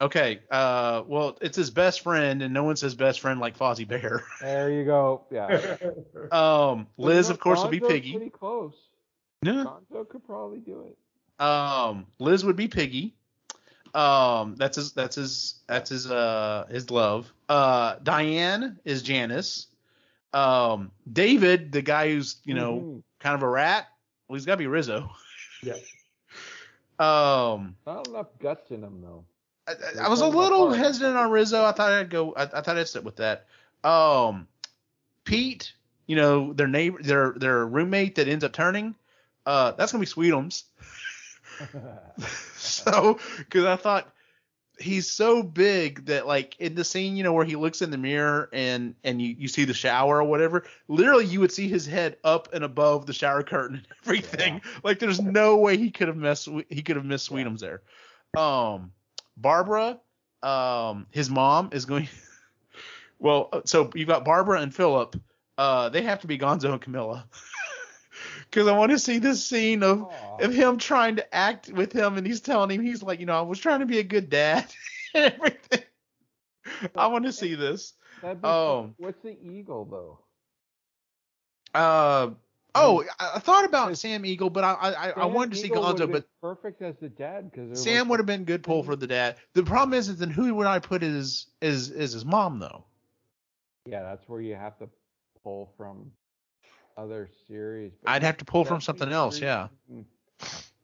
Okay, 0.00 0.40
uh, 0.50 1.02
well 1.06 1.36
it's 1.40 1.56
his 1.56 1.70
best 1.70 2.00
friend, 2.02 2.42
and 2.42 2.52
no 2.54 2.64
one 2.64 2.76
says 2.76 2.94
best 2.94 3.20
friend 3.20 3.40
like 3.40 3.56
Fozzie 3.58 3.86
Bear. 3.88 4.24
There 4.40 4.70
you 4.70 4.84
go. 4.84 5.22
Yeah. 5.30 5.76
Um, 6.32 6.86
Liz 6.96 7.26
Well, 7.26 7.32
of 7.32 7.40
course 7.40 7.62
would 7.62 7.70
be 7.70 7.80
Piggy. 7.80 8.12
Pretty 8.12 8.30
close. 8.30 8.74
Yeah. 9.42 9.64
Gonzo 9.92 10.08
could 10.08 10.24
probably 10.26 10.58
do 10.60 10.82
it. 10.88 11.42
Um, 11.44 12.06
Liz 12.18 12.44
would 12.44 12.56
be 12.56 12.68
Piggy. 12.68 13.14
Um, 13.94 14.56
that's 14.56 14.76
his 14.76 14.92
that's 14.92 15.16
his 15.16 15.54
that's 15.68 15.90
his 15.90 16.10
uh 16.10 16.66
his 16.70 16.90
love. 16.90 17.32
Uh, 17.48 17.96
Diane 18.02 18.78
is 18.84 19.02
Janice. 19.02 19.66
Um, 20.32 20.90
David, 21.12 21.70
the 21.70 21.82
guy 21.82 22.08
who's 22.08 22.36
you 22.44 22.54
know 22.54 22.78
Mhm. 22.80 23.02
kind 23.20 23.34
of 23.36 23.42
a 23.42 23.48
rat. 23.48 23.86
Well, 24.28 24.34
he's 24.36 24.46
got 24.46 24.54
to 24.54 24.58
be 24.58 24.66
Rizzo. 24.66 25.10
Yeah. 25.62 25.74
Um, 26.98 27.74
Not 27.86 28.06
enough 28.06 28.28
guts 28.38 28.70
in 28.70 28.82
him 28.84 29.00
though. 29.02 29.24
I, 29.66 29.74
I- 30.02 30.08
was 30.08 30.20
a 30.20 30.26
little 30.26 30.72
hesitant 30.72 31.16
on 31.16 31.30
Rizzo. 31.30 31.64
I 31.64 31.72
thought 31.72 31.92
I'd 31.92 32.10
go. 32.10 32.32
I, 32.34 32.42
I 32.42 32.60
thought 32.60 32.76
I'd 32.78 32.88
sit 32.88 33.04
with 33.04 33.16
that. 33.16 33.46
Um, 33.82 34.46
Pete, 35.24 35.72
you 36.06 36.16
know 36.16 36.52
their 36.52 36.68
neighbor, 36.68 37.02
their 37.02 37.32
their 37.36 37.66
roommate 37.66 38.16
that 38.16 38.28
ends 38.28 38.44
up 38.44 38.52
turning. 38.52 38.94
Uh, 39.46 39.72
that's 39.72 39.92
gonna 39.92 40.00
be 40.02 40.06
Sweetums. 40.06 40.64
so, 42.56 43.18
because 43.38 43.64
I 43.64 43.76
thought 43.76 44.10
he's 44.78 45.10
so 45.10 45.42
big 45.42 46.06
that 46.06 46.26
like 46.26 46.56
in 46.58 46.74
the 46.74 46.84
scene, 46.84 47.16
you 47.16 47.22
know, 47.22 47.32
where 47.32 47.44
he 47.44 47.56
looks 47.56 47.82
in 47.82 47.90
the 47.90 47.98
mirror 47.98 48.48
and 48.52 48.94
and 49.04 49.20
you, 49.20 49.36
you 49.38 49.48
see 49.48 49.64
the 49.64 49.74
shower 49.74 50.18
or 50.18 50.24
whatever, 50.24 50.64
literally 50.88 51.26
you 51.26 51.40
would 51.40 51.52
see 51.52 51.68
his 51.68 51.86
head 51.86 52.16
up 52.24 52.52
and 52.52 52.64
above 52.64 53.06
the 53.06 53.12
shower 53.12 53.42
curtain 53.42 53.76
and 53.76 53.86
everything. 54.04 54.60
Like 54.82 54.98
there's 54.98 55.20
no 55.20 55.56
way 55.56 55.76
he 55.76 55.90
could 55.90 56.08
have 56.08 56.16
messed 56.16 56.48
he 56.68 56.82
could 56.82 56.96
have 56.96 57.04
missed 57.04 57.30
Sweetums 57.30 57.60
there. 57.60 57.82
Um, 58.36 58.92
Barbara, 59.36 60.00
um, 60.42 61.06
his 61.10 61.30
mom 61.30 61.70
is 61.72 61.84
going. 61.84 62.08
well, 63.18 63.48
uh, 63.52 63.60
so 63.64 63.90
you've 63.94 64.08
got 64.08 64.24
Barbara 64.24 64.60
and 64.60 64.74
Philip. 64.74 65.16
Uh, 65.56 65.88
they 65.88 66.02
have 66.02 66.20
to 66.20 66.26
be 66.26 66.38
Gonzo 66.38 66.72
and 66.72 66.80
Camilla. 66.80 67.26
Because 68.50 68.68
I 68.68 68.78
want 68.78 68.92
to 68.92 68.98
see 69.00 69.18
this 69.18 69.44
scene 69.44 69.82
of 69.82 70.06
of 70.38 70.54
him 70.54 70.78
trying 70.78 71.16
to 71.16 71.34
act 71.34 71.70
with 71.70 71.92
him 71.92 72.16
and 72.16 72.24
he's 72.24 72.40
telling 72.40 72.70
him 72.70 72.82
he's 72.84 73.02
like 73.02 73.18
you 73.18 73.26
know 73.26 73.36
i 73.36 73.40
was 73.40 73.58
trying 73.58 73.80
to 73.80 73.86
be 73.86 73.98
a 73.98 74.04
good 74.04 74.30
dad 74.30 74.64
and 75.14 75.34
everything 75.34 75.82
i 76.94 77.08
want 77.08 77.24
to 77.24 77.32
see 77.32 77.56
this 77.56 77.94
Oh. 78.42 78.90
What's 78.96 79.22
the 79.22 79.36
eagle 79.42 79.84
though? 79.84 80.18
uh 81.78 82.30
oh 82.74 83.04
i, 83.20 83.38
thought 83.38 83.64
about 83.64 83.96
sam 83.96 84.24
eagle 84.24 84.50
but 84.50 84.64
i 84.64 84.72
i, 84.72 85.10
I 85.10 85.24
wanted 85.26 85.52
to 85.52 85.56
see 85.58 85.66
Eagle 85.66 85.82
would've 85.82 86.08
gonzo 86.08 86.12
but 86.12 86.26
perfect 86.40 86.82
as 86.82 86.96
the 87.00 87.08
dad 87.08 87.50
because 87.50 87.82
sam 87.82 88.08
would 88.08 88.18
have 88.18 88.26
been 88.26 88.44
good 88.44 88.62
pull 88.62 88.80
mm-hmm. 88.80 88.90
for 88.90 88.96
the 88.96 89.06
dad 89.06 89.36
the 89.54 89.62
problem 89.62 89.96
is, 89.98 90.08
is 90.08 90.18
then 90.18 90.30
who 90.30 90.54
would 90.54 90.66
i 90.66 90.78
put 90.78 91.02
as 91.02 91.46
is 91.62 91.90
is 91.90 92.12
his 92.12 92.24
mom 92.24 92.58
though 92.58 92.84
Yeah, 93.86 94.02
that's 94.02 94.28
where 94.28 94.40
you 94.40 94.54
have 94.54 94.78
to 94.78 94.88
pull 95.42 95.72
from 95.76 96.10
other 96.96 97.28
series. 97.48 97.92
but 98.02 98.10
i'd 98.12 98.22
have 98.22 98.38
to 98.38 98.44
pull 98.44 98.64
from 98.64 98.80
something 98.80 99.10
else 99.10 99.40
yeah 99.40 99.68
mm-hmm. 99.90 99.98
and 99.98 100.06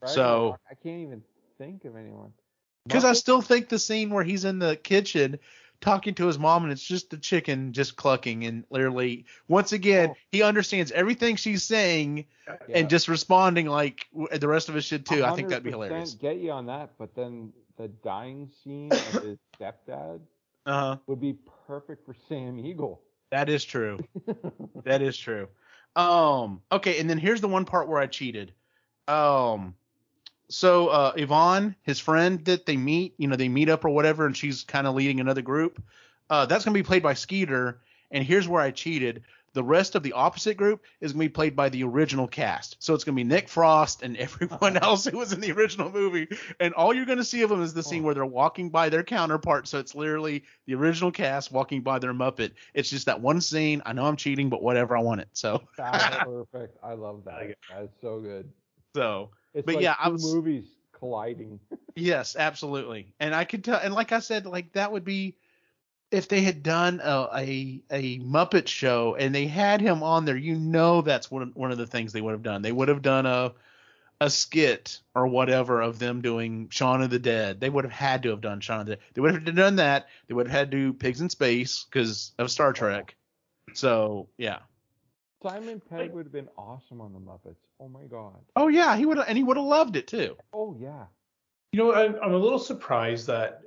Fraggle 0.02 0.14
So- 0.14 0.56
I 0.70 0.74
can't 0.74 1.02
even 1.02 1.22
think 1.58 1.84
of 1.84 1.96
anyone. 1.96 2.32
because 2.86 3.04
i 3.04 3.12
still 3.12 3.42
think 3.42 3.68
the 3.68 3.78
scene 3.78 4.10
where 4.10 4.24
he's 4.24 4.44
in 4.44 4.58
the 4.58 4.76
kitchen 4.76 5.38
talking 5.80 6.14
to 6.14 6.26
his 6.26 6.38
mom 6.38 6.62
and 6.64 6.72
it's 6.72 6.82
just 6.86 7.10
the 7.10 7.16
chicken 7.16 7.72
just 7.72 7.96
clucking 7.96 8.44
and 8.44 8.64
literally 8.70 9.24
once 9.48 9.72
again 9.72 10.10
Oh. 10.10 10.16
he 10.30 10.42
understands 10.42 10.92
everything 10.92 11.36
she's 11.36 11.62
saying 11.62 12.26
Yeah. 12.68 12.78
and 12.78 12.90
just 12.90 13.08
responding 13.08 13.66
like 13.66 14.06
the 14.32 14.48
rest 14.48 14.68
of 14.68 14.76
us 14.76 14.84
should 14.84 15.06
too. 15.06 15.24
I 15.24 15.30
think 15.34 15.48
that'd 15.48 15.64
be 15.64 15.70
hilarious. 15.70 16.14
Get 16.14 16.36
you 16.38 16.50
on 16.52 16.66
that, 16.66 16.90
but 16.98 17.14
then 17.14 17.52
the 17.76 17.88
dying 17.88 18.50
scene 18.62 18.90
of 18.92 19.22
his 19.22 19.38
stepdad 19.60 20.20
Uh 20.66 20.80
huh. 20.80 20.96
would 21.06 21.20
be 21.20 21.34
perfect 21.66 22.04
for 22.04 22.14
Sam 22.28 22.58
Eagle. 22.58 23.00
That 23.30 23.48
is 23.48 23.64
true. 23.64 24.00
that 24.84 25.00
is 25.02 25.16
true. 25.16 25.48
Um. 25.96 26.60
Okay, 26.70 27.00
and 27.00 27.08
then 27.08 27.18
here's 27.18 27.40
the 27.40 27.48
one 27.48 27.64
part 27.64 27.88
where 27.88 28.00
I 28.00 28.06
cheated. 28.06 28.52
Um, 29.08 29.74
so 30.50 30.88
uh, 30.88 31.12
Yvonne, 31.16 31.76
his 31.82 31.98
friend 31.98 32.44
that 32.44 32.66
they 32.66 32.76
meet, 32.76 33.14
you 33.18 33.28
know, 33.28 33.36
they 33.36 33.48
meet 33.48 33.68
up 33.68 33.84
or 33.84 33.90
whatever, 33.90 34.26
and 34.26 34.36
she's 34.36 34.64
kind 34.64 34.86
of 34.86 34.94
leading 34.94 35.20
another 35.20 35.42
group. 35.42 35.82
Uh, 36.28 36.46
that's 36.46 36.64
gonna 36.64 36.74
be 36.74 36.82
played 36.82 37.02
by 37.02 37.14
Skeeter. 37.14 37.80
And 38.10 38.24
here's 38.24 38.48
where 38.48 38.60
I 38.60 38.72
cheated. 38.72 39.22
The 39.52 39.62
rest 39.64 39.96
of 39.96 40.04
the 40.04 40.12
opposite 40.12 40.56
group 40.56 40.82
is 41.00 41.12
gonna 41.12 41.24
be 41.24 41.28
played 41.28 41.56
by 41.56 41.68
the 41.68 41.82
original 41.84 42.28
cast. 42.28 42.76
So 42.78 42.94
it's 42.94 43.04
gonna 43.04 43.16
be 43.16 43.24
Nick 43.24 43.48
Frost 43.48 44.02
and 44.02 44.16
everyone 44.16 44.76
else 44.76 45.06
who 45.06 45.18
was 45.18 45.32
in 45.32 45.40
the 45.40 45.52
original 45.52 45.90
movie. 45.90 46.28
And 46.60 46.74
all 46.74 46.94
you're 46.94 47.06
gonna 47.06 47.24
see 47.24 47.42
of 47.42 47.50
them 47.50 47.62
is 47.62 47.74
the 47.74 47.82
scene 47.82 48.02
where 48.02 48.14
they're 48.14 48.26
walking 48.26 48.70
by 48.70 48.88
their 48.88 49.02
counterpart. 49.02 49.66
So 49.68 49.78
it's 49.78 49.94
literally 49.94 50.44
the 50.66 50.74
original 50.74 51.10
cast 51.10 51.52
walking 51.52 51.82
by 51.82 51.98
their 51.98 52.12
Muppet. 52.12 52.52
It's 52.74 52.90
just 52.90 53.06
that 53.06 53.20
one 53.20 53.40
scene. 53.40 53.82
I 53.86 53.92
know 53.92 54.04
I'm 54.04 54.16
cheating, 54.16 54.50
but 54.50 54.62
whatever. 54.62 54.96
I 54.96 55.00
want 55.00 55.20
it. 55.20 55.28
So 55.32 55.62
That's 55.76 56.16
perfect. 56.24 56.76
I 56.82 56.94
love 56.94 57.24
that. 57.24 57.56
That's 57.68 58.00
so 58.00 58.20
good. 58.20 58.50
so 58.94 59.30
It's 59.54 59.66
But 59.66 59.76
like 59.76 59.84
yeah, 59.84 59.94
two 59.94 60.00
I 60.00 60.08
was- 60.08 60.34
movies 60.34 60.66
colliding. 60.92 61.60
Yes, 61.96 62.36
absolutely. 62.36 63.12
And 63.18 63.34
I 63.34 63.44
could 63.44 63.64
tell, 63.64 63.78
and 63.78 63.92
like 63.92 64.12
I 64.12 64.20
said, 64.20 64.46
like 64.46 64.72
that 64.74 64.92
would 64.92 65.04
be 65.04 65.34
if 66.12 66.28
they 66.28 66.40
had 66.40 66.62
done 66.62 67.00
a, 67.02 67.28
a 67.34 67.82
a 67.90 68.18
Muppet 68.20 68.68
show 68.68 69.16
and 69.16 69.34
they 69.34 69.46
had 69.46 69.80
him 69.80 70.02
on 70.04 70.24
there. 70.24 70.36
You 70.36 70.54
know, 70.54 71.02
that's 71.02 71.30
one 71.30 71.50
one 71.54 71.72
of 71.72 71.78
the 71.78 71.88
things 71.88 72.12
they 72.12 72.20
would 72.20 72.30
have 72.32 72.44
done. 72.44 72.62
They 72.62 72.72
would 72.72 72.88
have 72.88 73.02
done 73.02 73.26
a 73.26 73.52
a 74.20 74.30
skit 74.30 75.00
or 75.14 75.26
whatever 75.26 75.80
of 75.82 75.98
them 75.98 76.22
doing 76.22 76.68
Shaun 76.70 77.02
of 77.02 77.10
the 77.10 77.18
Dead. 77.18 77.58
They 77.60 77.68
would 77.70 77.84
have 77.84 77.92
had 77.92 78.22
to 78.22 78.30
have 78.30 78.40
done 78.40 78.60
Shaun 78.60 78.80
of 78.80 78.86
the 78.86 78.96
Dead. 78.96 79.04
They 79.14 79.20
would 79.20 79.34
have 79.46 79.54
done 79.56 79.76
that. 79.76 80.06
They 80.28 80.34
would 80.34 80.46
have 80.46 80.56
had 80.56 80.70
to 80.70 80.76
do 80.76 80.92
Pigs 80.92 81.20
in 81.20 81.28
Space 81.28 81.84
because 81.90 82.32
of 82.38 82.50
Star 82.52 82.72
Trek. 82.72 83.16
So 83.74 84.28
yeah. 84.38 84.60
Simon 85.42 85.80
Pegg 85.88 86.12
would 86.12 86.26
have 86.26 86.32
been 86.32 86.48
awesome 86.58 87.00
on 87.00 87.12
the 87.12 87.18
Muppets. 87.18 87.56
Oh 87.80 87.88
my 87.88 88.04
god. 88.04 88.40
Oh 88.56 88.68
yeah, 88.68 88.96
he 88.96 89.06
would 89.06 89.16
have, 89.16 89.26
and 89.28 89.38
he 89.38 89.44
would 89.44 89.56
have 89.56 89.66
loved 89.66 89.96
it 89.96 90.06
too. 90.06 90.36
Oh 90.52 90.76
yeah. 90.78 91.06
You 91.72 91.78
know, 91.78 91.94
I'm, 91.94 92.16
I'm 92.22 92.34
a 92.34 92.38
little 92.38 92.58
surprised 92.58 93.26
that 93.28 93.62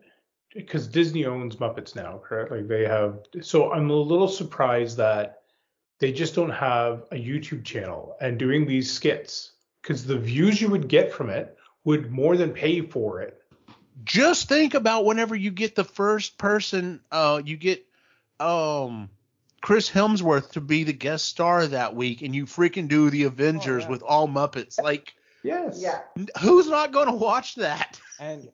because 0.54 0.88
Disney 0.88 1.26
owns 1.26 1.56
Muppets 1.56 1.96
now, 1.96 2.22
correct? 2.24 2.52
Like 2.52 2.68
they 2.68 2.86
have. 2.86 3.20
So 3.42 3.72
I'm 3.74 3.90
a 3.90 3.96
little 3.96 4.28
surprised 4.28 4.98
that 4.98 5.42
they 6.00 6.12
just 6.12 6.36
don't 6.36 6.52
have 6.52 7.06
a 7.12 7.16
YouTube 7.16 7.64
channel 7.64 8.18
and 8.22 8.38
doing 8.38 8.68
these 8.68 8.92
skits 8.92 9.54
because 9.82 10.06
the 10.06 10.18
views 10.18 10.62
you 10.62 10.70
would 10.70 10.88
get 10.88 11.12
from 11.12 11.30
it 11.30 11.58
would 11.86 12.12
more 12.12 12.38
than 12.38 12.52
pay 12.52 12.82
for 12.82 13.22
it. 13.22 13.42
just 14.04 14.50
think 14.50 14.74
about 14.74 15.06
whenever 15.06 15.36
you 15.36 15.52
get 15.52 15.76
the 15.76 15.84
first 15.84 16.38
person 16.38 17.00
uh 17.12 17.42
you 17.46 17.56
get 17.56 17.86
um 18.40 19.10
Chris 19.64 19.90
Hemsworth 19.90 20.52
to 20.52 20.62
be 20.62 20.84
the 20.84 20.94
guest 20.94 21.26
star 21.26 21.66
that 21.66 21.96
week 21.96 22.22
and 22.22 22.36
you 22.36 22.46
freaking 22.46 22.90
do 22.90 23.10
the 23.10 23.24
Avengers 23.24 23.84
oh, 23.84 23.86
yeah. 23.86 23.92
with 23.92 24.04
all 24.04 24.28
Muppets. 24.28 24.80
Like 24.80 25.14
Yes. 25.42 25.80
Yeah. 25.82 26.00
who's 26.42 26.68
not 26.68 26.92
going 26.92 27.08
to 27.08 27.14
watch 27.14 27.56
that? 27.56 28.00
And 28.20 28.50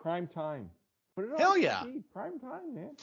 prime 0.00 0.26
time. 0.26 0.70
Put 1.16 1.26
it 1.26 1.32
on 1.32 1.38
Hell 1.38 1.58
yeah. 1.58 1.82
TV, 1.84 2.02
Prime 2.12 2.38
time, 2.38 2.74
man. 2.74 2.96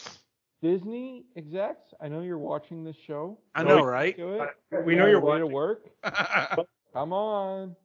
Disney 0.62 1.24
execs, 1.36 1.94
I 2.00 2.08
know 2.08 2.22
you're 2.22 2.38
watching 2.38 2.84
this 2.84 2.96
show. 3.08 3.38
I 3.56 3.64
know, 3.64 3.78
know, 3.78 3.86
right? 3.86 4.18
Do. 4.18 4.46
We 4.84 4.96
know 4.96 5.08
you're 5.08 5.20
the 5.20 5.26
way 5.26 5.40
to 5.40 5.48
watching. 5.48 5.88
work. 6.04 6.68
Come 6.94 7.14
on. 7.14 7.76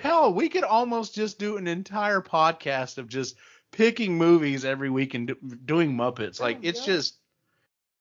Hell, 0.00 0.34
we 0.34 0.48
could 0.48 0.64
almost 0.64 1.14
just 1.14 1.38
do 1.38 1.56
an 1.56 1.66
entire 1.66 2.20
podcast 2.20 2.98
of 2.98 3.08
just 3.08 3.36
picking 3.72 4.16
movies 4.16 4.64
every 4.64 4.90
week 4.90 5.14
and 5.14 5.28
do, 5.28 5.36
doing 5.64 5.92
Muppets. 5.96 6.40
Like 6.40 6.58
Yeah, 6.60 6.70
it's 6.70 6.80
yeah. 6.80 6.94
just 6.94 7.16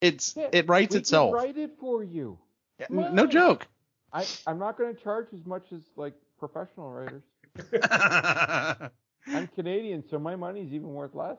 it's 0.04 0.36
Yeah, 0.36 0.50
it 0.52 0.68
writes 0.68 0.96
itself. 0.96 1.34
Write 1.34 1.58
it 1.58 1.72
for 1.80 2.04
you. 2.04 2.38
Yeah, 2.80 2.88
no 2.90 3.26
joke. 3.26 3.68
I, 4.12 4.26
I'm 4.46 4.60
not 4.60 4.78
going 4.78 4.94
to 4.96 5.02
charge 5.02 5.28
as 5.34 5.46
much 5.46 5.66
as 5.72 5.82
like 5.96 6.14
professional 6.38 6.92
writers. 6.92 7.24
I'm 9.28 9.48
Canadian, 9.56 10.04
so 10.10 10.20
my 10.20 10.36
money's 10.36 10.74
even 10.74 10.94
worth 10.94 11.16
less. 11.16 11.38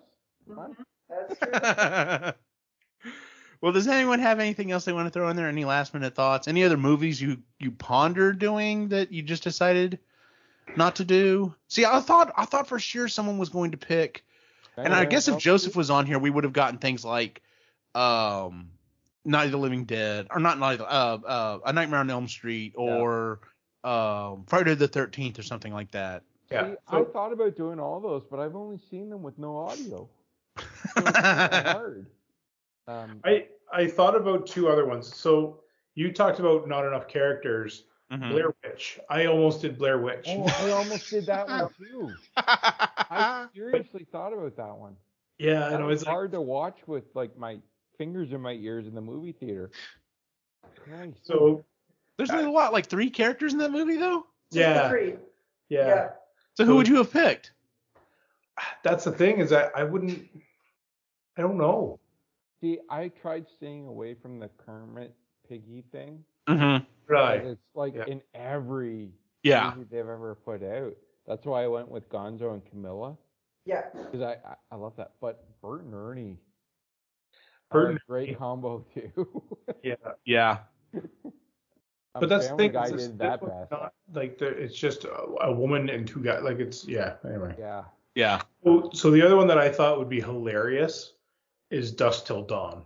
Fine. 0.55 0.77
That's 1.09 1.39
true. 1.39 3.13
well, 3.61 3.73
does 3.73 3.87
anyone 3.87 4.19
have 4.21 4.41
anything 4.41 4.73
else 4.73 4.85
they 4.85 4.93
want 4.93 5.07
to 5.07 5.11
throw 5.11 5.29
in 5.29 5.37
there? 5.37 5.49
Any 5.49 5.65
last 5.65 5.93
minute 5.93 6.15
thoughts? 6.15 6.49
Any 6.49 6.65
other 6.65 6.77
movies 6.77 7.21
you 7.21 7.39
you 7.61 7.71
ponder 7.71 8.33
doing 8.33 8.89
that 8.89 9.13
you 9.13 9.23
just 9.23 9.45
decided 9.45 9.99
not 10.77 10.97
to 10.97 11.05
do? 11.05 11.55
See, 11.69 11.85
I 11.85 12.01
thought 12.01 12.33
I 12.37 12.47
thought 12.47 12.67
for 12.67 12.79
sure 12.79 13.09
someone 13.09 13.39
was 13.39 13.51
going 13.51 13.73
to 13.73 13.77
pick, 13.77 14.25
and 14.77 14.95
I 14.95 15.05
guess 15.05 15.29
if? 15.29 15.39
Joseph 15.39 15.77
was 15.77 15.91
on 15.91 16.07
here, 16.07 16.19
we 16.19 16.31
would 16.31 16.45
have 16.45 16.55
gotten 16.55 16.79
things 16.79 17.05
like 17.05 17.43
um 17.95 18.69
Night 19.25 19.47
of 19.47 19.53
the 19.53 19.59
Living 19.59 19.85
Dead, 19.85 20.27
or 20.31 20.39
not 20.41 20.59
Night 20.59 20.81
of 20.81 21.23
the, 21.23 21.29
uh 21.29 21.31
uh 21.31 21.59
A 21.67 21.73
Nightmare 21.73 22.01
on 22.01 22.11
Elm 22.11 22.29
Street, 22.29 22.73
or 22.77 23.41
um 23.85 24.45
Friday 24.47 24.75
the 24.75 24.89
Thirteenth, 24.89 25.39
or 25.39 25.43
something 25.43 25.73
like 25.73 25.91
that. 25.93 26.23
Yeah. 26.51 26.71
See, 26.71 26.75
So- 26.91 27.01
I 27.01 27.05
thought 27.13 27.33
about 27.33 27.57
doing 27.57 27.81
all 27.81 28.01
those, 28.01 28.23
but 28.31 28.39
I've 28.41 28.55
only 28.57 28.79
seen 28.91 29.09
them 29.11 29.23
with 29.23 29.39
no 29.39 29.57
audio. 29.57 30.09
So 30.97 31.03
hard. 31.03 32.07
Um, 32.87 33.21
I 33.25 33.47
I 33.73 33.87
thought 33.89 34.15
about 34.15 34.47
two 34.47 34.69
other 34.69 34.87
ones. 34.87 35.13
So 35.17 35.61
you 35.95 36.13
talked 36.13 36.39
about 36.39 36.69
not 36.69 36.85
enough 36.87 37.09
characters. 37.09 37.85
Mhm. 38.13 38.31
Blair 38.31 38.55
Witch. 38.63 39.01
I 39.09 39.25
almost 39.27 39.63
did 39.63 39.79
Blair 39.79 39.99
Witch. 39.99 40.27
oh, 40.29 40.45
I 40.61 40.71
almost 40.73 41.09
did 41.11 41.25
that 41.27 41.49
one 41.49 41.71
too. 41.79 42.13
I 42.37 43.47
seriously 43.55 44.07
thought 44.13 44.33
about 44.35 44.55
that 44.57 44.77
one. 44.77 44.95
yeah, 45.39 45.67
I 45.67 45.71
That 45.71 45.81
know 45.81 45.87
was 45.87 46.03
it's 46.03 46.07
like, 46.07 46.13
hard 46.15 46.33
to 46.33 46.41
watch 46.43 46.79
with 46.87 47.05
like 47.15 47.37
my 47.39 47.59
fingers 47.99 48.33
in 48.33 48.41
my 48.41 48.53
ears 48.53 48.87
in 48.87 48.95
the 48.95 49.01
movie 49.01 49.33
theater. 49.33 49.71
Nice. 50.91 51.15
so 51.23 51.65
There's 52.17 52.31
only 52.31 52.47
what, 52.49 52.73
like 52.73 52.87
three 52.87 53.11
characters 53.11 53.53
in 53.53 53.59
that 53.61 53.71
movie 53.71 53.97
though? 53.97 54.27
Just 54.53 54.61
yeah, 54.61 54.89
three. 54.89 55.15
yeah. 55.69 56.11
So 56.55 56.65
who 56.65 56.77
would 56.77 56.89
you 56.89 56.97
have 56.97 57.13
picked? 57.13 57.53
That's 58.83 59.05
the 59.05 59.13
thing 59.13 59.39
is 59.41 59.51
that 59.51 59.73
I 59.75 59.83
wouldn't. 59.83 60.29
I 61.37 61.43
don't 61.43 61.57
know. 61.59 61.99
See, 62.61 62.79
I 62.89 63.09
tried 63.09 63.47
staying 63.57 63.87
away 63.87 64.15
from 64.15 64.39
the 64.39 64.49
Kermit 64.65 65.13
Piggy 65.49 65.85
thing. 65.91 66.25
Mm-hmm. 66.49 66.85
Right. 67.13 67.45
It's 67.45 67.61
like 67.75 67.95
Yeah. 67.95 68.05
in 68.07 68.23
every 68.35 69.11
Yeah. 69.43 69.73
movie 69.75 69.89
they've 69.91 70.01
ever 70.09 70.37
put 70.37 70.63
out. 70.63 70.95
That's 71.27 71.45
why 71.45 71.65
I 71.65 71.67
went 71.69 71.91
with 71.91 72.09
Gonzo 72.09 72.53
and 72.53 72.65
Camilla 72.67 73.17
Yeah. 73.65 73.87
because 73.93 74.21
I, 74.21 74.37
I 74.49 74.55
I 74.71 74.77
love 74.77 74.95
that. 74.97 75.13
But 75.21 75.45
Bert 75.61 75.83
and 75.83 75.95
Ernie, 75.95 76.39
Bert 77.75 77.97
a 77.97 78.01
great 78.09 78.39
combo 78.39 78.85
too. 78.95 79.43
Yeah. 79.83 79.95
Yeah. 80.25 80.59
Um, 80.95 82.21
But 82.21 82.29
that's 82.29 82.49
the 82.49 82.57
thing. 82.57 82.73
Guy 82.73 82.91
did 82.91 83.19
that 83.19 83.41
best. 83.41 83.71
not 83.71 83.93
like 84.13 84.39
the, 84.39 84.47
it's 84.47 84.77
just 84.77 85.05
a, 85.05 85.13
a 85.43 85.53
woman 85.53 85.91
and 85.91 86.07
two 86.07 86.21
guys. 86.23 86.43
Like 86.43 86.59
it's 86.61 86.87
yeah. 86.87 87.15
Anyway. 87.29 87.55
Yeah. 87.59 87.85
Yeah. 88.15 88.43
So, 88.63 88.91
so 88.95 89.11
the 89.11 89.23
other 89.23 89.37
one 89.37 89.49
that 89.49 89.59
I 89.59 89.69
thought 89.69 89.99
would 89.99 90.09
be 90.09 90.21
hilarious 90.21 91.15
is 91.71 91.91
Dusk 91.91 92.27
Till 92.27 92.43
Dawn. 92.45 92.85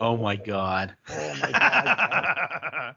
Oh 0.00 0.16
my 0.16 0.36
god. 0.36 0.94
Oh 1.10 1.34
my 1.40 1.50
god, 1.52 2.94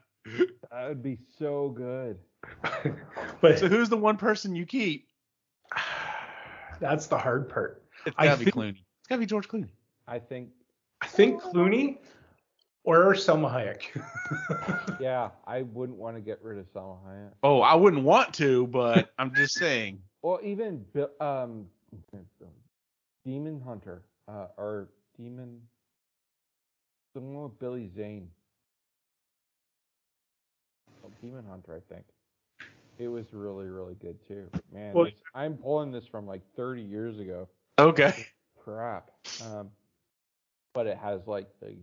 that 0.70 0.88
would 0.88 1.02
be 1.02 1.18
so 1.38 1.70
good. 1.70 2.18
but 3.40 3.58
so 3.58 3.68
who's 3.68 3.88
the 3.88 3.96
one 3.96 4.16
person 4.16 4.54
you 4.54 4.66
keep? 4.66 5.08
that's 6.80 7.06
the 7.06 7.18
hard 7.18 7.48
part. 7.48 7.82
It's 8.06 8.14
I 8.18 8.26
gotta 8.26 8.38
be 8.38 8.44
think- 8.44 8.56
Clooney. 8.56 8.70
It's 9.00 9.08
gotta 9.08 9.20
be 9.20 9.26
George 9.26 9.48
Clooney. 9.48 9.70
I 10.06 10.18
think. 10.18 10.50
I 11.18 11.20
think 11.20 11.42
Clooney 11.42 11.98
or 12.84 13.12
Salma 13.14 13.50
Hayek. 13.52 15.00
Yeah, 15.00 15.30
I 15.46 15.62
wouldn't 15.62 15.98
want 15.98 16.16
to 16.16 16.20
get 16.20 16.38
rid 16.42 16.58
of 16.58 16.72
Salma 16.72 16.98
Hayek. 17.08 17.32
Oh, 17.42 17.60
I 17.60 17.74
wouldn't 17.74 18.04
want 18.04 18.32
to, 18.34 18.68
but 18.68 19.10
I'm 19.18 19.34
just 19.34 19.54
saying. 19.54 20.00
Well, 20.20 20.40
even 20.42 20.84
um, 21.20 21.66
Demon 23.24 23.62
Hunter, 23.64 24.02
uh, 24.26 24.46
or 24.56 24.88
Demon, 25.16 25.60
the 27.14 27.20
one 27.20 27.44
with 27.44 27.58
Billy 27.60 27.88
Zane. 27.94 28.28
Oh, 31.04 31.10
Demon 31.22 31.44
Hunter, 31.48 31.76
I 31.80 31.94
think. 31.94 32.04
It 32.98 33.06
was 33.06 33.26
really, 33.32 33.68
really 33.68 33.94
good 33.94 34.18
too. 34.26 34.50
Man, 34.72 34.92
Well- 34.92 35.06
I'm 35.36 35.56
pulling 35.56 35.92
this 35.92 36.04
from 36.04 36.26
like 36.26 36.42
30 36.56 36.82
years 36.82 37.20
ago. 37.20 37.48
Okay. 37.78 38.26
Crap. 38.60 39.12
Um, 39.44 39.70
but 40.74 40.86
it 40.86 40.98
has 40.98 41.26
like 41.26 41.48
the 41.60 41.76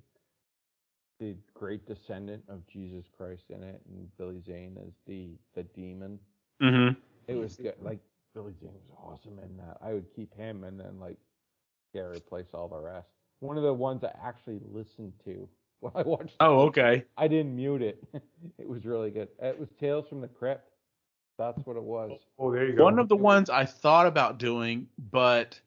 the 1.19 1.36
great 1.53 1.86
descendant 1.88 2.43
of 2.49 2.67
Jesus 2.67 3.05
Christ 3.15 3.43
in 3.49 3.63
it, 3.63 3.81
and 3.89 4.07
Billy 4.17 4.41
Zane 4.45 4.77
is 4.86 4.93
the 5.07 5.29
the 5.55 5.63
demon. 5.63 6.19
Mm-hmm. 6.61 6.99
It 7.27 7.36
was 7.36 7.55
good. 7.55 7.75
Like 7.81 7.99
Billy 8.33 8.53
Zane 8.59 8.73
was 8.73 8.91
awesome 8.97 9.39
in 9.39 9.57
that. 9.57 9.77
I 9.81 9.93
would 9.93 10.05
keep 10.15 10.33
him 10.36 10.63
and 10.63 10.79
then 10.79 10.99
like 10.99 11.17
yeah, 11.93 12.03
replace 12.03 12.47
all 12.53 12.67
the 12.67 12.79
rest. 12.79 13.07
One 13.39 13.57
of 13.57 13.63
the 13.63 13.73
ones 13.73 14.03
I 14.03 14.11
actually 14.23 14.59
listened 14.71 15.13
to 15.25 15.47
when 15.79 15.93
I 15.95 16.01
watched. 16.03 16.36
Oh, 16.39 16.61
okay. 16.67 17.05
I 17.17 17.27
didn't 17.27 17.55
mute 17.55 17.81
it. 17.81 18.03
it 18.57 18.67
was 18.67 18.86
really 18.86 19.11
good. 19.11 19.29
It 19.41 19.57
was 19.57 19.69
Tales 19.79 20.07
from 20.07 20.21
the 20.21 20.27
Crypt. 20.27 20.69
That's 21.38 21.59
what 21.65 21.75
it 21.75 21.83
was. 21.83 22.11
oh, 22.39 22.51
there 22.51 22.65
you 22.65 22.75
go. 22.75 22.83
One 22.86 22.97
of 22.97 23.09
the 23.09 23.15
ones 23.15 23.49
I 23.49 23.65
thought 23.65 24.07
about 24.07 24.38
doing, 24.38 24.88
but 25.11 25.59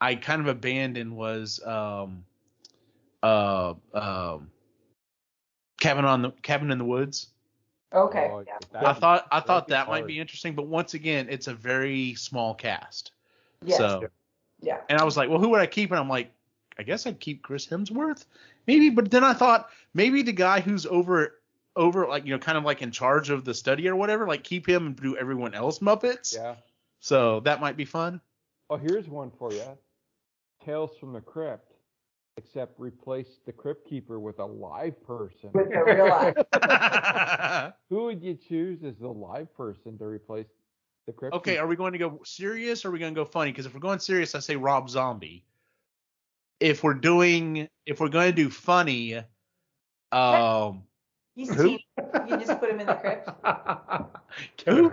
I 0.00 0.14
kind 0.14 0.40
of 0.40 0.48
abandoned 0.48 1.14
was 1.14 1.60
um 1.66 2.24
uh 3.22 3.74
um 3.94 4.50
Cabin 5.80 6.04
on 6.04 6.22
the 6.22 6.30
Cabin 6.42 6.70
in 6.70 6.78
the 6.78 6.84
Woods. 6.84 7.28
Okay. 7.92 8.30
Oh, 8.32 8.42
yeah. 8.46 8.58
that- 8.72 8.86
I 8.86 8.92
thought 8.94 9.26
I 9.30 9.40
thought 9.40 9.66
be 9.66 9.72
that 9.72 9.88
might 9.88 10.06
be 10.06 10.18
interesting, 10.18 10.54
but 10.54 10.66
once 10.66 10.94
again, 10.94 11.26
it's 11.28 11.46
a 11.48 11.54
very 11.54 12.14
small 12.14 12.54
cast. 12.54 13.12
Yes. 13.64 13.78
So, 13.78 14.08
Yeah. 14.60 14.80
and 14.88 14.98
I 14.98 15.04
was 15.04 15.16
like, 15.16 15.28
well, 15.28 15.38
who 15.38 15.50
would 15.50 15.60
I 15.60 15.66
keep? 15.66 15.90
And 15.90 16.00
I'm 16.00 16.08
like, 16.08 16.32
I 16.78 16.84
guess 16.84 17.06
I'd 17.06 17.20
keep 17.20 17.42
Chris 17.42 17.66
Hemsworth, 17.66 18.24
maybe. 18.66 18.90
But 18.90 19.10
then 19.10 19.24
I 19.24 19.34
thought 19.34 19.68
maybe 19.92 20.22
the 20.22 20.32
guy 20.32 20.60
who's 20.60 20.86
over 20.86 21.38
over 21.76 22.06
like 22.06 22.24
you 22.26 22.32
know 22.32 22.38
kind 22.38 22.56
of 22.58 22.64
like 22.64 22.82
in 22.82 22.90
charge 22.90 23.30
of 23.30 23.44
the 23.44 23.52
study 23.54 23.88
or 23.88 23.96
whatever, 23.96 24.26
like 24.26 24.42
keep 24.44 24.66
him 24.68 24.86
and 24.86 24.96
do 24.96 25.16
everyone 25.16 25.52
else 25.54 25.80
Muppets. 25.80 26.34
Yeah. 26.34 26.54
So 27.00 27.40
that 27.40 27.60
might 27.60 27.76
be 27.76 27.84
fun. 27.84 28.20
Oh, 28.70 28.76
here's 28.76 29.08
one 29.08 29.30
for 29.38 29.52
you. 29.52 29.64
Tales 30.64 30.96
from 30.98 31.12
the 31.12 31.20
Crypt, 31.20 31.71
except 32.36 32.78
replace 32.78 33.40
the 33.46 33.52
Crypt 33.52 33.88
Keeper 33.88 34.18
with 34.18 34.38
a 34.38 34.44
live 34.44 35.02
person. 35.06 35.50
With 35.52 35.68
a 35.74 35.84
real 35.84 36.08
life. 36.08 37.72
Who 37.90 38.04
would 38.04 38.22
you 38.22 38.34
choose 38.34 38.82
as 38.84 38.96
the 38.96 39.08
live 39.08 39.54
person 39.56 39.98
to 39.98 40.04
replace 40.06 40.46
the 41.06 41.12
Crypt 41.12 41.34
okay, 41.36 41.52
Keeper? 41.52 41.64
are 41.64 41.66
we 41.66 41.76
going 41.76 41.92
to 41.92 41.98
go 41.98 42.20
serious 42.24 42.84
or 42.84 42.88
are 42.88 42.92
we 42.92 42.98
going 42.98 43.14
to 43.14 43.20
go 43.20 43.24
funny? 43.24 43.50
Because 43.50 43.66
if 43.66 43.74
we're 43.74 43.80
going 43.80 43.98
serious, 43.98 44.34
I 44.34 44.40
say 44.40 44.56
Rob 44.56 44.88
Zombie. 44.88 45.44
If 46.60 46.84
we're 46.84 46.94
doing, 46.94 47.68
if 47.86 48.00
we're 48.00 48.08
going 48.08 48.30
to 48.30 48.36
do 48.36 48.48
funny, 48.48 49.20
um, 50.12 50.84
He's 51.34 51.52
Who? 51.54 51.70
cheap. 51.70 51.80
You 51.98 52.26
can 52.28 52.40
just 52.40 52.60
put 52.60 52.70
him 52.70 52.80
in 52.80 52.86
the 52.86 52.94
crypt. 52.94 53.28
Kevin 54.58 54.92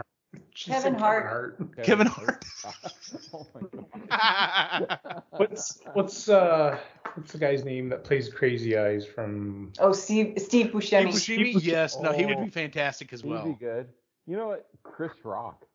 Who? 0.66 0.72
Hart. 0.72 0.72
She 0.72 0.72
Kevin 0.72 0.94
said 0.94 1.00
Hart. 1.02 1.84
Kevin 1.84 2.08
Hart. 2.08 2.46
oh 3.34 3.48
my. 3.54 5.22
What's 5.38 5.80
what's 5.94 6.28
uh 6.30 6.78
what's 7.16 7.32
the 7.32 7.38
guy's 7.38 7.64
name 7.64 7.90
that 7.90 8.04
plays 8.04 8.28
Crazy 8.30 8.78
Eyes 8.78 9.06
from? 9.06 9.72
Oh, 9.80 9.92
Steve 9.94 10.34
Steve 10.38 10.68
Buscemi. 10.68 11.14
Steve 11.14 11.40
Buscemi? 11.40 11.54
Buscemi? 11.56 11.64
Yes, 11.66 11.98
no, 12.00 12.12
he 12.12 12.26
would 12.26 12.38
Oh. 12.38 12.44
be 12.44 12.50
fantastic 12.50 13.14
as 13.14 13.24
well. 13.24 13.38
He'd 13.40 13.44
well. 13.46 13.54
be 13.54 13.66
good. 13.66 13.90
You 14.28 14.38
know 14.38 14.48
what? 14.48 14.68
Chris 14.84 15.12
Rock. 15.24 15.66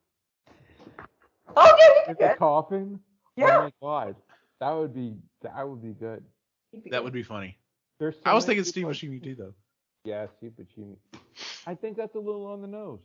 Oh, 1.57 1.77
yeah, 1.79 2.03
In 2.03 2.09
he's 2.09 2.17
the 2.19 2.29
good. 2.29 2.39
coffin? 2.39 3.01
Yeah. 3.37 3.59
Oh 3.59 3.63
my 3.63 3.73
god. 3.81 4.17
That 4.61 4.71
would 4.73 4.95
be 4.95 5.17
that 5.43 5.69
would 5.69 5.83
be 5.83 5.93
good. 5.93 6.23
He'd 6.73 6.85
be 6.85 6.91
That 6.91 6.99
good. 6.99 7.05
would 7.05 7.13
be 7.13 7.23
funny. 7.23 7.57
There's 7.99 8.17
so 8.17 8.23
I 8.27 8.35
was 8.35 8.47
many 8.47 8.57
thinking 8.63 8.71
Steve 8.71 9.09
people- 9.09 9.19
Buscemi 9.19 9.23
too, 9.25 9.35
though. 9.37 9.55
Yeah, 10.05 10.27
Steve 10.37 10.53
Buscemi. 10.61 10.97
I 11.67 11.75
think 11.75 11.97
that's 11.97 12.15
a 12.17 12.21
little 12.21 12.47
on 12.47 12.61
the 12.61 12.67
nose. 12.69 13.01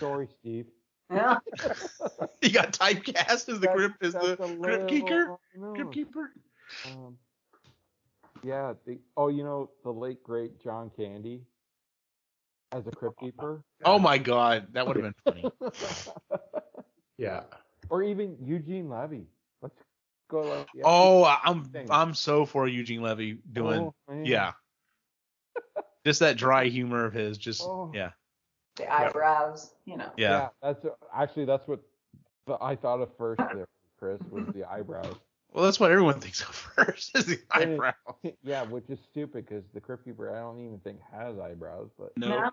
Sorry, 0.00 0.28
Steve. 0.40 0.66
Yeah. 1.10 1.38
He 2.42 2.50
got 2.50 2.72
typecast 2.72 3.30
as 3.30 3.44
the 3.46 3.54
That's- 3.60 3.76
crypt 3.76 4.02
as 4.04 4.12
the 4.12 4.18
that's 4.36 4.40
a 4.40 4.56
crypt 4.56 4.60
little 4.60 4.86
keeper. 4.86 5.36
on 5.60 5.78
the 5.78 5.84
keeper. 5.92 6.30
Um, 6.86 7.16
yeah. 8.44 8.74
The, 8.86 8.98
oh, 9.16 9.28
you 9.28 9.42
know 9.44 9.70
the 9.84 9.90
late 9.92 10.22
great 10.22 10.60
John 10.62 10.90
Candy 10.96 11.42
as 12.72 12.86
a 12.86 12.90
crypt 12.90 13.18
keeper, 13.20 13.62
Oh 13.84 13.98
my 13.98 14.18
god, 14.18 14.66
that 14.72 14.86
would 14.86 14.96
have 14.96 15.04
been 15.04 15.14
funny. 15.24 15.50
Yeah. 17.18 17.44
or 17.88 18.02
even 18.02 18.36
Eugene 18.44 18.88
Levy. 18.90 19.26
Let's 19.62 19.74
go 20.28 20.40
like. 20.42 20.66
yeah, 20.74 20.82
Oh, 20.84 21.24
I'm 21.44 21.64
Thing. 21.64 21.86
I'm 21.90 22.12
so 22.14 22.44
for 22.44 22.68
Eugene 22.68 23.00
Levy 23.02 23.38
doing 23.52 23.90
oh, 24.10 24.22
yeah. 24.24 24.52
Just 26.04 26.20
that 26.20 26.36
dry 26.36 26.66
humor 26.66 27.04
of 27.04 27.12
his, 27.14 27.38
just 27.38 27.62
Oh. 27.62 27.90
yeah, 27.94 28.10
The 28.76 28.92
eyebrows, 28.92 29.72
you 29.86 29.96
know. 29.96 30.10
yeah. 30.16 30.48
That's 30.62 30.84
actually 31.14 31.46
that's 31.46 31.66
what 31.66 31.80
the, 32.46 32.56
I 32.60 32.76
thought 32.76 33.00
of 33.00 33.08
first 33.16 33.40
there, 33.54 33.66
Chris, 33.98 34.20
was 34.30 34.46
the 34.54 34.64
eyebrows. 34.64 35.14
Well, 35.52 35.64
that's 35.64 35.80
what 35.80 35.90
everyone 35.90 36.20
thinks 36.20 36.40
of 36.42 36.48
first 36.48 37.16
is 37.16 37.24
the 37.26 37.38
And 37.54 37.62
it- 37.72 37.74
eyebrow. 37.74 37.92
yeah, 38.42 38.62
which 38.64 38.84
is 38.90 38.98
stupid 39.10 39.46
because 39.48 39.64
the 39.72 39.80
crypt 39.80 40.04
keeper 40.04 40.30
I 40.34 40.40
don't 40.40 40.60
even 40.60 40.78
think 40.80 40.98
has 41.10 41.38
eyebrows, 41.38 41.88
but. 41.98 42.12
No, 42.18 42.28
No. 42.28 42.50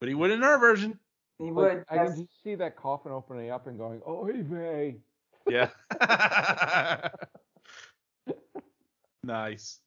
but 0.00 0.08
he 0.08 0.14
would 0.14 0.30
in 0.30 0.42
our 0.42 0.58
version. 0.58 0.98
He 1.38 1.44
Like, 1.50 1.54
would. 1.54 1.84
I 1.90 1.94
yes. 1.96 2.14
can 2.14 2.22
just 2.26 2.42
see 2.42 2.54
that 2.54 2.76
coffin 2.76 3.12
opening 3.12 3.50
up 3.50 3.66
and 3.66 3.76
going, 3.76 4.00
"Oh, 4.06 4.24
hey, 4.24 4.40
Vay." 4.40 4.96
Yeah. 5.46 5.68
nice. 9.22 9.80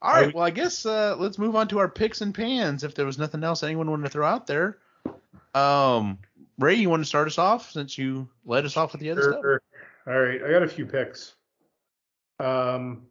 All 0.00 0.12
right. 0.14 0.32
Well, 0.32 0.44
I 0.44 0.50
guess 0.50 0.86
uh, 0.86 1.16
let's 1.18 1.38
move 1.38 1.56
on 1.56 1.66
to 1.68 1.78
our 1.78 1.88
picks 1.88 2.20
and 2.20 2.32
pans. 2.34 2.84
If 2.84 2.94
there 2.94 3.06
was 3.06 3.18
nothing 3.18 3.42
else 3.42 3.62
anyone 3.62 3.90
wanted 3.90 4.04
to 4.04 4.10
throw 4.10 4.26
out 4.26 4.46
there, 4.46 4.78
um, 5.54 6.18
Ray, 6.58 6.74
you 6.74 6.88
want 6.88 7.02
to 7.02 7.06
start 7.08 7.26
us 7.26 7.38
off 7.38 7.72
since 7.72 7.98
you 7.98 8.28
led 8.46 8.64
us 8.64 8.76
off 8.76 8.92
with 8.92 9.00
the 9.00 9.10
other 9.10 9.22
stuff? 9.22 9.40
Sure. 9.42 9.62
All 10.06 10.20
right, 10.20 10.42
I 10.42 10.50
got 10.50 10.62
a 10.62 10.68
few 10.68 10.86
picks. 10.86 11.34
Um, 12.40 13.02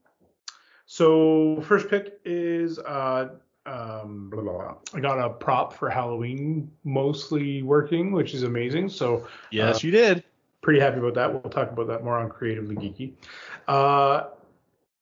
so 0.85 1.61
first 1.67 1.89
pick 1.89 2.19
is 2.23 2.79
uh, 2.79 3.29
um, 3.65 4.29
blah, 4.29 4.41
blah, 4.41 4.53
blah. 4.53 4.75
I 4.93 4.99
got 5.01 5.19
a 5.19 5.29
prop 5.29 5.73
for 5.73 5.89
Halloween, 5.89 6.71
mostly 6.85 7.61
working, 7.63 8.13
which 8.13 8.33
is 8.33 8.43
amazing. 8.43 8.87
So 8.89 9.27
Yes, 9.51 9.83
Uh, 9.83 9.87
you 9.87 9.91
did. 9.91 10.23
pretty 10.61 10.79
happy 10.79 10.99
about 10.99 11.15
that. 11.15 11.31
We'll 11.31 11.51
talk 11.51 11.69
about 11.71 11.87
that 11.87 12.03
more 12.05 12.17
on 12.17 12.29
Creatively 12.29 12.75
Geeky. 12.75 13.11
Uh, 13.67 14.27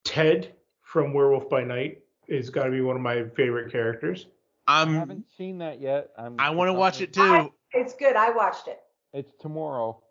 Ted 0.03 0.54
from 0.95 1.11
Werewolf 1.11 1.49
by 1.49 1.61
Night 1.61 1.99
is 2.29 2.49
got 2.49 2.63
to 2.63 2.71
be 2.71 2.79
one 2.79 2.95
of 2.95 3.01
my 3.01 3.25
favorite 3.35 3.69
characters. 3.69 4.27
I 4.65 4.81
I'm. 4.81 4.95
haven't 4.95 5.25
seen 5.37 5.57
that 5.57 5.81
yet. 5.81 6.11
I'm, 6.17 6.39
I 6.39 6.51
want 6.51 6.69
to 6.69 6.73
watch 6.73 7.01
it 7.01 7.11
the- 7.11 7.21
too. 7.21 7.53
It's 7.73 7.93
good. 7.93 8.15
I 8.15 8.29
watched 8.29 8.69
it. 8.69 8.79
It's 9.11 9.33
tomorrow. 9.37 10.01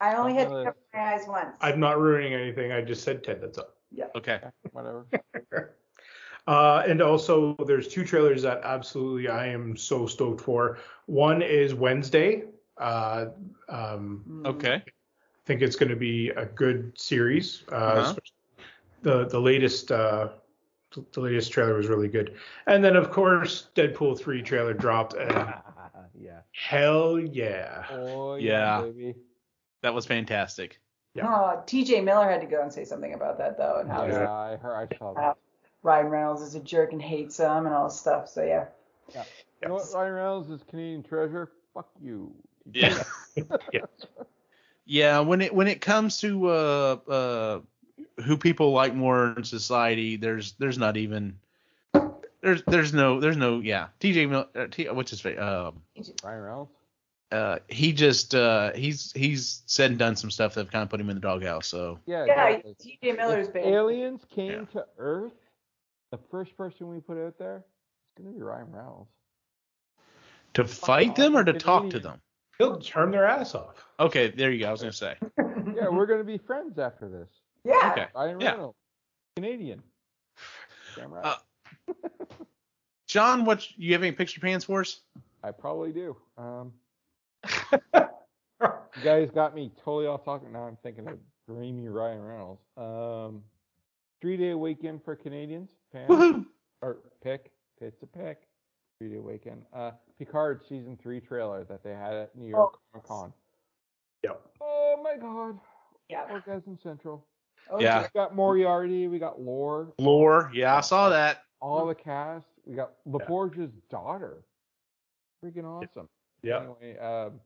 I 0.00 0.14
only 0.14 0.34
had 0.34 0.44
to 0.44 0.62
cover 0.66 0.76
my 0.94 1.00
eyes 1.00 1.22
once. 1.26 1.56
I'm 1.60 1.80
not 1.80 1.98
ruining 1.98 2.34
anything. 2.34 2.70
I 2.70 2.82
just 2.82 3.02
said 3.02 3.24
Ted. 3.24 3.40
That's 3.42 3.58
all. 3.58 3.66
Yeah. 3.90 4.04
Okay. 4.14 4.38
Yeah, 4.40 4.50
whatever. 4.70 5.06
Uh, 6.46 6.82
and 6.88 7.02
also, 7.02 7.54
there's 7.66 7.88
two 7.88 8.06
trailers 8.06 8.40
that 8.40 8.62
absolutely 8.64 9.28
I 9.28 9.48
am 9.48 9.76
so 9.76 10.06
stoked 10.06 10.40
for. 10.40 10.78
One 11.04 11.42
is 11.42 11.74
Wednesday. 11.74 12.44
Uh, 12.78 13.26
um. 13.68 14.42
Okay. 14.46 14.76
I 14.76 14.82
think 15.44 15.60
it's 15.60 15.76
going 15.76 15.90
to 15.90 15.96
be 15.96 16.30
a 16.30 16.46
good 16.46 16.98
series. 16.98 17.64
Uh, 17.70 17.74
Uh-huh. 17.74 18.14
The 19.02 19.26
the 19.26 19.40
latest 19.40 19.92
uh, 19.92 20.28
the 21.12 21.20
latest 21.20 21.52
trailer 21.52 21.74
was 21.74 21.86
really 21.88 22.08
good. 22.08 22.34
And 22.66 22.82
then 22.82 22.96
of 22.96 23.10
course, 23.10 23.68
Deadpool 23.74 24.18
three 24.18 24.42
trailer 24.42 24.74
dropped, 24.74 25.14
and 25.14 25.32
yeah. 26.20 26.40
hell 26.52 27.18
yeah! 27.18 27.84
Oh 27.90 28.34
Yeah. 28.36 28.80
yeah, 28.80 28.82
baby. 28.82 29.14
That 29.82 29.94
was 29.94 30.06
fantastic. 30.06 30.80
Yeah. 31.14 31.26
Oh, 31.28 31.62
TJ 31.66 32.02
Miller 32.04 32.28
had 32.30 32.40
to 32.40 32.46
go 32.46 32.62
and 32.62 32.72
say 32.72 32.84
something 32.84 33.14
about 33.14 33.38
that 33.38 33.56
though, 33.56 33.78
and 33.80 33.90
how 33.90 34.04
he's- 34.04 34.14
Yeah, 34.16 34.30
I 34.32 34.56
heard. 34.56 34.92
I 34.92 34.96
saw 34.98 35.14
that. 35.14 35.20
how 35.20 35.36
Ryan 35.82 36.06
Reynolds 36.08 36.42
is 36.42 36.54
a 36.54 36.60
jerk 36.60 36.92
and 36.92 37.00
hates 37.00 37.38
him 37.38 37.66
and 37.66 37.74
all 37.74 37.88
this 37.88 37.98
stuff. 37.98 38.28
So 38.28 38.42
yeah. 38.44 38.66
You 39.14 39.68
know 39.68 39.74
what? 39.74 39.86
Ryan 39.94 40.12
Reynolds 40.12 40.50
is 40.50 40.62
Canadian 40.68 41.02
treasure. 41.02 41.50
Fuck 41.74 41.88
you. 42.00 42.32
Yeah. 42.72 43.02
Yeah. 43.72 43.80
Yeah. 44.84 45.20
When 45.20 45.40
it 45.40 45.54
when 45.54 45.68
it 45.68 45.80
comes 45.80 46.18
to 46.20 46.48
uh 46.48 46.96
uh 47.08 47.60
who 48.24 48.36
people 48.36 48.72
like 48.72 48.94
more 48.94 49.34
in 49.36 49.44
society, 49.44 50.16
there's 50.16 50.52
there's 50.52 50.78
not 50.78 50.96
even 50.96 51.38
there's 52.40 52.62
there's 52.66 52.92
no 52.92 53.20
there's 53.20 53.36
no 53.36 53.60
yeah 53.60 53.88
TJ 54.00 54.28
Mil- 54.28 54.48
uh, 54.54 54.66
T, 54.70 54.88
what's 54.88 55.10
his 55.10 55.20
face 55.20 55.38
um 55.38 55.82
Ryan 56.22 56.40
Reynolds. 56.42 56.72
uh 57.32 57.58
he 57.68 57.92
just 57.92 58.34
uh 58.34 58.72
he's 58.74 59.12
he's 59.12 59.62
said 59.66 59.90
and 59.90 59.98
done 59.98 60.16
some 60.16 60.30
stuff 60.30 60.54
that 60.54 60.60
have 60.60 60.70
kind 60.72 60.82
of 60.82 60.88
put 60.90 61.00
him 61.00 61.10
in 61.10 61.16
the 61.16 61.20
doghouse 61.20 61.66
so 61.66 61.98
Yeah. 62.06 62.24
Yeah. 62.26 62.58
TJ 62.82 63.16
Miller's 63.16 63.48
If 63.48 63.54
been. 63.54 63.64
aliens 63.64 64.24
came 64.34 64.52
Yeah. 64.52 64.80
to 64.80 64.86
Earth, 64.98 65.32
the 66.12 66.18
first 66.30 66.56
person 66.56 66.88
we 66.88 67.00
put 67.00 67.18
out 67.18 67.38
there 67.38 67.64
is 68.18 68.24
gonna 68.24 68.34
be 68.36 68.42
Ryan 68.42 68.70
Reynolds. 68.72 69.10
to 70.54 70.64
fight 70.64 71.14
them 71.16 71.36
or 71.36 71.44
to 71.44 71.52
talk 71.54 71.90
to 71.90 71.98
them 71.98 72.20
He'll 72.58 72.78
turn 72.80 73.10
their 73.12 73.26
ass 73.26 73.54
off. 73.54 73.84
okay 74.00 74.30
there 74.30 74.50
you 74.50 74.60
go 74.60 74.68
I 74.68 74.72
was 74.72 74.80
gonna 74.80 74.92
say 74.92 75.16
Yeah, 75.38 75.88
we're 75.88 76.06
gonna 76.06 76.24
be 76.24 76.38
friends 76.38 76.78
after 76.78 77.08
this. 77.08 77.28
Yeah. 77.68 77.92
okay 77.92 78.06
Ryan 78.14 78.40
Yeah. 78.40 78.50
Reynolds, 78.52 78.78
Canadian. 79.36 79.82
Damn 80.96 81.12
right. 81.12 81.24
Uh, 81.24 81.92
John 83.06 83.44
what 83.44 83.66
you 83.78 83.92
have 83.92 84.02
any 84.02 84.12
picture 84.12 84.40
pans 84.40 84.64
for 84.64 84.80
us 84.80 85.00
I 85.42 85.50
probably 85.52 85.92
do. 85.92 86.16
Um, 86.36 86.72
you 87.94 89.02
guys 89.04 89.30
got 89.30 89.54
me 89.54 89.70
totally 89.84 90.06
off 90.06 90.24
talking. 90.24 90.52
Now 90.52 90.64
I'm 90.64 90.76
thinking 90.82 91.06
of 91.08 91.18
dreamy 91.48 91.88
Ryan 91.88 92.22
Reynolds. 92.22 92.62
Um, 92.76 93.42
three 94.20 94.36
day 94.36 94.54
weekend 94.54 95.02
for 95.04 95.14
Canadians. 95.14 95.70
Fans. 95.92 96.08
Woohoo! 96.08 96.44
or 96.82 96.98
pick. 97.22 97.52
It's 97.80 98.02
a 98.02 98.06
pick. 98.06 98.42
Three 98.98 99.10
day 99.10 99.18
weekend. 99.18 99.62
Uh, 99.72 99.92
Picard 100.18 100.62
season 100.68 100.98
three 101.00 101.20
trailer 101.20 101.64
that 101.64 101.84
they 101.84 101.92
had 101.92 102.14
at 102.14 102.36
New 102.36 102.48
York 102.48 102.78
Comic 102.92 103.06
Con. 103.06 103.32
Yep. 104.24 104.40
Oh 104.60 105.00
my 105.02 105.16
God. 105.16 105.58
Yeah. 106.10 106.24
Orgasm 106.30 106.78
Central. 106.82 107.24
Oh, 107.70 107.80
Yeah. 107.80 108.02
We 108.02 108.08
got 108.14 108.34
Moriarty. 108.34 109.08
We 109.08 109.18
got 109.18 109.40
Lore. 109.40 109.92
lore 109.98 110.50
yeah 110.54 110.76
I 110.76 110.80
saw 110.80 111.08
that 111.10 111.42
All 111.60 111.86
the 111.86 111.94
cast. 111.94 112.46
We 112.66 112.76
got 112.76 112.92
LaForge's 113.06 113.72
daughter. 113.90 114.44
Freaking 115.44 115.64
awesome. 115.64 116.08
Yeah. 116.42 116.58
Anyway, 116.58 116.98
um, 116.98 117.40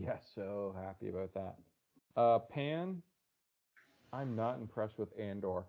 yeah, 0.00 0.16
so 0.34 0.76
happy 0.80 1.08
about 1.08 1.34
that. 1.34 1.56
Uh, 2.16 2.38
Pan, 2.38 3.02
I'm 4.12 4.36
not 4.36 4.58
impressed 4.58 4.98
with 4.98 5.08
Andor. 5.18 5.64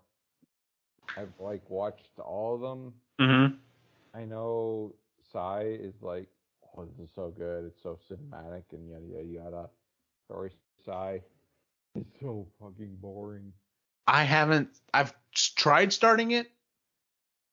I've 1.16 1.32
like 1.38 1.68
watched 1.68 2.18
all 2.18 2.54
of 2.54 2.60
them. 2.60 2.92
mm-hmm 3.20 3.56
I 4.14 4.24
know 4.24 4.94
Psy 5.32 5.76
is 5.80 5.94
like, 6.02 6.28
oh, 6.76 6.84
this 6.84 7.08
is 7.08 7.14
so 7.14 7.32
good. 7.36 7.64
It's 7.66 7.82
so 7.82 7.98
cinematic 8.10 8.64
and 8.72 8.88
yada 8.88 9.04
yada 9.06 9.24
yada. 9.24 9.70
Story 10.24 10.50
Psy 10.84 11.18
is 11.94 12.06
so 12.20 12.46
fucking 12.60 12.96
boring. 13.00 13.52
I 14.06 14.24
haven't. 14.24 14.68
I've 14.92 15.12
tried 15.34 15.92
starting 15.92 16.32
it. 16.32 16.50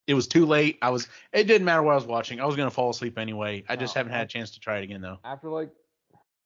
It 0.07 0.13
was 0.13 0.27
too 0.27 0.45
late. 0.45 0.77
I 0.81 0.89
was. 0.89 1.07
It 1.33 1.45
didn't 1.45 1.65
matter 1.65 1.83
what 1.83 1.91
I 1.91 1.95
was 1.95 2.05
watching. 2.05 2.39
I 2.39 2.45
was 2.45 2.55
gonna 2.55 2.71
fall 2.71 2.89
asleep 2.89 3.17
anyway. 3.17 3.63
I 3.67 3.75
just 3.75 3.93
haven't 3.93 4.13
had 4.13 4.23
a 4.23 4.29
chance 4.29 4.51
to 4.51 4.59
try 4.59 4.77
it 4.77 4.83
again 4.83 5.01
though. 5.01 5.19
After 5.23 5.49
like 5.49 5.69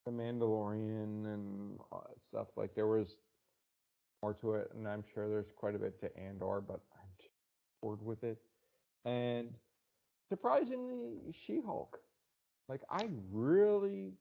the 0.06 0.12
Mandalorian 0.12 1.26
and 1.26 1.80
uh, 1.92 2.00
stuff, 2.30 2.48
like 2.58 2.74
there 2.76 2.88
was 2.88 3.16
more 4.22 4.34
to 4.36 4.56
it, 4.56 4.72
and 4.76 4.88
I'm 4.88 5.04
sure 5.14 5.30
there's 5.30 5.52
quite 5.56 5.76
a 5.76 5.80
bit 5.80 6.00
to 6.02 6.18
Andor, 6.18 6.62
but 6.62 6.80
I'm 6.94 7.10
just 7.20 7.30
bored 7.82 8.04
with 8.04 8.24
it. 8.24 8.38
And 9.06 9.50
surprisingly, 10.30 11.14
She-Hulk. 11.46 11.98
Like 12.70 12.82
I 12.90 13.08
really 13.32 14.14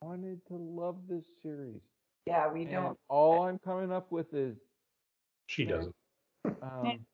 wanted 0.00 0.44
to 0.48 0.54
love 0.54 0.96
this 1.08 1.24
series. 1.42 1.80
Yeah, 2.26 2.52
we 2.52 2.62
And 2.62 2.70
don't. 2.72 2.98
all 3.08 3.42
I'm 3.42 3.58
coming 3.58 3.90
up 3.92 4.10
with 4.12 4.32
is 4.34 4.56
She 5.46 5.64
doesn't. 5.64 5.94
um, 6.62 7.06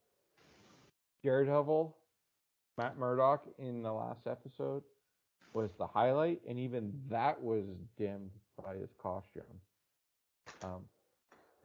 Daredevil, 1.23 1.97
Matt 2.79 2.99
Murdock 2.99 3.47
in 3.59 3.83
the 3.83 3.93
last 3.93 4.27
episode 4.27 4.83
was 5.55 5.71
the 5.79 5.87
highlight, 5.87 6.41
and 6.47 6.59
even 6.59 6.93
that 7.09 7.41
was 7.41 7.65
dimmed 7.97 8.31
by 8.63 8.75
his 8.77 8.91
costume. 9.03 9.43
Um, 10.63 10.83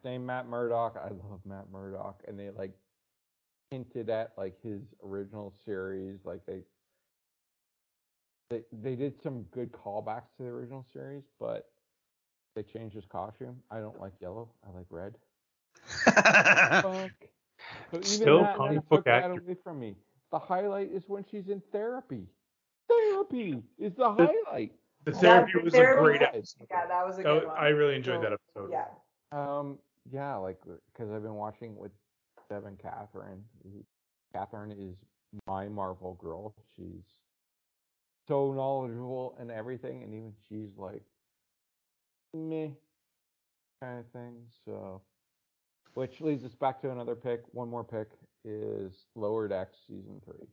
same 0.03 0.25
Matt 0.25 0.47
Murdock. 0.47 0.97
I 0.97 1.09
love 1.09 1.41
Matt 1.45 1.69
Murdock, 1.71 2.23
and 2.27 2.39
they 2.39 2.49
like 2.51 2.71
hinted 3.69 4.09
at 4.09 4.31
like 4.37 4.55
his 4.63 4.81
original 5.03 5.53
series. 5.65 6.19
Like 6.23 6.45
they 6.45 6.61
they 8.49 8.63
they 8.81 8.95
did 8.95 9.21
some 9.21 9.43
good 9.51 9.71
callbacks 9.71 10.35
to 10.37 10.43
the 10.43 10.49
original 10.49 10.85
series, 10.93 11.23
but 11.39 11.69
they 12.55 12.63
changed 12.63 12.95
his 12.95 13.05
costume. 13.05 13.57
I 13.69 13.79
don't 13.79 13.99
like 13.99 14.13
yellow. 14.21 14.49
I 14.67 14.75
like 14.75 14.87
red. 14.89 15.15
Fuck. 16.05 17.11
So 17.91 17.97
even 17.97 18.03
Still 18.03 18.41
that, 18.41 18.53
they 18.53 18.57
comic 18.57 18.75
took 18.79 18.89
book 18.89 19.05
that 19.05 19.29
away 19.31 19.55
from 19.63 19.79
me. 19.79 19.95
The 20.31 20.39
highlight 20.39 20.91
is 20.91 21.03
when 21.07 21.25
she's 21.29 21.47
in 21.49 21.61
therapy. 21.71 22.27
Therapy 22.89 23.61
is 23.77 23.93
the 23.95 24.13
The- 24.17 24.27
highlight. 24.47 24.71
The 25.05 25.11
Yeah, 25.13 25.19
therapy 25.19 25.51
the 25.55 25.63
was 25.63 25.73
therapy 25.73 25.99
a 25.99 26.03
great 26.03 26.21
episode. 26.21 26.67
Yeah, 26.69 26.85
that 26.87 27.07
was 27.07 27.17
a 27.17 27.23
good 27.23 27.47
one. 27.47 27.55
I 27.57 27.69
really 27.69 27.95
enjoyed 27.95 28.17
So- 28.17 28.29
that 28.29 28.33
episode. 28.33 28.71
yeah. 28.71 28.87
Um, 29.31 29.79
yeah, 30.11 30.35
like 30.35 30.59
because 30.91 31.11
I've 31.11 31.23
been 31.23 31.35
watching 31.35 31.75
with 31.75 31.91
Deb 32.49 32.65
and 32.65 32.77
Catherine. 32.77 33.43
Catherine 34.33 34.71
is 34.71 34.95
my 35.47 35.67
Marvel 35.69 36.15
girl. 36.15 36.53
She's 36.75 37.03
so 38.27 38.51
knowledgeable 38.53 39.35
and 39.39 39.49
everything, 39.51 40.03
and 40.03 40.13
even 40.13 40.33
she's 40.47 40.75
like 40.77 41.03
me 42.33 42.73
kind 43.81 43.99
of 43.99 44.05
thing. 44.11 44.35
So, 44.65 45.01
which 45.93 46.21
leads 46.21 46.43
us 46.43 46.55
back 46.55 46.81
to 46.81 46.91
another 46.91 47.15
pick. 47.15 47.41
One 47.51 47.69
more 47.69 47.83
pick 47.83 48.07
is 48.45 49.05
Lower 49.15 49.47
Decks 49.47 49.77
season 49.87 50.21
three. 50.23 50.47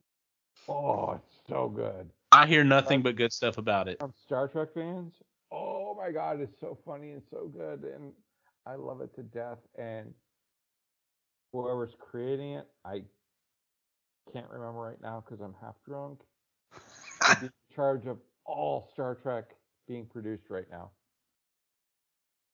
Oh, 0.67 1.13
it's 1.13 1.35
so 1.47 1.69
good. 1.69 2.09
I 2.31 2.45
hear 2.45 2.63
nothing 2.63 3.01
but 3.01 3.15
good 3.15 3.33
stuff 3.33 3.57
about 3.57 3.87
it. 3.87 3.99
From 3.99 4.13
Star 4.25 4.47
Trek 4.47 4.69
fans, 4.73 5.13
oh 5.51 5.95
my 5.97 6.11
god, 6.11 6.41
it's 6.41 6.59
so 6.59 6.77
funny 6.85 7.11
and 7.11 7.23
so 7.29 7.47
good, 7.47 7.83
and 7.83 8.11
I 8.65 8.75
love 8.75 9.01
it 9.01 9.15
to 9.15 9.23
death. 9.23 9.57
And 9.77 10.13
whoever's 11.53 11.95
creating 11.99 12.53
it, 12.53 12.67
I 12.85 13.01
can't 14.31 14.49
remember 14.49 14.79
right 14.79 15.01
now 15.01 15.23
because 15.25 15.41
I'm 15.43 15.55
half 15.61 15.75
drunk. 15.85 16.19
be 17.41 17.47
in 17.47 17.51
charge 17.75 18.05
of 18.05 18.17
all 18.45 18.89
Star 18.93 19.15
Trek 19.15 19.45
being 19.87 20.05
produced 20.05 20.49
right 20.49 20.69
now. 20.69 20.91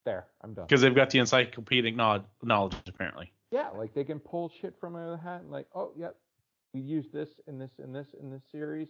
There, 0.06 0.26
I'm 0.42 0.54
done. 0.54 0.66
Because 0.66 0.80
they've 0.80 0.94
got 0.94 1.10
the 1.10 1.18
encyclopedic 1.18 1.94
knowledge, 1.94 2.22
knowledge 2.42 2.76
apparently. 2.88 3.32
Yeah, 3.50 3.68
like 3.76 3.92
they 3.92 4.04
can 4.04 4.20
pull 4.20 4.50
shit 4.60 4.74
from 4.80 4.96
out 4.96 5.02
of 5.02 5.18
the 5.18 5.22
hat 5.22 5.42
and 5.42 5.50
like, 5.50 5.66
oh, 5.74 5.92
yep, 5.96 6.16
we 6.72 6.80
use 6.80 7.06
this 7.12 7.28
and 7.46 7.60
this 7.60 7.72
and 7.78 7.94
this 7.94 8.06
in 8.18 8.30
this 8.30 8.42
series. 8.50 8.88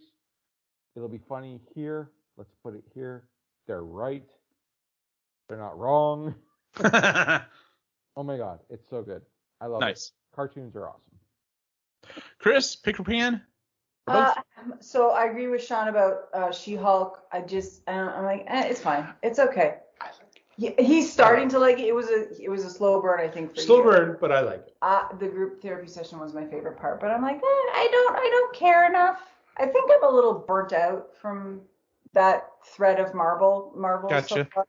It'll 0.95 1.09
be 1.09 1.21
funny 1.27 1.59
here. 1.75 2.11
Let's 2.37 2.53
put 2.63 2.75
it 2.75 2.83
here. 2.93 3.25
They're 3.65 3.83
right. 3.83 4.23
They're 5.49 5.57
not 5.57 5.77
wrong. 5.77 6.35
Oh 8.17 8.23
my 8.23 8.35
god, 8.35 8.59
it's 8.71 8.89
so 8.89 9.03
good. 9.03 9.21
I 9.61 9.67
love 9.67 9.83
it. 9.83 9.85
nice. 9.85 10.11
Cartoons 10.35 10.75
are 10.75 10.89
awesome. 10.89 12.17
Chris, 12.39 12.75
pick 12.75 12.97
your 12.97 13.05
pan. 13.05 13.43
Uh, 14.07 14.33
so 14.79 15.11
I 15.11 15.25
agree 15.25 15.47
with 15.47 15.63
Sean 15.63 15.87
about 15.87 16.29
uh, 16.33 16.51
She-Hulk. 16.51 17.19
I 17.31 17.41
just, 17.41 17.83
I 17.87 17.91
am 17.91 18.23
like, 18.23 18.45
eh, 18.47 18.69
it's 18.69 18.81
fine. 18.81 19.07
It's 19.21 19.37
okay. 19.37 19.75
He, 20.57 20.73
he's 20.79 21.11
starting 21.11 21.49
to 21.49 21.59
like 21.59 21.77
it. 21.79 21.85
It 21.85 21.95
was 21.95 22.07
a, 22.09 22.41
it 22.41 22.49
was 22.49 22.65
a 22.65 22.69
slow 22.69 22.99
burn, 23.01 23.19
I 23.19 23.27
think. 23.27 23.53
For 23.53 23.61
Slow 23.61 23.77
you. 23.77 23.83
burn, 23.83 24.17
but 24.19 24.31
I 24.31 24.41
like 24.41 24.67
it. 24.67 24.75
Uh, 24.81 25.03
the 25.19 25.27
group 25.27 25.61
therapy 25.61 25.87
session 25.87 26.19
was 26.19 26.33
my 26.33 26.45
favorite 26.45 26.77
part, 26.77 26.99
but 26.99 27.11
I'm 27.11 27.21
like, 27.21 27.37
eh, 27.37 27.39
I 27.41 27.87
don't, 27.91 28.15
I 28.15 28.29
don't 28.31 28.55
care 28.55 28.89
enough. 28.89 29.21
I 29.57 29.65
think 29.67 29.89
I'm 29.95 30.03
a 30.03 30.13
little 30.13 30.33
burnt 30.33 30.73
out 30.73 31.15
from 31.15 31.61
that 32.13 32.49
thread 32.65 32.99
of 32.99 33.13
Marvel, 33.13 33.71
Marvel. 33.75 34.09
so 34.09 34.15
Gotcha. 34.37 34.47
far. 34.53 34.65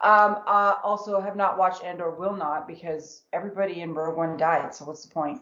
Um, 0.00 0.42
uh, 0.46 0.76
also 0.82 1.20
have 1.20 1.36
not 1.36 1.58
watched 1.58 1.82
Andor 1.82 2.10
will 2.10 2.34
not 2.34 2.68
because 2.68 3.22
everybody 3.32 3.80
in 3.80 3.94
Rogue 3.94 4.16
One 4.16 4.36
died. 4.36 4.74
So 4.74 4.84
what's 4.84 5.04
the 5.04 5.12
point? 5.12 5.40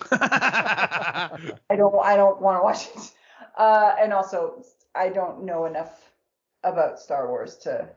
I 0.10 1.76
don't 1.76 1.94
I 2.04 2.16
don't 2.16 2.40
want 2.40 2.58
to 2.58 2.62
watch 2.62 2.88
it. 2.96 3.12
Uh, 3.56 3.94
and 4.00 4.12
also 4.12 4.62
I 4.94 5.08
don't 5.10 5.42
know 5.44 5.66
enough 5.66 6.12
about 6.64 6.98
Star 6.98 7.28
Wars 7.28 7.56
to 7.58 7.88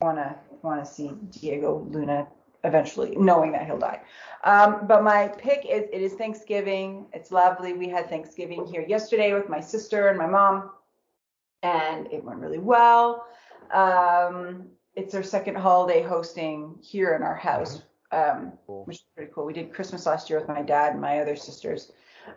wanna 0.00 0.38
wanna 0.62 0.84
see 0.86 1.12
Diego 1.30 1.86
Luna 1.90 2.26
eventually, 2.64 3.14
knowing 3.16 3.52
that 3.52 3.66
he'll 3.66 3.78
die. 3.78 4.00
Um, 4.44 4.86
but 4.86 5.02
my 5.02 5.28
pick 5.28 5.66
is 5.66 5.84
it 5.92 6.00
is 6.00 6.14
Thanksgiving. 6.14 7.06
It's 7.12 7.30
lovely. 7.30 7.72
We 7.74 7.88
had 7.88 8.08
Thanksgiving 8.08 8.66
here 8.66 8.84
yesterday 8.86 9.34
with 9.34 9.48
my 9.48 9.60
sister 9.60 10.08
and 10.08 10.18
my 10.18 10.26
mom, 10.26 10.70
and 11.62 12.06
it 12.12 12.24
went 12.24 12.40
really 12.40 12.58
well. 12.58 13.26
Um, 13.72 14.68
it's 14.94 15.14
our 15.14 15.22
second 15.22 15.56
holiday 15.56 16.02
hosting 16.02 16.78
here 16.80 17.14
in 17.14 17.22
our 17.22 17.36
house. 17.36 17.82
Um, 18.12 18.52
Cool. 18.66 18.84
which 18.84 18.98
is 18.98 19.04
pretty 19.16 19.32
cool. 19.34 19.44
We 19.44 19.52
did 19.52 19.74
Christmas 19.74 20.06
last 20.06 20.30
year 20.30 20.38
with 20.38 20.46
my 20.46 20.62
dad 20.62 20.92
and 20.92 21.00
my 21.00 21.18
other 21.18 21.34
sisters. 21.34 21.90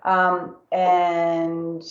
Um, 0.04 0.58
and 0.72 1.84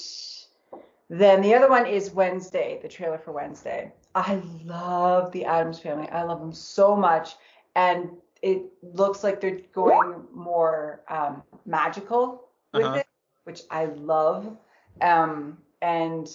then 1.09 1.41
the 1.41 1.55
other 1.55 1.69
one 1.69 1.87
is 1.87 2.11
Wednesday, 2.11 2.81
the 2.83 2.89
trailer 2.89 3.19
for 3.19 3.31
Wednesday. 3.31 3.93
I 4.17 4.43
love 4.65 5.31
the 5.33 5.45
Addams 5.45 5.79
family. 5.79 6.09
I 6.09 6.23
love 6.23 6.41
them 6.41 6.53
so 6.53 6.97
much. 6.97 7.37
And 7.75 8.11
it 8.43 8.63
looks 8.83 9.23
like 9.23 9.41
they're 9.41 9.61
going 9.75 10.25
more 10.33 11.03
um, 11.09 11.43
magical 11.67 12.49
with 12.73 12.85
Uh-huh. 12.85 12.97
it, 12.99 13.07
which 13.45 13.63
I 13.71 13.85
love. 13.87 14.57
Um, 15.03 15.59
and 15.83 16.29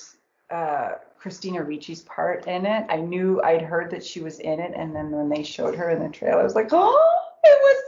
uh, 0.52 0.92
Christina 1.18 1.64
Ricci's 1.64 2.02
part 2.04 2.46
in 2.48 2.66
it. 2.66 2.86
I 2.90 2.98
knew 2.98 3.42
I'd 3.42 3.62
heard 3.64 3.90
that 3.92 4.04
she 4.06 4.22
was 4.22 4.40
in 4.40 4.60
it, 4.60 4.74
and 4.76 4.96
then 4.96 5.12
when 5.12 5.30
they 5.30 5.44
showed 5.44 5.76
her 5.76 5.90
in 5.90 6.00
the 6.04 6.10
trailer, 6.10 6.40
I 6.42 6.44
was 6.44 6.56
like, 6.56 6.70
oh, 6.72 7.20
it 7.44 7.60
was 7.64 7.82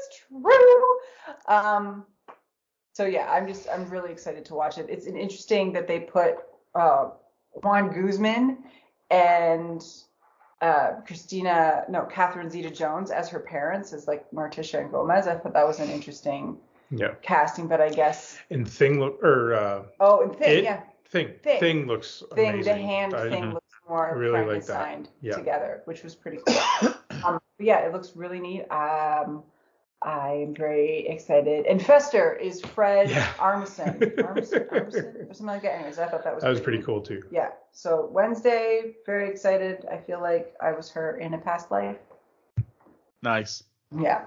true. 1.46 1.56
Um, 1.56 2.06
so 2.94 3.06
yeah, 3.06 3.30
I'm 3.32 3.48
just 3.48 3.68
I'm 3.70 3.90
really 3.90 4.12
excited 4.12 4.46
to 4.46 4.56
watch 4.56 4.78
it. 4.78 4.88
It's 4.90 5.08
an 5.08 5.18
interesting 5.18 5.74
that 5.74 5.88
they 5.88 6.00
put 6.00 6.38
uh, 6.76 7.10
Juan 7.62 7.92
Guzman 7.92 8.58
and 9.10 9.84
uh, 10.62 10.94
Christina, 11.06 11.84
no, 11.90 12.04
Catherine 12.06 12.50
Zeta-Jones 12.50 13.12
as 13.12 13.30
her 13.30 13.40
parents, 13.40 13.92
as 13.94 14.08
like 14.08 14.30
Morticia 14.32 14.80
and 14.82 14.92
Gomez. 14.92 15.28
I 15.28 15.36
thought 15.36 15.54
that 15.54 15.68
was 15.68 15.80
an 15.80 15.90
interesting 15.90 16.58
Yeah. 16.90 17.16
casting, 17.22 17.68
but 17.68 17.82
I 17.82 17.90
guess 17.90 18.38
And 18.50 18.68
thing 18.68 19.00
look 19.00 19.22
or 19.24 19.54
uh, 19.56 19.84
oh, 20.00 20.22
and 20.24 20.36
thing, 20.36 20.60
It- 20.60 20.64
yeah, 20.64 20.82
thing 21.06 21.34
Thing. 21.44 21.60
thing 21.60 21.88
looks 21.88 22.24
thing, 22.34 22.54
amazing. 22.56 22.74
the 22.76 22.82
hand 22.82 23.14
I- 23.14 23.30
thing 23.30 23.52
looks 23.54 23.74
more 23.90 24.16
really 24.18 24.46
like 24.46 24.66
that. 24.68 25.08
Yeah. 25.22 25.36
together, 25.36 25.82
which 25.86 26.04
was 26.04 26.16
pretty 26.16 26.40
cool. 26.46 26.94
um, 27.26 27.40
yeah, 27.60 27.80
it 27.80 27.92
looks 27.92 28.16
really 28.16 28.40
neat. 28.40 28.62
Um, 28.72 29.44
I'm 30.06 30.54
very 30.54 31.08
excited. 31.08 31.66
And 31.66 31.82
Fester 31.84 32.34
is 32.34 32.62
Fred 32.62 33.10
Yeah. 33.10 33.32
Armisen, 33.38 34.00
Armisen, 34.18 34.68
Armisen, 34.70 35.30
or 35.30 35.34
something 35.34 35.46
like 35.48 35.62
that. 35.64 35.76
Anyways, 35.76 35.98
I 36.00 36.08
thought 36.08 36.24
that 36.24 36.34
was 36.36 36.44
That 36.44 36.50
was 36.50 36.60
pretty 36.62 36.82
cool 36.84 37.02
too. 37.02 37.24
Yeah. 37.32 37.50
So 37.72 38.10
Wednesday, 38.12 38.96
very 39.06 39.30
excited. 39.30 39.86
I 39.92 39.98
feel 39.98 40.22
like 40.22 40.54
I 40.62 40.72
was 40.74 40.90
her 40.92 41.18
in 41.18 41.34
a 41.34 41.38
past 41.38 41.72
life. 41.72 41.98
nice. 43.22 43.64
Yeah. 43.98 44.26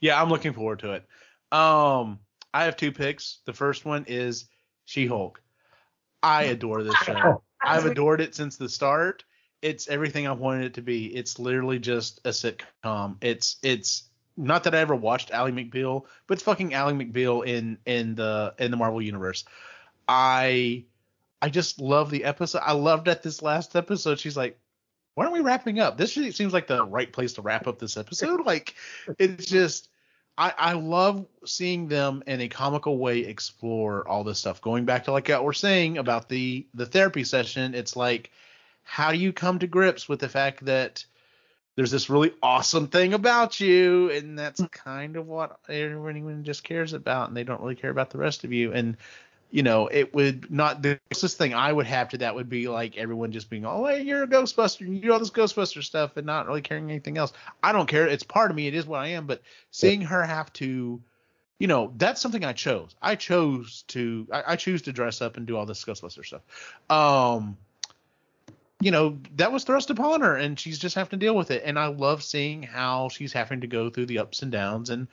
Yeah, 0.00 0.20
I'm 0.20 0.28
looking 0.28 0.52
forward 0.52 0.80
to 0.80 0.92
it. 0.92 1.06
Um, 1.50 2.18
I 2.52 2.64
have 2.64 2.76
two 2.76 2.92
picks. 2.92 3.38
The 3.46 3.52
first 3.52 3.84
one 3.84 4.04
is 4.06 4.46
She-Hulk. 4.84 5.40
I 6.22 6.42
adore 6.54 6.82
this 6.82 6.94
show. 7.04 7.42
I've 7.64 7.86
adored 7.86 8.20
it 8.20 8.34
since 8.34 8.56
the 8.56 8.68
start. 8.68 9.24
It's 9.62 9.88
everything 9.88 10.26
I 10.26 10.32
wanted 10.32 10.66
it 10.66 10.74
to 10.74 10.82
be. 10.82 11.06
It's 11.06 11.38
literally 11.38 11.78
just 11.78 12.20
a 12.24 12.30
sitcom. 12.30 13.16
It's 13.20 13.56
it's 13.62 14.08
not 14.36 14.64
that 14.64 14.74
I 14.74 14.78
ever 14.78 14.94
watched 14.94 15.30
Ally 15.30 15.50
McBeal, 15.50 16.04
but 16.26 16.34
it's 16.34 16.42
fucking 16.42 16.74
Ally 16.74 16.92
McBeal 16.92 17.46
in 17.46 17.78
in 17.86 18.14
the 18.14 18.54
in 18.58 18.70
the 18.70 18.76
Marvel 18.76 19.02
universe. 19.02 19.44
I 20.08 20.84
I 21.40 21.48
just 21.48 21.80
love 21.80 22.10
the 22.10 22.24
episode. 22.24 22.62
I 22.64 22.72
loved 22.72 23.08
at 23.08 23.22
this 23.22 23.42
last 23.42 23.74
episode. 23.74 24.20
She's 24.20 24.36
like, 24.36 24.58
why 25.14 25.24
aren't 25.24 25.34
we 25.34 25.40
wrapping 25.40 25.80
up? 25.80 25.98
This 25.98 26.14
seems 26.14 26.52
like 26.52 26.66
the 26.66 26.84
right 26.84 27.12
place 27.12 27.34
to 27.34 27.42
wrap 27.42 27.66
up 27.66 27.78
this 27.78 27.96
episode. 27.96 28.46
Like, 28.46 28.74
it's 29.18 29.46
just, 29.46 29.88
I, 30.38 30.54
I 30.56 30.72
love 30.74 31.26
seeing 31.44 31.88
them 31.88 32.22
in 32.26 32.40
a 32.40 32.48
comical 32.48 32.98
way 32.98 33.20
explore 33.20 34.06
all 34.08 34.24
this 34.24 34.38
stuff. 34.38 34.60
Going 34.60 34.84
back 34.84 35.04
to 35.04 35.12
like 35.12 35.28
what 35.28 35.44
we're 35.44 35.52
saying 35.52 35.98
about 35.98 36.28
the 36.28 36.66
the 36.74 36.86
therapy 36.86 37.24
session, 37.24 37.74
it's 37.74 37.96
like, 37.96 38.30
how 38.84 39.12
do 39.12 39.18
you 39.18 39.32
come 39.32 39.58
to 39.58 39.66
grips 39.66 40.08
with 40.08 40.20
the 40.20 40.28
fact 40.28 40.64
that 40.64 41.04
there's 41.76 41.90
this 41.90 42.10
really 42.10 42.32
awesome 42.42 42.88
thing 42.88 43.14
about 43.14 43.60
you, 43.60 44.10
and 44.10 44.38
that's 44.38 44.62
kind 44.70 45.16
of 45.16 45.26
what 45.26 45.58
everyone 45.68 46.44
just 46.44 46.64
cares 46.64 46.92
about, 46.92 47.28
and 47.28 47.36
they 47.36 47.44
don't 47.44 47.60
really 47.60 47.74
care 47.74 47.90
about 47.90 48.10
the 48.10 48.18
rest 48.18 48.44
of 48.44 48.52
you. 48.52 48.72
And 48.72 48.96
you 49.52 49.62
know, 49.62 49.86
it 49.86 50.14
would 50.14 50.50
not 50.50 50.80
the 50.80 50.98
closest 51.10 51.36
thing 51.36 51.52
I 51.52 51.70
would 51.70 51.86
have 51.86 52.08
to 52.10 52.18
that 52.18 52.34
would 52.34 52.48
be 52.48 52.68
like 52.68 52.96
everyone 52.96 53.32
just 53.32 53.50
being, 53.50 53.66
oh, 53.66 53.84
hey, 53.84 54.02
you're 54.02 54.22
a 54.22 54.26
Ghostbuster, 54.26 54.80
you 54.80 54.98
do 54.98 55.12
all 55.12 55.18
this 55.18 55.30
Ghostbuster 55.30 55.84
stuff, 55.84 56.16
and 56.16 56.26
not 56.26 56.46
really 56.46 56.62
caring 56.62 56.90
anything 56.90 57.18
else. 57.18 57.34
I 57.62 57.72
don't 57.72 57.86
care. 57.86 58.06
It's 58.06 58.22
part 58.22 58.50
of 58.50 58.56
me. 58.56 58.66
It 58.66 58.74
is 58.74 58.86
what 58.86 59.00
I 59.00 59.08
am. 59.08 59.26
But 59.26 59.42
seeing 59.70 60.00
her 60.00 60.22
have 60.22 60.50
to, 60.54 61.02
you 61.58 61.66
know, 61.66 61.92
that's 61.98 62.22
something 62.22 62.46
I 62.46 62.54
chose. 62.54 62.96
I 63.02 63.14
chose 63.14 63.84
to, 63.88 64.26
I, 64.32 64.42
I 64.48 64.56
choose 64.56 64.82
to 64.82 64.92
dress 64.92 65.20
up 65.20 65.36
and 65.36 65.46
do 65.46 65.58
all 65.58 65.66
this 65.66 65.84
Ghostbuster 65.84 66.24
stuff. 66.24 66.42
Um, 66.88 67.58
you 68.82 68.90
know, 68.90 69.18
that 69.36 69.52
was 69.52 69.64
thrust 69.64 69.90
upon 69.90 70.20
her, 70.20 70.36
and 70.36 70.58
she's 70.58 70.78
just 70.78 70.94
having 70.94 71.18
to 71.18 71.24
deal 71.24 71.36
with 71.36 71.50
it. 71.50 71.62
And 71.64 71.78
I 71.78 71.86
love 71.86 72.22
seeing 72.22 72.62
how 72.62 73.08
she's 73.08 73.32
having 73.32 73.60
to 73.60 73.66
go 73.66 73.90
through 73.90 74.06
the 74.06 74.18
ups 74.18 74.42
and 74.42 74.50
downs 74.50 74.90
and 74.90 75.08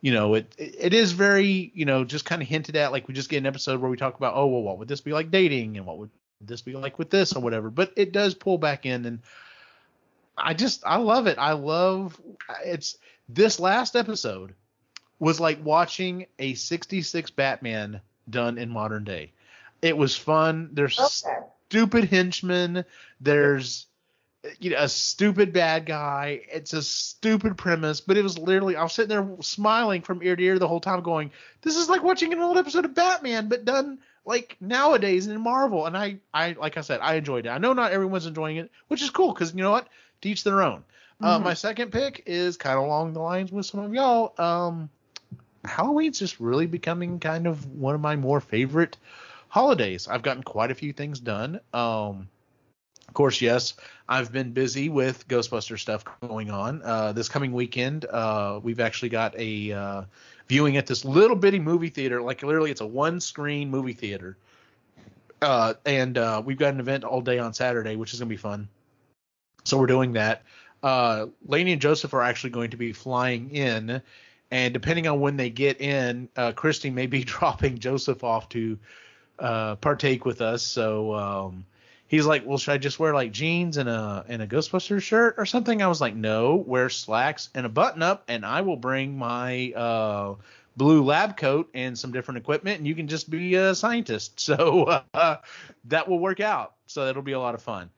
you 0.00 0.12
know, 0.12 0.34
it 0.34 0.54
it 0.58 0.94
is 0.94 1.12
very, 1.12 1.72
you 1.74 1.84
know, 1.84 2.04
just 2.04 2.24
kind 2.24 2.42
of 2.42 2.48
hinted 2.48 2.76
at. 2.76 2.92
Like 2.92 3.08
we 3.08 3.14
just 3.14 3.28
get 3.28 3.38
an 3.38 3.46
episode 3.46 3.80
where 3.80 3.90
we 3.90 3.96
talk 3.96 4.16
about, 4.16 4.34
oh, 4.36 4.46
well, 4.46 4.62
what 4.62 4.78
would 4.78 4.88
this 4.88 5.00
be 5.00 5.12
like 5.12 5.30
dating, 5.30 5.76
and 5.76 5.86
what 5.86 5.98
would 5.98 6.10
this 6.40 6.62
be 6.62 6.74
like 6.74 6.98
with 6.98 7.10
this 7.10 7.34
or 7.34 7.40
whatever. 7.40 7.70
But 7.70 7.92
it 7.96 8.12
does 8.12 8.34
pull 8.34 8.58
back 8.58 8.86
in, 8.86 9.04
and 9.06 9.20
I 10.36 10.54
just 10.54 10.82
I 10.84 10.96
love 10.98 11.26
it. 11.26 11.38
I 11.38 11.52
love 11.52 12.20
it's 12.64 12.98
this 13.28 13.58
last 13.58 13.96
episode 13.96 14.54
was 15.18 15.40
like 15.40 15.58
watching 15.64 16.26
a 16.38 16.54
66 16.54 17.30
Batman 17.30 18.00
done 18.28 18.58
in 18.58 18.68
modern 18.68 19.04
day. 19.04 19.32
It 19.80 19.96
was 19.96 20.14
fun. 20.14 20.70
There's 20.72 20.98
Okay. 21.26 21.46
Stupid 21.68 22.04
henchmen. 22.04 22.84
There's 23.20 23.86
you 24.60 24.70
know 24.70 24.76
a 24.78 24.88
stupid 24.88 25.52
bad 25.52 25.86
guy. 25.86 26.42
It's 26.52 26.72
a 26.72 26.82
stupid 26.82 27.56
premise, 27.56 28.00
but 28.00 28.16
it 28.16 28.22
was 28.22 28.38
literally 28.38 28.76
I 28.76 28.82
was 28.82 28.92
sitting 28.92 29.08
there 29.08 29.28
smiling 29.40 30.02
from 30.02 30.22
ear 30.22 30.36
to 30.36 30.42
ear 30.42 30.58
the 30.58 30.68
whole 30.68 30.80
time, 30.80 31.02
going, 31.02 31.30
"This 31.62 31.76
is 31.76 31.88
like 31.88 32.02
watching 32.02 32.32
an 32.32 32.40
old 32.40 32.56
episode 32.58 32.84
of 32.84 32.94
Batman, 32.94 33.48
but 33.48 33.64
done 33.64 33.98
like 34.24 34.56
nowadays 34.60 35.26
in 35.26 35.40
Marvel." 35.40 35.86
And 35.86 35.96
I, 35.96 36.18
I 36.32 36.52
like 36.52 36.76
I 36.76 36.82
said, 36.82 37.00
I 37.02 37.14
enjoyed 37.14 37.46
it. 37.46 37.50
I 37.50 37.58
know 37.58 37.72
not 37.72 37.92
everyone's 37.92 38.26
enjoying 38.26 38.56
it, 38.56 38.70
which 38.88 39.02
is 39.02 39.10
cool 39.10 39.32
because 39.32 39.52
you 39.54 39.62
know 39.62 39.72
what, 39.72 39.88
to 40.22 40.28
each 40.28 40.44
their 40.44 40.62
own. 40.62 40.84
Uh, 41.22 41.38
Mhm. 41.38 41.44
my 41.44 41.54
second 41.54 41.92
pick 41.92 42.22
is 42.26 42.56
kind 42.58 42.78
of 42.78 42.84
along 42.84 43.14
the 43.14 43.20
lines 43.20 43.50
with 43.50 43.66
some 43.66 43.80
of 43.80 43.94
y'all. 43.94 44.34
Um, 44.38 44.90
Halloween's 45.64 46.18
just 46.18 46.38
really 46.38 46.66
becoming 46.66 47.18
kind 47.18 47.46
of 47.46 47.66
one 47.66 47.94
of 47.94 48.00
my 48.00 48.14
more 48.14 48.40
favorite 48.40 48.96
holidays. 49.48 50.08
I've 50.08 50.22
gotten 50.22 50.42
quite 50.42 50.70
a 50.70 50.74
few 50.74 50.92
things 50.92 51.20
done. 51.20 51.60
Um, 51.72 52.28
of 53.08 53.14
course, 53.14 53.40
yes, 53.40 53.74
I've 54.08 54.32
been 54.32 54.52
busy 54.52 54.88
with 54.88 55.26
Ghostbuster 55.28 55.78
stuff 55.78 56.04
going 56.20 56.50
on. 56.50 56.82
Uh, 56.82 57.12
this 57.12 57.28
coming 57.28 57.52
weekend, 57.52 58.04
uh, 58.04 58.60
we've 58.62 58.80
actually 58.80 59.10
got 59.10 59.38
a 59.38 59.72
uh, 59.72 60.02
viewing 60.48 60.76
at 60.76 60.86
this 60.86 61.04
little 61.04 61.36
bitty 61.36 61.60
movie 61.60 61.88
theater. 61.88 62.20
Like 62.20 62.42
literally, 62.42 62.70
it's 62.70 62.80
a 62.80 62.86
one 62.86 63.20
screen 63.20 63.70
movie 63.70 63.92
theater. 63.92 64.36
Uh, 65.40 65.74
and 65.84 66.18
uh, 66.18 66.42
we've 66.44 66.58
got 66.58 66.74
an 66.74 66.80
event 66.80 67.04
all 67.04 67.20
day 67.20 67.38
on 67.38 67.52
Saturday, 67.52 67.96
which 67.96 68.12
is 68.12 68.18
gonna 68.18 68.28
be 68.28 68.36
fun. 68.36 68.68
So 69.64 69.78
we're 69.78 69.86
doing 69.86 70.12
that. 70.14 70.42
Uh, 70.82 71.26
Lainey 71.46 71.72
and 71.72 71.80
Joseph 71.80 72.14
are 72.14 72.22
actually 72.22 72.50
going 72.50 72.70
to 72.70 72.76
be 72.76 72.92
flying 72.92 73.50
in, 73.50 74.00
and 74.50 74.74
depending 74.74 75.06
on 75.06 75.20
when 75.20 75.36
they 75.36 75.50
get 75.50 75.80
in, 75.80 76.28
uh, 76.36 76.52
Christy 76.52 76.90
may 76.90 77.06
be 77.06 77.24
dropping 77.24 77.78
Joseph 77.78 78.22
off 78.24 78.48
to 78.50 78.78
uh, 79.38 79.76
partake 79.76 80.24
with 80.24 80.40
us. 80.40 80.62
So 80.62 81.14
um, 81.14 81.66
he's 82.08 82.26
like, 82.26 82.46
"Well, 82.46 82.58
should 82.58 82.72
I 82.72 82.78
just 82.78 82.98
wear 82.98 83.14
like 83.14 83.32
jeans 83.32 83.76
and 83.76 83.88
a 83.88 84.24
and 84.28 84.42
a 84.42 84.46
Ghostbusters 84.46 85.02
shirt 85.02 85.34
or 85.38 85.46
something?" 85.46 85.82
I 85.82 85.86
was 85.88 86.00
like, 86.00 86.14
"No, 86.14 86.56
wear 86.56 86.88
slacks 86.88 87.48
and 87.54 87.66
a 87.66 87.68
button 87.68 88.02
up, 88.02 88.24
and 88.28 88.44
I 88.44 88.62
will 88.62 88.76
bring 88.76 89.16
my 89.16 89.72
uh, 89.72 90.34
blue 90.76 91.02
lab 91.02 91.36
coat 91.36 91.70
and 91.74 91.98
some 91.98 92.12
different 92.12 92.38
equipment, 92.38 92.78
and 92.78 92.86
you 92.86 92.94
can 92.94 93.08
just 93.08 93.30
be 93.30 93.54
a 93.54 93.74
scientist." 93.74 94.40
So 94.56 95.02
uh, 95.14 95.36
that 95.86 96.08
will 96.08 96.18
work 96.18 96.40
out. 96.40 96.74
So 96.86 97.04
that'll 97.04 97.22
be 97.22 97.32
a 97.32 97.40
lot 97.40 97.54
of 97.54 97.62
fun. 97.62 97.90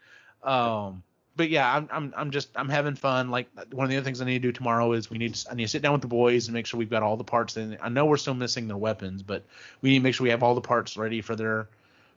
Um, 0.43 1.03
but 1.39 1.51
yeah, 1.51 1.72
I'm 1.72 1.89
I'm 1.91 2.14
I'm 2.16 2.30
just 2.32 2.51
I'm 2.57 2.68
having 2.68 2.97
fun. 2.97 3.30
Like 3.30 3.49
one 3.70 3.84
of 3.84 3.91
the 3.91 3.97
other 3.97 4.05
things 4.05 4.20
I 4.20 4.24
need 4.24 4.43
to 4.43 4.49
do 4.49 4.53
tomorrow 4.53 4.93
is 4.93 5.09
we 5.09 5.18
need 5.18 5.36
to, 5.36 5.51
I 5.51 5.55
need 5.55 5.62
to 5.62 5.68
sit 5.68 5.82
down 5.82 5.93
with 5.93 6.03
the 6.03 6.09
boys 6.09 6.49
and 6.49 6.53
make 6.53 6.66
sure 6.66 6.76
we've 6.76 6.91
got 6.91 7.05
all 7.05 7.16
the 7.16 7.24
parts. 7.24 7.57
In 7.57 7.78
I 7.80 7.89
know 7.89 8.07
we're 8.07 8.16
still 8.16 8.34
missing 8.34 8.66
their 8.66 8.76
weapons, 8.76 9.22
but 9.22 9.45
we 9.80 9.91
need 9.91 10.01
to 10.01 10.03
make 10.03 10.16
sure 10.16 10.24
we 10.24 10.30
have 10.30 10.43
all 10.43 10.57
the 10.57 10.61
parts 10.61 10.97
ready 10.97 11.22
for 11.22 11.36
their 11.36 11.68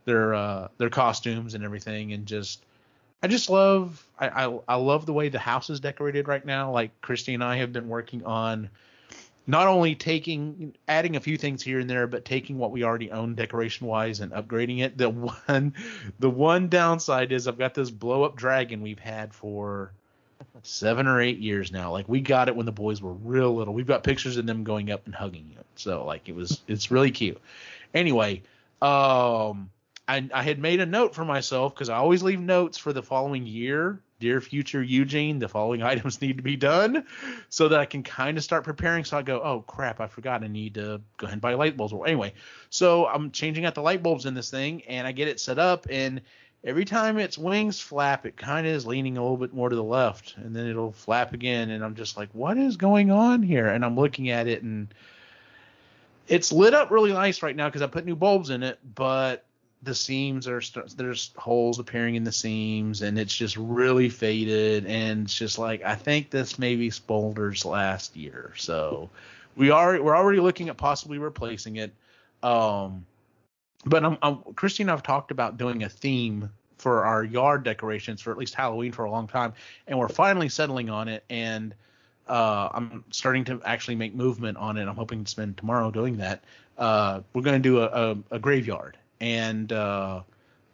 their 0.05 0.34
uh 0.34 0.67
their 0.80 0.89
costumes 0.89 1.53
and 1.53 1.63
everything. 1.63 2.13
And 2.13 2.26
just 2.26 2.65
I 3.22 3.28
just 3.28 3.47
love 3.51 4.05
I 4.19 4.47
I, 4.47 4.59
I 4.67 4.76
love 4.76 5.05
the 5.05 5.13
way 5.13 5.30
the 5.30 5.39
house 5.39 5.69
is 5.69 5.80
decorated 5.80 6.28
right 6.28 6.43
now. 6.43 6.72
Like 6.72 6.99
Christy 7.01 7.36
and 7.36 7.43
I 7.43 7.57
have 7.57 7.72
been 7.72 7.89
working 7.89 8.26
on 8.26 8.72
not 9.52 9.68
only 9.68 9.95
taking 9.95 10.74
adding 10.88 11.18
a 11.18 11.20
few 11.20 11.38
things 11.38 11.62
here 11.62 11.80
and 11.80 11.89
there 11.89 12.08
but 12.08 12.24
taking 12.24 12.58
what 12.58 12.72
we 12.72 12.84
already 12.84 13.12
own 13.12 13.36
decoration 13.36 13.86
wise 13.86 14.22
and 14.22 14.32
upgrading 14.32 14.82
it. 14.82 14.97
The 14.97 15.10
one 15.47 15.74
the 16.20 16.30
one 16.30 16.70
downside 16.70 17.32
is 17.32 17.47
i've 17.47 17.58
got 17.58 17.74
this 17.74 17.91
blow 17.91 18.24
up 18.24 18.38
dragon 18.38 18.82
we've 18.82 18.99
had 18.99 19.34
for 19.34 19.91
seven 20.64 21.06
or 21.08 21.22
eight 21.22 21.39
years 21.39 21.72
now. 21.72 21.91
Like 21.91 22.08
we 22.08 22.22
got 22.22 22.47
it 22.47 22.56
when 22.56 22.66
the 22.66 22.72
boys 22.72 23.02
were 23.02 23.14
real 23.14 23.54
little. 23.54 23.74
We've 23.74 23.86
got 23.86 24.04
pictures 24.04 24.38
of 24.38 24.45
them 24.45 24.64
going 24.64 24.89
up 24.89 25.06
and 25.06 25.14
hugging 25.14 25.54
it 25.58 25.66
so 25.76 26.06
like 26.06 26.30
it 26.30 26.36
was 26.36 26.62
it's 26.68 26.89
really 26.89 27.12
cute. 27.12 27.39
Anyway 27.93 28.43
um 28.82 29.70
I, 30.08 30.28
I 30.34 30.43
had 30.43 30.60
made 30.60 30.80
a 30.80 30.86
note 30.86 31.14
for 31.14 31.26
myself 31.26 31.74
because 31.74 31.89
I 31.89 31.97
always 31.97 32.24
leave 32.24 32.39
notes 32.39 32.78
for 32.78 32.91
the 32.93 33.04
following 33.04 33.45
year. 33.45 33.99
Dear 34.22 34.39
future 34.39 34.84
Eugene, 34.84 35.39
the 35.39 35.49
following 35.49 35.82
items 35.91 36.22
need 36.22 36.38
to 36.38 36.43
be 36.43 36.55
done 36.55 37.05
so 37.49 37.67
that 37.67 37.80
I 37.80 37.86
can 37.86 38.03
kind 38.03 38.38
of 38.38 38.43
start 38.43 38.63
preparing. 38.63 39.03
So 39.03 39.17
I 39.17 39.24
go, 39.24 39.41
oh 39.41 39.61
crap, 39.61 39.99
I 39.99 40.07
forgot 40.07 40.43
I 40.43 40.47
need 40.47 40.76
to 40.76 41.01
go 41.17 41.26
ahead 41.26 41.34
and 41.34 41.41
buy 41.41 41.55
light 41.55 41.76
bulbs. 41.76 41.93
Well, 41.93 42.05
anyway, 42.05 42.34
so 42.69 43.07
I'm 43.07 43.32
changing 43.32 43.65
out 43.65 43.76
the 43.76 43.82
light 43.82 44.01
bulbs 44.01 44.26
in 44.26 44.36
this 44.36 44.51
thing 44.51 44.84
and 44.84 45.05
I 45.05 45.11
get 45.11 45.28
it 45.28 45.39
set 45.39 45.59
up 45.59 45.88
and 45.89 46.22
every 46.63 46.86
time 46.86 47.17
its 47.17 47.38
wings 47.38 47.82
flap, 47.82 48.28
it 48.28 48.38
kind 48.38 48.67
of 48.67 48.74
is 48.74 48.86
leaning 48.86 49.17
a 49.17 49.22
little 49.22 49.38
bit 49.38 49.53
more 49.53 49.69
to 49.69 49.76
the 49.76 49.84
left 49.84 50.36
and 50.38 50.55
then 50.55 50.67
it'll 50.67 50.91
flap 50.91 51.34
again. 51.34 51.72
And 51.72 51.84
I'm 51.84 51.95
just 51.95 52.15
like, 52.15 52.30
what 52.34 52.57
is 52.57 52.78
going 52.78 53.09
on 53.09 53.41
here? 53.41 53.67
And 53.67 53.84
I'm 53.84 53.95
looking 53.95 54.30
at 54.30 54.47
it 54.47 54.61
and 54.61 54.93
it's 56.28 56.51
lit 56.51 56.76
up 56.76 56.91
really 56.91 57.11
nice 57.11 57.41
right 57.41 57.55
now 57.55 57.67
because 57.67 57.82
I 57.82 57.88
put 57.88 58.05
new 58.05 58.15
bulbs 58.15 58.51
in 58.51 58.61
it, 58.61 58.78
but 58.95 59.43
the 59.84 59.96
seams 59.96 60.48
are 60.48 60.62
st- 60.62 60.96
there's 60.96 61.32
holes 61.38 61.80
appearing 61.80 62.16
in 62.16 62.24
the 62.24 62.32
seams 62.32 63.02
and 63.02 63.18
it's 63.18 63.36
just 63.36 63.58
really 63.58 64.10
faded 64.10 64.86
and 64.86 65.26
it's 65.26 65.36
just 65.36 65.58
like 65.58 65.84
I 65.84 65.96
think 65.96 66.30
this 66.30 66.60
maybe 66.60 66.90
Spolder's 66.90 67.66
last 67.66 68.16
year. 68.16 68.54
So 68.58 69.10
we 69.56 69.72
are 69.72 70.02
we're 70.02 70.16
already 70.16 70.40
looking 70.40 70.70
at 70.70 70.78
possibly 70.78 71.18
replacing 71.18 71.78
it. 71.78 71.94
Um 72.44 73.06
but 73.84 74.06
I'm, 74.06 74.18
I'm 74.22 74.38
Christy 74.56 74.84
and 74.84 74.92
I've 74.92 75.04
talked 75.04 75.32
about 75.32 75.58
doing 75.58 75.84
a 75.84 75.90
theme 75.90 76.52
for 76.78 77.04
our 77.06 77.24
yard 77.24 77.64
decorations 77.64 78.22
for 78.22 78.32
at 78.32 78.38
least 78.38 78.54
Halloween 78.54 78.92
for 78.92 79.06
a 79.06 79.12
long 79.12 79.28
time 79.28 79.54
and 79.88 79.98
we're 79.98 80.10
finally 80.10 80.50
settling 80.50 80.90
on 80.90 81.08
it 81.08 81.24
and 81.30 81.74
uh, 82.28 82.70
I'm 82.74 83.04
starting 83.12 83.44
to 83.46 83.62
actually 83.66 83.96
make 83.96 84.16
movement 84.16 84.58
on 84.58 84.78
it. 84.78 84.88
I'm 84.88 84.96
hoping 84.96 85.24
to 85.24 85.30
spend 85.30 85.58
tomorrow 85.58 85.92
doing 85.92 86.18
that. 86.18 86.44
Uh, 86.78 87.22
we're 87.34 87.42
going 87.42 87.62
to 87.62 87.70
do 87.70 87.80
a, 87.80 87.86
a, 87.86 88.18
a 88.36 88.40
graveyard, 88.40 88.98
and 89.22 89.72
uh, 89.72 90.24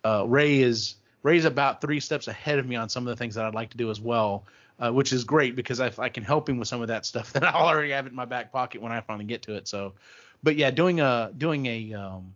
uh, 0.03 0.23
Ray 0.25 0.59
is 0.61 0.95
Ray's 1.21 1.45
about 1.45 1.81
three 1.81 1.99
steps 1.99 2.27
ahead 2.27 2.57
of 2.57 2.65
me 2.65 2.77
on 2.77 2.89
some 2.89 3.05
of 3.05 3.11
the 3.11 3.17
things 3.17 3.35
that 3.35 3.45
I'd 3.45 3.53
like 3.53 3.71
to 3.71 3.77
do 3.77 3.91
as 3.91 3.99
well, 3.99 4.45
uh, 4.79 4.91
which 4.91 5.11
is 5.11 5.25
great 5.25 5.55
because 5.55 5.79
if 5.79 5.99
I 5.99 6.09
can 6.09 6.23
help 6.23 6.47
him 6.49 6.57
with 6.57 6.69
some 6.69 6.81
of 6.81 6.87
that 6.87 7.05
stuff, 7.05 7.33
that 7.33 7.43
I'll 7.43 7.67
already 7.67 7.91
have 7.91 8.07
in 8.07 8.15
my 8.15 8.25
back 8.25 8.51
pocket 8.51 8.81
when 8.81 8.91
I 8.91 9.01
finally 9.01 9.25
get 9.25 9.43
to 9.43 9.55
it. 9.55 9.67
So, 9.67 9.93
but 10.41 10.55
yeah, 10.55 10.71
doing 10.71 11.01
a 11.01 11.31
doing 11.37 11.65
a 11.65 11.93
um, 11.93 12.35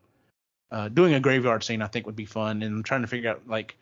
uh, 0.70 0.90
doing 0.90 1.14
a 1.14 1.20
graveyard 1.20 1.64
scene 1.64 1.82
I 1.82 1.88
think 1.88 2.06
would 2.06 2.16
be 2.16 2.26
fun, 2.26 2.62
and 2.62 2.76
I'm 2.76 2.84
trying 2.84 3.02
to 3.02 3.08
figure 3.08 3.32
out 3.32 3.48
like 3.48 3.78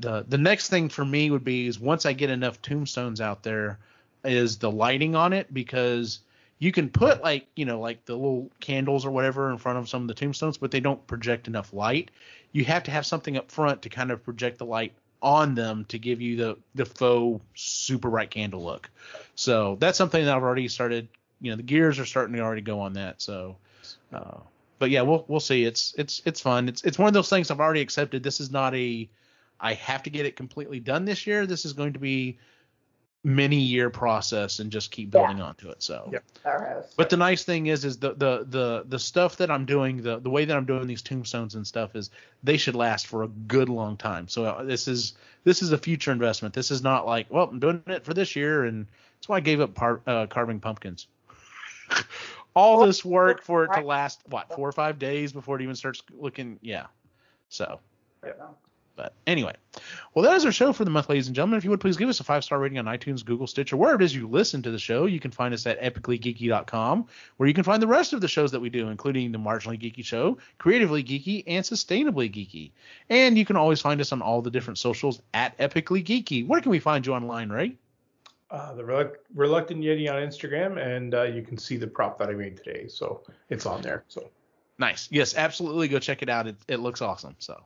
the 0.00 0.24
the 0.26 0.38
next 0.38 0.70
thing 0.70 0.88
for 0.88 1.04
me 1.04 1.30
would 1.30 1.44
be 1.44 1.66
is 1.66 1.78
once 1.78 2.06
I 2.06 2.14
get 2.14 2.30
enough 2.30 2.62
tombstones 2.62 3.20
out 3.20 3.42
there 3.42 3.78
is 4.24 4.58
the 4.58 4.70
lighting 4.70 5.14
on 5.14 5.32
it 5.32 5.52
because 5.52 6.20
you 6.58 6.72
can 6.72 6.88
put 6.88 7.22
like 7.22 7.46
you 7.54 7.64
know 7.64 7.80
like 7.80 8.04
the 8.04 8.14
little 8.14 8.50
candles 8.60 9.04
or 9.04 9.10
whatever 9.10 9.50
in 9.50 9.58
front 9.58 9.78
of 9.78 9.88
some 9.88 10.02
of 10.02 10.08
the 10.08 10.14
tombstones 10.14 10.58
but 10.58 10.70
they 10.70 10.80
don't 10.80 11.06
project 11.06 11.48
enough 11.48 11.72
light 11.72 12.10
you 12.52 12.64
have 12.64 12.82
to 12.82 12.90
have 12.90 13.06
something 13.06 13.36
up 13.36 13.50
front 13.50 13.82
to 13.82 13.88
kind 13.88 14.10
of 14.10 14.24
project 14.24 14.58
the 14.58 14.66
light 14.66 14.92
on 15.20 15.54
them 15.54 15.84
to 15.86 15.98
give 15.98 16.20
you 16.20 16.36
the 16.36 16.56
the 16.74 16.84
faux 16.84 17.42
super 17.54 18.10
bright 18.10 18.30
candle 18.30 18.64
look 18.64 18.88
so 19.34 19.76
that's 19.80 19.98
something 19.98 20.24
that 20.24 20.36
i've 20.36 20.42
already 20.42 20.68
started 20.68 21.08
you 21.40 21.50
know 21.50 21.56
the 21.56 21.62
gears 21.62 21.98
are 21.98 22.04
starting 22.04 22.34
to 22.34 22.40
already 22.40 22.62
go 22.62 22.80
on 22.80 22.92
that 22.92 23.20
so 23.20 23.56
uh, 24.12 24.38
but 24.78 24.90
yeah, 24.90 25.02
we'll 25.02 25.24
we'll 25.28 25.40
see. 25.40 25.64
It's 25.64 25.94
it's 25.98 26.22
it's 26.24 26.40
fun. 26.40 26.68
It's 26.68 26.82
it's 26.84 26.98
one 26.98 27.08
of 27.08 27.14
those 27.14 27.28
things 27.28 27.50
I've 27.50 27.60
already 27.60 27.80
accepted. 27.80 28.22
This 28.22 28.40
is 28.40 28.50
not 28.50 28.74
a 28.74 29.08
I 29.60 29.74
have 29.74 30.04
to 30.04 30.10
get 30.10 30.26
it 30.26 30.36
completely 30.36 30.80
done 30.80 31.04
this 31.04 31.26
year. 31.26 31.46
This 31.46 31.64
is 31.64 31.72
going 31.72 31.94
to 31.94 31.98
be 31.98 32.38
many 33.24 33.56
year 33.56 33.90
process 33.90 34.60
and 34.60 34.70
just 34.70 34.90
keep 34.90 35.10
building 35.10 35.40
onto 35.40 35.68
it. 35.70 35.82
So 35.82 36.08
Yep. 36.12 36.24
All 36.44 36.56
right. 36.56 36.84
but 36.96 37.10
the 37.10 37.16
nice 37.16 37.44
thing 37.44 37.66
is, 37.66 37.84
is 37.84 37.98
the 37.98 38.14
the 38.14 38.46
the 38.48 38.84
the 38.88 38.98
stuff 38.98 39.36
that 39.38 39.50
I'm 39.50 39.64
doing, 39.64 40.02
the 40.02 40.18
the 40.18 40.30
way 40.30 40.44
that 40.44 40.56
I'm 40.56 40.64
doing 40.64 40.86
these 40.86 41.02
tombstones 41.02 41.54
and 41.54 41.66
stuff 41.66 41.96
is 41.96 42.10
they 42.42 42.56
should 42.56 42.74
last 42.76 43.06
for 43.06 43.24
a 43.24 43.28
good 43.28 43.68
long 43.68 43.96
time. 43.96 44.28
So 44.28 44.44
uh, 44.44 44.62
this 44.62 44.88
is 44.88 45.14
this 45.44 45.62
is 45.62 45.72
a 45.72 45.78
future 45.78 46.12
investment. 46.12 46.54
This 46.54 46.70
is 46.70 46.82
not 46.82 47.06
like, 47.06 47.26
well, 47.30 47.48
I'm 47.48 47.58
doing 47.58 47.82
it 47.86 48.04
for 48.04 48.14
this 48.14 48.36
year, 48.36 48.64
and 48.64 48.86
that's 49.16 49.28
why 49.28 49.38
I 49.38 49.40
gave 49.40 49.60
up 49.60 49.74
par- 49.74 50.00
uh, 50.06 50.26
carving 50.26 50.60
pumpkins. 50.60 51.08
All 52.54 52.84
this 52.86 53.04
work 53.04 53.42
for 53.42 53.64
it 53.64 53.72
to 53.74 53.80
last 53.82 54.20
what 54.26 54.54
four 54.54 54.68
or 54.68 54.72
five 54.72 54.98
days 54.98 55.32
before 55.32 55.56
it 55.56 55.62
even 55.62 55.74
starts 55.74 56.02
looking, 56.16 56.58
yeah. 56.62 56.86
So 57.48 57.80
yeah. 58.24 58.32
but 58.96 59.14
anyway, 59.26 59.54
well, 60.18 60.28
that 60.28 60.34
is 60.34 60.44
our 60.44 60.50
show 60.50 60.72
for 60.72 60.84
the 60.84 60.90
month, 60.90 61.08
ladies 61.08 61.28
and 61.28 61.36
gentlemen. 61.36 61.58
If 61.58 61.64
you 61.64 61.70
would 61.70 61.80
please 61.80 61.96
give 61.96 62.08
us 62.08 62.18
a 62.18 62.24
five 62.24 62.42
star 62.42 62.58
rating 62.58 62.76
on 62.80 62.86
iTunes, 62.86 63.24
Google, 63.24 63.46
Stitcher, 63.46 63.76
wherever 63.76 64.02
it 64.02 64.04
is 64.04 64.12
you 64.12 64.26
listen 64.26 64.60
to 64.62 64.72
the 64.72 64.78
show. 64.78 65.06
You 65.06 65.20
can 65.20 65.30
find 65.30 65.54
us 65.54 65.64
at 65.64 65.80
epicallygeeky.com, 65.80 67.06
where 67.36 67.46
you 67.46 67.54
can 67.54 67.62
find 67.62 67.80
the 67.80 67.86
rest 67.86 68.12
of 68.12 68.20
the 68.20 68.26
shows 68.26 68.50
that 68.50 68.58
we 68.58 68.68
do, 68.68 68.88
including 68.88 69.30
the 69.30 69.38
Marginally 69.38 69.80
Geeky 69.80 70.04
Show, 70.04 70.38
Creatively 70.58 71.04
Geeky, 71.04 71.44
and 71.46 71.64
Sustainably 71.64 72.28
Geeky. 72.28 72.72
And 73.08 73.38
you 73.38 73.44
can 73.44 73.54
always 73.54 73.80
find 73.80 74.00
us 74.00 74.10
on 74.10 74.20
all 74.20 74.42
the 74.42 74.50
different 74.50 74.78
socials 74.78 75.22
at 75.34 75.56
Epically 75.58 76.04
Geeky. 76.04 76.44
Where 76.44 76.60
can 76.60 76.72
we 76.72 76.80
find 76.80 77.06
you 77.06 77.14
online, 77.14 77.48
Ray? 77.48 77.76
Uh, 78.50 78.74
the 78.74 78.82
Reluct- 78.82 79.18
Reluctant 79.36 79.84
Yeti 79.84 80.10
on 80.10 80.20
Instagram, 80.20 80.84
and 80.84 81.14
uh, 81.14 81.22
you 81.22 81.42
can 81.42 81.56
see 81.56 81.76
the 81.76 81.86
prop 81.86 82.18
that 82.18 82.28
I 82.28 82.32
made 82.32 82.56
today. 82.56 82.88
So 82.88 83.22
it's 83.50 83.66
on 83.66 83.82
there. 83.82 84.02
So 84.08 84.28
Nice. 84.80 85.06
Yes, 85.12 85.36
absolutely. 85.36 85.86
Go 85.86 86.00
check 86.00 86.22
it 86.22 86.28
out. 86.28 86.48
It, 86.48 86.56
it 86.66 86.80
looks 86.80 87.02
awesome. 87.02 87.36
So, 87.38 87.62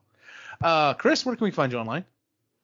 uh, 0.61 0.92
Chris, 0.92 1.24
where 1.24 1.34
can 1.34 1.46
we 1.46 1.50
find 1.50 1.72
you 1.72 1.78
online? 1.78 2.05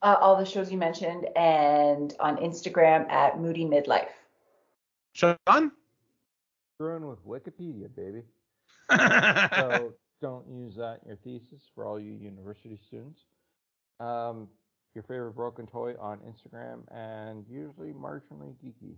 Uh, 0.01 0.17
all 0.21 0.37
the 0.37 0.45
shows 0.45 0.71
you 0.71 0.79
mentioned, 0.79 1.27
and 1.37 2.15
on 2.21 2.37
Instagram 2.37 3.11
at 3.11 3.41
Moody 3.41 3.65
Midlife. 3.65 4.09
Sean? 5.13 5.73
Screwing 6.77 7.09
with 7.09 7.27
Wikipedia, 7.27 7.89
baby. 7.95 8.23
So 9.55 9.95
don't 10.21 10.47
use 10.49 10.77
that 10.77 11.01
in 11.03 11.09
your 11.09 11.17
thesis 11.17 11.63
for 11.75 11.85
all 11.85 11.99
you 12.01 12.13
university 12.13 12.79
students. 12.87 13.21
Um, 14.01 14.49
your 14.95 15.03
favorite 15.03 15.33
broken 15.33 15.67
toy 15.67 15.95
on 16.01 16.19
Instagram 16.19 16.81
and 16.91 17.45
usually 17.49 17.93
marginally 17.93 18.55
geeky. 18.65 18.95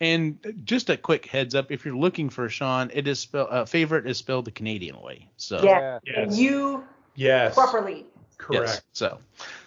And 0.00 0.38
just 0.64 0.90
a 0.90 0.96
quick 0.96 1.26
heads 1.26 1.54
up, 1.54 1.70
if 1.70 1.84
you're 1.84 1.96
looking 1.96 2.28
for 2.28 2.48
Sean, 2.48 2.90
it 2.92 3.08
is 3.08 3.20
spelled 3.20 3.48
uh, 3.50 3.64
favorite 3.64 4.06
is 4.06 4.18
spelled 4.18 4.44
the 4.44 4.50
Canadian 4.50 5.00
way. 5.00 5.28
So 5.36 5.62
Yeah. 5.62 5.98
yes, 6.04 6.38
You 6.38 6.84
yes, 7.14 7.54
properly. 7.54 8.06
Correct. 8.38 8.68
yes. 8.68 8.82
So 8.92 9.18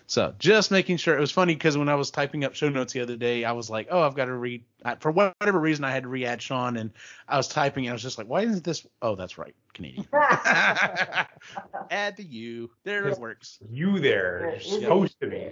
so 0.09 0.34
just 0.39 0.72
making 0.72 0.97
sure 0.97 1.18
it 1.18 1.20
was 1.20 1.32
funny 1.32 1.53
because 1.53 1.78
when 1.78 1.89
I 1.89 1.95
was 1.95 2.11
typing 2.11 2.45
up 2.45 2.55
show 2.55 2.70
notes 2.70 2.93
the 2.93 3.01
other 3.01 3.18
day, 3.18 3.43
I 3.43 3.51
was 3.51 3.70
like, 3.70 3.88
oh, 3.91 4.01
I've 4.01 4.15
got 4.15 4.26
to 4.26 4.34
read 4.34 4.63
I- 4.86 4.95
for 4.95 5.11
whatever 5.11 5.59
reason 5.59 5.84
I 5.84 5.91
had 5.91 6.03
to 6.03 6.09
re-add 6.09 6.41
Sean, 6.41 6.78
and 6.78 6.91
I 7.28 7.36
was 7.36 7.49
typing 7.49 7.86
and 7.86 7.91
I 7.91 7.93
was 7.93 8.01
just 8.01 8.18
like, 8.18 8.28
why 8.28 8.43
isn't 8.43 8.63
this? 8.63 8.88
Oh, 9.01 9.15
that's 9.15 9.38
right, 9.38 9.53
Canadian. 9.74 10.07
Add 10.13 12.15
to 12.18 12.24
you. 12.24 12.72
There 12.84 13.09
it 13.09 13.20
works. 13.20 13.59
You 13.70 13.99
there, 13.99 14.39
There 14.39 14.51
you're 14.51 14.82
supposed 14.82 15.20
to 15.20 15.28
be. 15.28 15.49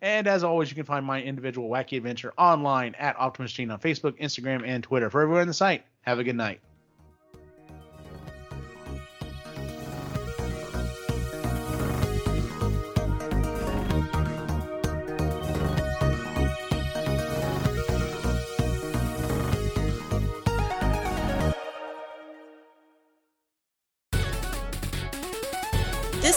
And 0.00 0.28
as 0.28 0.44
always, 0.44 0.70
you 0.70 0.76
can 0.76 0.84
find 0.84 1.04
my 1.04 1.20
individual 1.20 1.68
wacky 1.68 1.96
adventure 1.96 2.32
online 2.38 2.94
at 2.94 3.18
Optimus 3.18 3.50
Gene 3.50 3.72
on 3.72 3.80
Facebook, 3.80 4.16
Instagram, 4.20 4.62
and 4.64 4.84
Twitter. 4.84 5.10
For 5.10 5.22
everyone 5.22 5.42
on 5.42 5.48
the 5.48 5.54
site, 5.54 5.84
have 6.02 6.20
a 6.20 6.24
good 6.24 6.36
night. 6.36 6.60